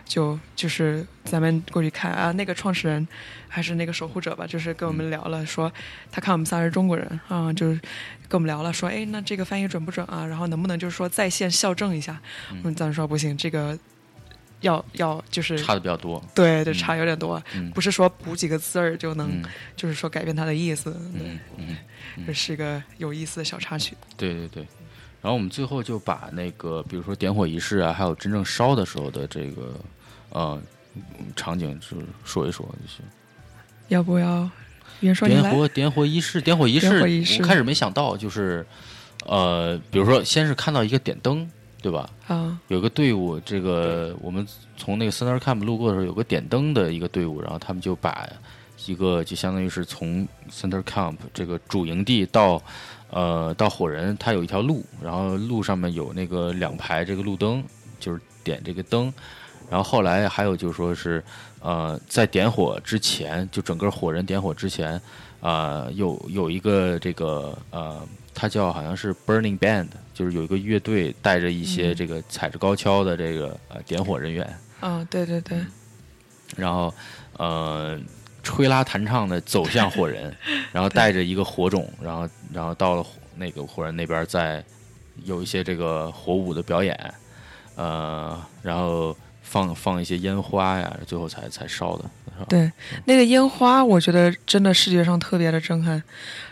[0.06, 3.08] 就就是咱们过去看啊，那个创始人
[3.48, 5.72] 还是那个守护者吧，就是跟我们聊了，说
[6.12, 7.80] 他看我们仨是中国人啊，就是
[8.28, 10.26] 跟我们聊了，说哎，那这个翻译准不准啊？
[10.26, 12.20] 然后能不能就是说在线校正一下？
[12.52, 13.78] 嗯，咱说不行，这个
[14.64, 16.22] 要要就是差的比较多。
[16.36, 19.46] 对对差有点多，嗯不是说补几个字儿就能、嗯
[19.76, 21.78] 就是说改变它的意思，嗯
[22.26, 23.96] 这是一个有意思的小插曲。
[24.18, 24.68] 对对对。
[25.22, 29.80] 然后我们最后就把那个，比如说点火仪式啊，还有真正烧的时候的这个
[30.32, 30.62] 呃
[31.34, 33.06] 场景，就是说一说就行。
[33.88, 34.50] 要不要？
[35.00, 35.16] 点
[35.52, 38.66] 火点火仪式，点火仪式，点火仪式我开始没想到，就是
[39.26, 41.50] 呃，比如说先是看到一个点灯，
[41.84, 42.10] 对吧？
[42.28, 44.48] 啊，有个队伍，这个我们
[44.78, 48.28] 从那个 Center Camp 路过的时候，有个点灯的一个队伍，然后他们就把
[48.86, 52.62] 一个就相当于是从 Center Camp 这个主营地到
[53.12, 57.62] 呃到火人，它有一条路，然后路上面有那个两排这个路灯，
[58.00, 59.14] 就是点这个灯。
[59.70, 61.24] 然后后来还有就是说是
[61.60, 65.02] 呃在点火之前，就整个火人点火之前，
[65.42, 68.02] 啊、有有一个这个呃，
[68.34, 75.58] 它叫好像是 Burning Band，就是有一个乐队带着一些这个踩着高跷的这个呃点火人员，啊，对对对，
[76.56, 76.94] 然后
[77.38, 78.00] 呃
[78.42, 80.36] 吹拉弹唱的走向火人，
[80.74, 83.06] 然后带着一个火种，然后然后到了
[83.36, 84.64] 那个火人那边再
[85.24, 87.14] 有一些这个火舞的表演，
[87.76, 89.16] 呃，然后
[89.54, 92.10] 放放一些烟花呀，最后才才烧的？
[92.50, 92.72] 对，
[93.06, 96.02] 那个烟花，我觉得真的视觉上特别的震撼。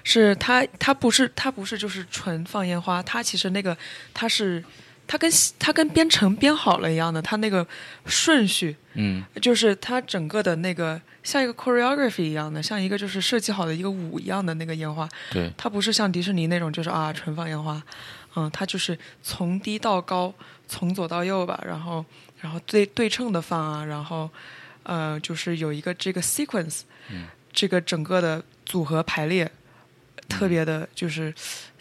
[0.03, 3.75] 是它，它不是，它不是就是纯放烟花，它其实那个
[4.13, 4.63] 它是，
[5.07, 7.65] 它跟它跟编程编好了一样的，它那个
[8.05, 17.81] 顺序嗯就是它整个的那个像一个 choreography 一样的，像一个就是设计好的一个舞一样的那个烟花，对，它不是像迪士尼那种就是啊纯放烟花，
[18.35, 20.31] 嗯，它就是从低到高，
[20.67, 22.05] 从左到右吧，然后
[22.41, 24.29] 然后对对称的放啊，然后
[24.83, 29.49] 呃就是有一个这个 sequence，嗯这个整个的组合排列
[30.27, 31.33] 特别的就是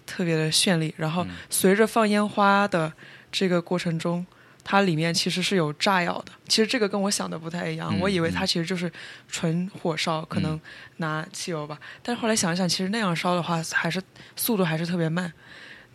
[0.07, 2.93] 特别的绚丽，然后嗯随着放烟花的
[3.33, 4.25] 这个过程中。
[4.63, 8.93] 它里面其实是有炸药的，其实这个跟我想的不太一样，嗯我以为它其实就是
[9.27, 10.61] 纯火烧，可能
[10.99, 11.81] 拿汽油吧。
[12.03, 14.01] 但是后来想一想，其实那样烧的话，还是
[14.37, 15.33] 速度还是特别慢。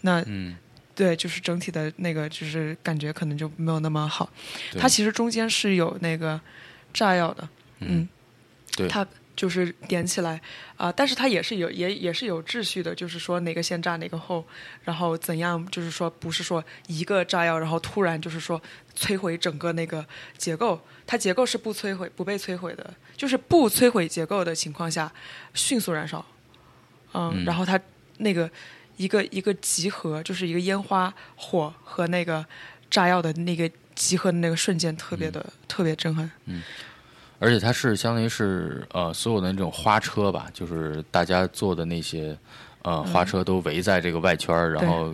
[0.02, 0.58] 那嗯
[0.96, 4.30] 对，就是整体的那个，就是感觉可能就没有那么好。
[4.80, 6.40] 它其实中间是有那个
[6.94, 7.50] 炸药的，
[7.82, 8.08] 嗯，
[8.76, 8.88] 对。
[8.88, 9.06] 它
[9.36, 10.42] 就是点起来
[10.78, 14.46] 啊、但是它也是有也也是有秩序的，就是说哪个先炸哪个后，
[14.86, 18.62] 然后怎样，就是说不是说一个炸药，然后突然就是说
[18.98, 20.06] 摧毁整个那个
[20.38, 25.12] 结构，它结构是不摧毁不被摧毁的，就是不摧毁结构的情况下
[25.54, 26.26] 迅速燃烧，
[27.14, 27.44] 嗯，嗯。
[27.44, 27.78] 然后它
[28.20, 28.50] 那个
[28.98, 32.46] 一个一个集合，就是一个烟花火和那个
[32.90, 36.30] 炸药的那个集合的那个瞬间，特别的、嗯特别震撼。
[36.46, 36.62] 嗯。
[37.38, 42.36] 而且它是相当于是呃所有的那种花车吧，就是大家坐的那些
[42.82, 45.14] 呃花车都围在这个外圈儿，然后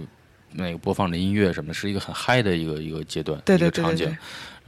[0.52, 4.16] 那个播放着音乐什么的，是一个很嗨的一个一个阶段，对一个场景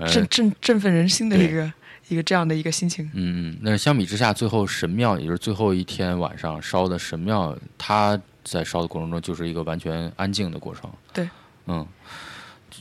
[0.07, 1.71] 振振振奋人心的一个
[2.07, 3.05] 一个这样的一个心情。
[3.13, 10.89] 嗯，嗯，那相比之下，最后神庙，也就是最后一天晚上烧的神庙，它在烧的过程中就是一个完全安静的过程。
[11.13, 11.29] 对，
[11.67, 11.85] 嗯，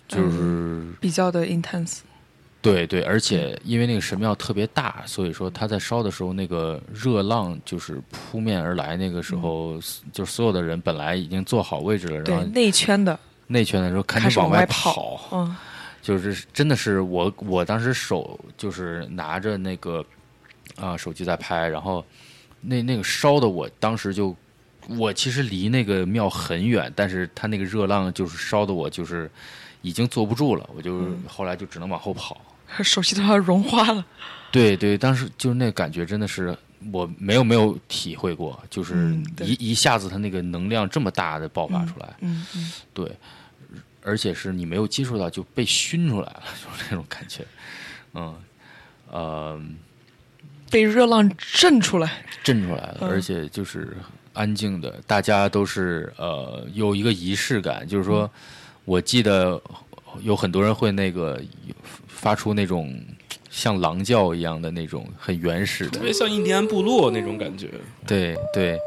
[0.09, 2.01] 就是、比较的 intense。
[2.61, 8.97] 对对，而且因为那个神庙特别大，所以说它在烧的时候，那个热浪就是扑面而来。
[8.97, 9.81] 那个时候，
[10.13, 13.19] 就所有的人本来已经坐好位置了，然后内圈的
[13.49, 15.51] 内圈的时候赶开始往外跑，
[16.01, 20.05] 就是真的是我我当时手就是拿着那个
[20.77, 22.05] 啊、手机在拍，然后
[22.61, 24.35] 那那个烧的我当时就
[24.89, 29.31] 我其实离那个庙很远，但是它那个热浪就是烧的我就是
[29.83, 32.41] 已经坐不住了，我就后来就只能往后跑。
[32.83, 34.05] 手机都要融化了。
[34.51, 36.57] 对对，当时就是那感觉真的是
[36.91, 43.11] 我没有没有体会过，就是嗯一、一下子它那个能量这么大的爆发出来，嗯嗯，对，
[44.03, 47.45] 而且是你没有接触到就被熏出来了，就是那种感觉，
[48.15, 48.35] 嗯
[49.11, 49.61] 呃
[50.71, 52.25] 被热浪震出来。
[52.43, 53.97] 震出来了，嗯而且就是
[54.33, 58.31] 安静的，大家都是呃有一个仪式感，就是说，
[58.85, 59.61] 我记得
[60.23, 61.41] 有很多人会那个
[62.07, 62.95] 发出那种
[63.51, 65.99] 像狼叫一样的那种很原始的。
[65.99, 67.69] 特，别像印第安部落那种感觉。
[68.07, 68.79] 对对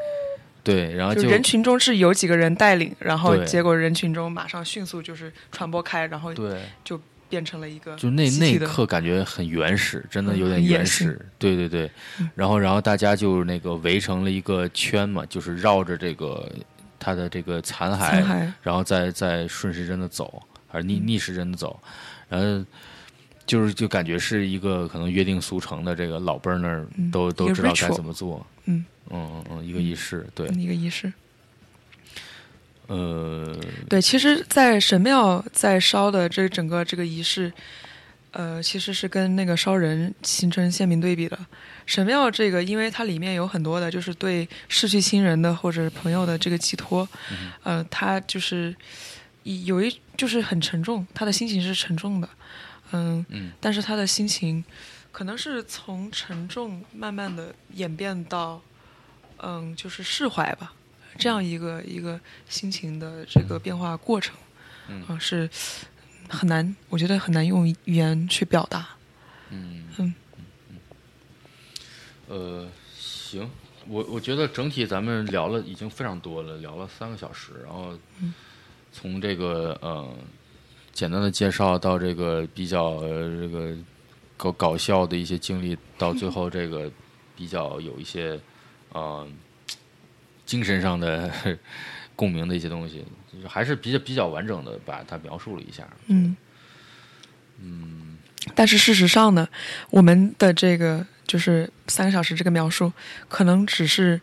[0.64, 11.20] 对，然后就就人群中是有几个人带领，然后结果人群中马上迅速就是传播开，然后对，就变成了一个就那那一刻感觉很原始，真的嗯有点原始。
[11.38, 11.90] 对对对，
[12.36, 16.52] 然后然后大家就那个围成了一个圈嘛，就是绕着这个
[17.00, 21.80] 它的这个残骸，残骸然后再再顺时针的走，还是逆嗯逆时针的走，
[22.30, 22.66] 然后。
[23.48, 31.14] 就是就感觉是一个可能约定俗成的，这个老辈儿那儿嗯都、都知道该怎么做，嗯嗯嗯嗯，一个仪式，对，一个仪式。
[32.88, 33.56] 呃，
[33.90, 37.52] 对，其实，在神庙在烧的这整个这个仪式，
[38.32, 41.38] 呃，其实是跟那个烧人形成鲜明对比的。
[41.86, 47.08] 神庙这个，因为它里面有很多的，就是对逝去亲人的或者朋友的这个寄托，
[47.64, 48.76] 呃，它就是
[49.44, 52.30] 一有一就是很沉重，他的心情是沉重的，
[52.92, 53.52] 嗯，嗯。
[53.60, 54.64] 但是他的心情
[55.12, 58.62] 可能是从沉重慢慢的演变到，
[59.38, 60.74] 嗯，就是释怀吧，
[61.18, 64.36] 这样一个一个心情的这个变化过程，
[64.88, 65.50] 嗯啊是
[66.30, 68.90] 很难，我觉得很难用语言去表达。
[69.50, 70.14] 嗯嗯
[72.28, 72.68] 呃，
[72.98, 73.50] 行，
[73.88, 77.98] 我我觉得整体咱们聊了已经非常多了，聊了三个小时，然后
[78.92, 80.12] 从这个呃
[80.92, 83.76] 简单的介绍到这个比较呃这个
[84.36, 86.92] 搞搞笑的一些经历，到最后这个
[87.36, 88.40] 比较有一些
[88.92, 89.28] 呃
[90.46, 91.32] 精神上的
[92.16, 93.04] 共鸣的一些东西，
[93.34, 95.88] 就是还是比较比较完整的把它描述了一下。
[96.08, 96.36] 嗯，
[97.62, 98.18] 嗯，
[98.54, 99.48] 但是事实上呢，
[99.90, 102.94] 我们的这个就是三个小时这个描述，
[103.28, 104.22] 可能只是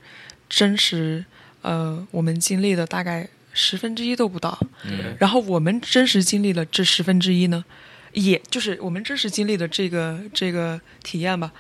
[0.48, 1.24] 真实，
[1.60, 4.58] 呃，我们经历的大概十分之一都不到。
[4.84, 7.64] 嗯然后我们真实经历了这十分之一呢，
[8.12, 11.52] 也就是我们真实经历的这个这个体验吧，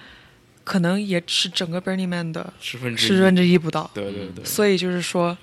[0.64, 3.90] 可能也是整个 Burning Man 的十分之一十分之一不到。
[3.94, 5.36] 对对对所以就是说，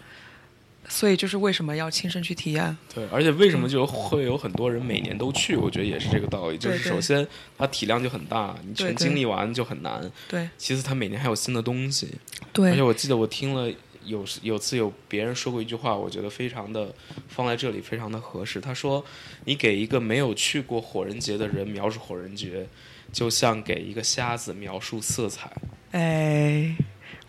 [0.87, 2.75] 所以就是为什么要亲身去体验？
[2.93, 5.55] 对，而且为什么就会有很多人每年都去？
[5.55, 7.27] 我觉得也是这个道理，就是首先
[7.57, 12.07] 它体量就很大，你全经历完就很难；对其次，它每年还有新的东西。
[12.51, 13.71] 对而且我记得我听了
[14.05, 16.91] 有有次有别人说过一句话，我觉得非常的
[17.27, 18.59] 放在这里非常的合适。
[18.59, 19.05] 他说
[19.45, 22.67] ：“你给一个没有去过火人节的人描述火人节，
[23.11, 25.51] 就像给一个瞎子描述色彩。”
[25.91, 26.75] 哎，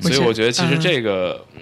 [0.00, 0.80] 所以我觉得其实嗯。
[0.80, 1.60] 这个、嗯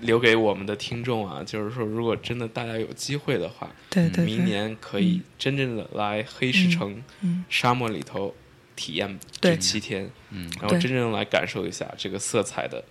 [0.00, 8.34] 留给我们的听众啊，就是说，如果真的大家有机会的话，对对对，明年可以真正的来黑石城嗯沙漠里头
[8.74, 12.82] 体验这七天，嗯，然后真正来感受一下这个色彩的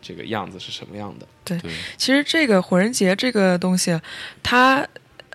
[0.00, 1.26] 这个样子是什么样的。
[1.44, 1.60] 对，
[1.98, 4.00] 其实这个火人节这个东西，
[4.42, 4.86] 它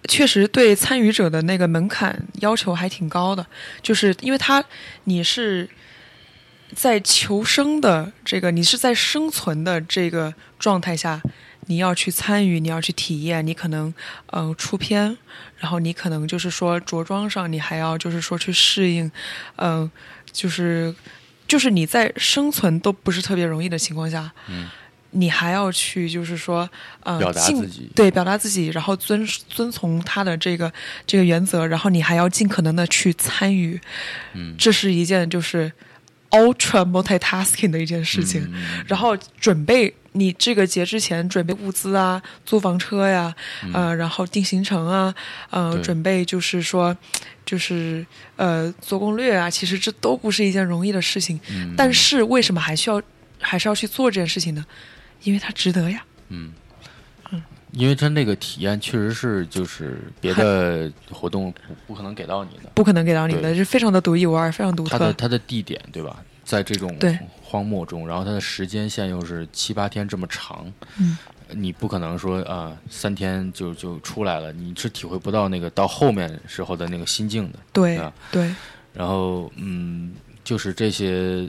[0.08, 3.46] 确实对参与者的那个门槛要求还挺高的，
[3.82, 4.64] 就是因为他
[5.04, 5.70] 你是
[6.74, 11.22] 在求生的这个，你是在生存的这个状态下。
[11.68, 13.94] 你要去参与，你要去体验，你可能
[14.32, 15.16] 呃出片，
[15.60, 19.12] 然后你可能就是说着装上，你还要就是说去适应，
[19.58, 19.92] 嗯、
[20.32, 20.96] 就是
[21.48, 24.68] 就是你在生存都不是特别容易的情况下，嗯，
[25.12, 26.70] 你还要去就是说
[27.02, 27.90] 呃表达自己。
[27.96, 30.72] 对表达自己，然后遵遵从他的这个
[31.06, 33.80] 这个原则，然后你还要尽可能的去参与，
[34.34, 34.56] 嗯。
[34.58, 35.72] 这是一件就是
[36.30, 38.42] ultra multitasking 的一件事情。
[38.54, 43.34] 嗯然后准备你这个节之前准备物资啊，租房车呀，
[43.74, 45.14] 呃，然后定行程啊，
[45.50, 46.96] 呃，准备就是说，
[47.46, 48.06] 就是
[48.36, 51.40] 呃做攻略啊，其实这都不是一件容易的事情。
[51.52, 51.74] 嗯。
[51.76, 53.02] 但是为什么还需要
[53.40, 54.66] 还是要去做这件事情呢？
[55.24, 56.04] 因为它值得呀。
[56.30, 56.54] 嗯。
[57.32, 57.42] 嗯，
[57.72, 64.98] 因为它那个体验确实是就是别的活动不不可能给到你的，不可能给到你的，是非常的独一无二，非常独特。
[64.98, 66.98] 它的它的地点对吧，在这种
[67.44, 71.18] 荒漠中，然后它的时间线又是七八天这么长，嗯，
[71.50, 77.60] 你不可能说啊、三天就就出来了，你是体会不到那个到后面时候的那个心境的。
[77.72, 78.54] 对啊对，
[78.94, 80.14] 然后嗯，
[80.44, 81.48] 就是这些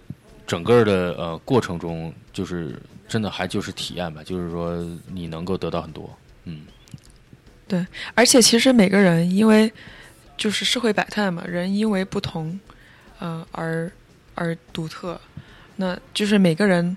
[0.50, 2.74] 整个的呃过程中，就是
[3.06, 6.10] 真的还就是体验吧，就是说你能够得到很多，
[6.42, 6.62] 嗯
[7.68, 7.86] 对
[8.16, 9.72] 而且其实每个人因为
[10.36, 12.58] 就是社会百态嘛，人因为不同，
[13.20, 13.88] 呃而
[14.34, 15.20] 而独特，
[15.76, 16.96] 那就是每个人，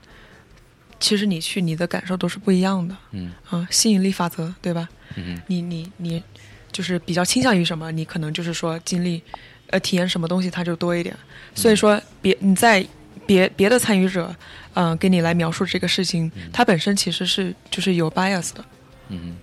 [1.00, 4.90] 其实你去你的感受都是不一样的，嗯啊、吸引力法则对吧？
[5.16, 6.24] 嗯哼你你你
[6.72, 9.22] 就是比较倾向于什么，你可能就是说经历
[9.68, 11.16] 呃体验什么东西它就多一点。
[11.54, 12.84] 所以说别你在
[13.26, 14.36] 别别的参与者，
[14.74, 18.66] 嗯、给你来描述这个事情，它本身其实是就是有 bias 的，
[19.10, 19.20] 嗯。
[19.20, 19.36] 哼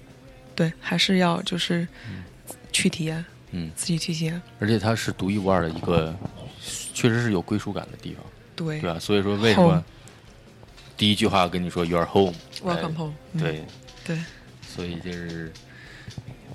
[0.57, 1.89] 对，还是要就是
[2.71, 6.15] 去体验，嗯，自己去体验，而且它是独一无二的一个，
[6.93, 8.23] 确实是有归属感的地方，
[8.57, 8.79] 对。
[8.79, 8.99] 对吧？
[8.99, 9.83] 所以说为什么
[10.99, 13.65] 第一句话跟你说 home”，，welcome 哎 home，、嗯、对，
[14.05, 14.19] 对，
[14.67, 15.51] 所以就是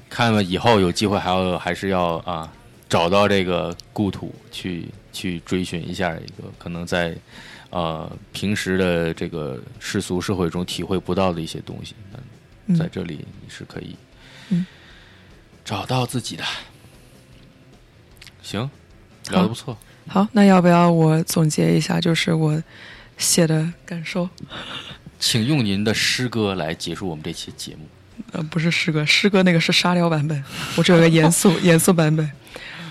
[0.08, 2.54] 看了，以后有机会还要还是要啊，
[2.88, 7.16] 找到这个故土去去追寻一下一个可能在
[7.70, 11.96] 呃平时的这个世俗社会中体会不到的一些东西，
[12.68, 13.96] 嗯在这里你是可以
[14.50, 14.66] 嗯
[15.64, 16.44] 找到自己的。
[18.44, 18.70] 行，
[19.32, 19.78] 聊的不错。
[20.08, 22.62] 好，那要不要我总结一下，就是我
[23.18, 24.30] 写的感受？
[25.18, 27.88] 请用您的诗歌来结束我们这期节目。
[28.32, 30.44] 呃，不是诗歌，诗歌那个是沙雕版本，
[30.78, 32.30] 我这有个严肃 严肃版本。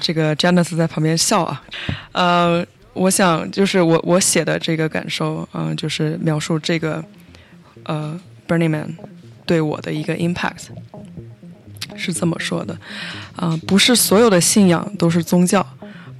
[0.04, 1.62] 这个 Janice 在旁边笑啊，
[2.12, 7.02] 呃，我想就是我我写的这个感受，嗯、就是描述这个
[7.84, 8.94] 呃 Burning Man
[9.46, 10.66] 对我的一个 impact
[11.96, 12.76] 是这么说的，
[13.34, 15.66] 啊、不是所有的信仰都是宗教，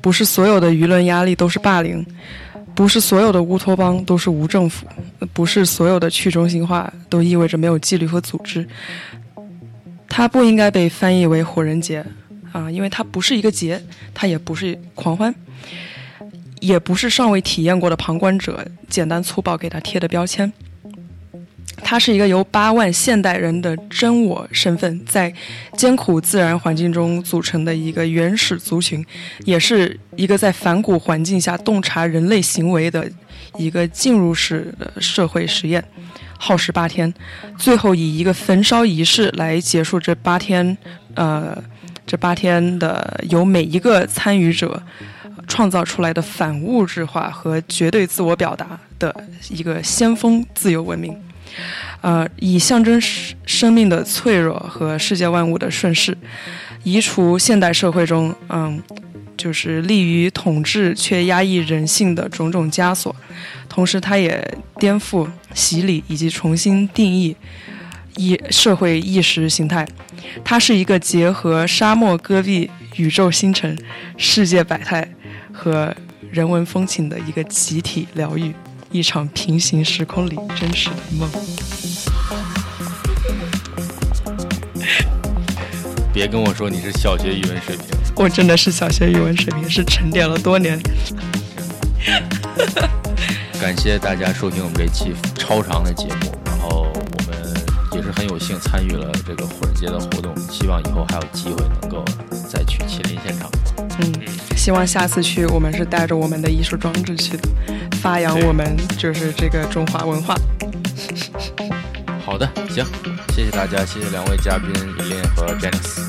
[0.00, 2.02] 不是所有的舆论压力都是霸凌，
[2.74, 4.86] 不是所有的乌托邦都是无政府，
[5.34, 8.66] 不是所有的去中心化都意味着没有纪律和组织。
[10.08, 12.02] 它不应该被翻译为火人节
[12.54, 13.82] 啊，因为它不是一个节，
[14.14, 15.34] 它也不是狂欢，
[16.60, 20.52] 也不是尚未体验过的旁观者简单粗暴给它贴的标签。
[21.82, 25.34] 它是一个由八万现代人的真我身份，在
[25.76, 29.04] 艰苦自然环境中组成的一个原始族群，
[29.44, 33.10] 也是一个在反骨环境下洞察人类行为的
[33.58, 35.84] 一个进入式的社会实验，
[36.38, 37.12] 耗时八天，
[37.58, 40.78] 最后以一个焚烧仪式来结束这八天，
[41.14, 41.60] 呃，
[42.06, 44.82] 这八天的由每一个参与者
[45.46, 49.14] 创造出来的反物质化和绝对自我表达的
[49.50, 51.16] 一个先锋自由文明。
[52.00, 56.16] 呃，以象征生生命的脆弱和世界万物的顺势，
[56.82, 58.82] 移除现代社会中，嗯，
[59.36, 63.14] 就是利于统治却压抑人性的种种枷锁，
[63.68, 64.46] 同时它也
[64.78, 67.34] 颠覆、洗礼以及重新定义
[68.16, 69.86] 意社会意识形态。
[70.44, 73.78] 它是一个结合沙漠、戈壁、宇宙星辰、
[74.16, 75.08] 世界百态
[75.52, 75.94] 和
[76.30, 78.52] 人文风情的一个集体疗愈，
[78.90, 81.28] 一场平行时空里真实的梦。
[86.12, 90.80] 别跟我说你是小学语文水平，我真的是小学语文水平，是沉淀了多年。
[93.60, 96.83] 感谢大家收听我们这期超长的节目，然后
[98.16, 102.04] 很有幸参与了这个火人节的活动，希望以后还有机会能够
[102.48, 103.50] 再去亲临现场。
[103.98, 104.12] 嗯，
[104.56, 107.48] 希望下次去我们是带着我们的艺术装置去的，
[108.00, 110.34] 发扬我们就是这个中华文化。
[112.24, 112.84] 好的，行，
[113.34, 116.00] 谢谢大家，谢谢两位嘉宾 Elin 和 Janice，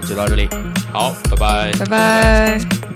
[0.00, 0.48] 那就到这里。
[0.92, 1.72] 好，拜拜。
[1.78, 2.91] 拜拜。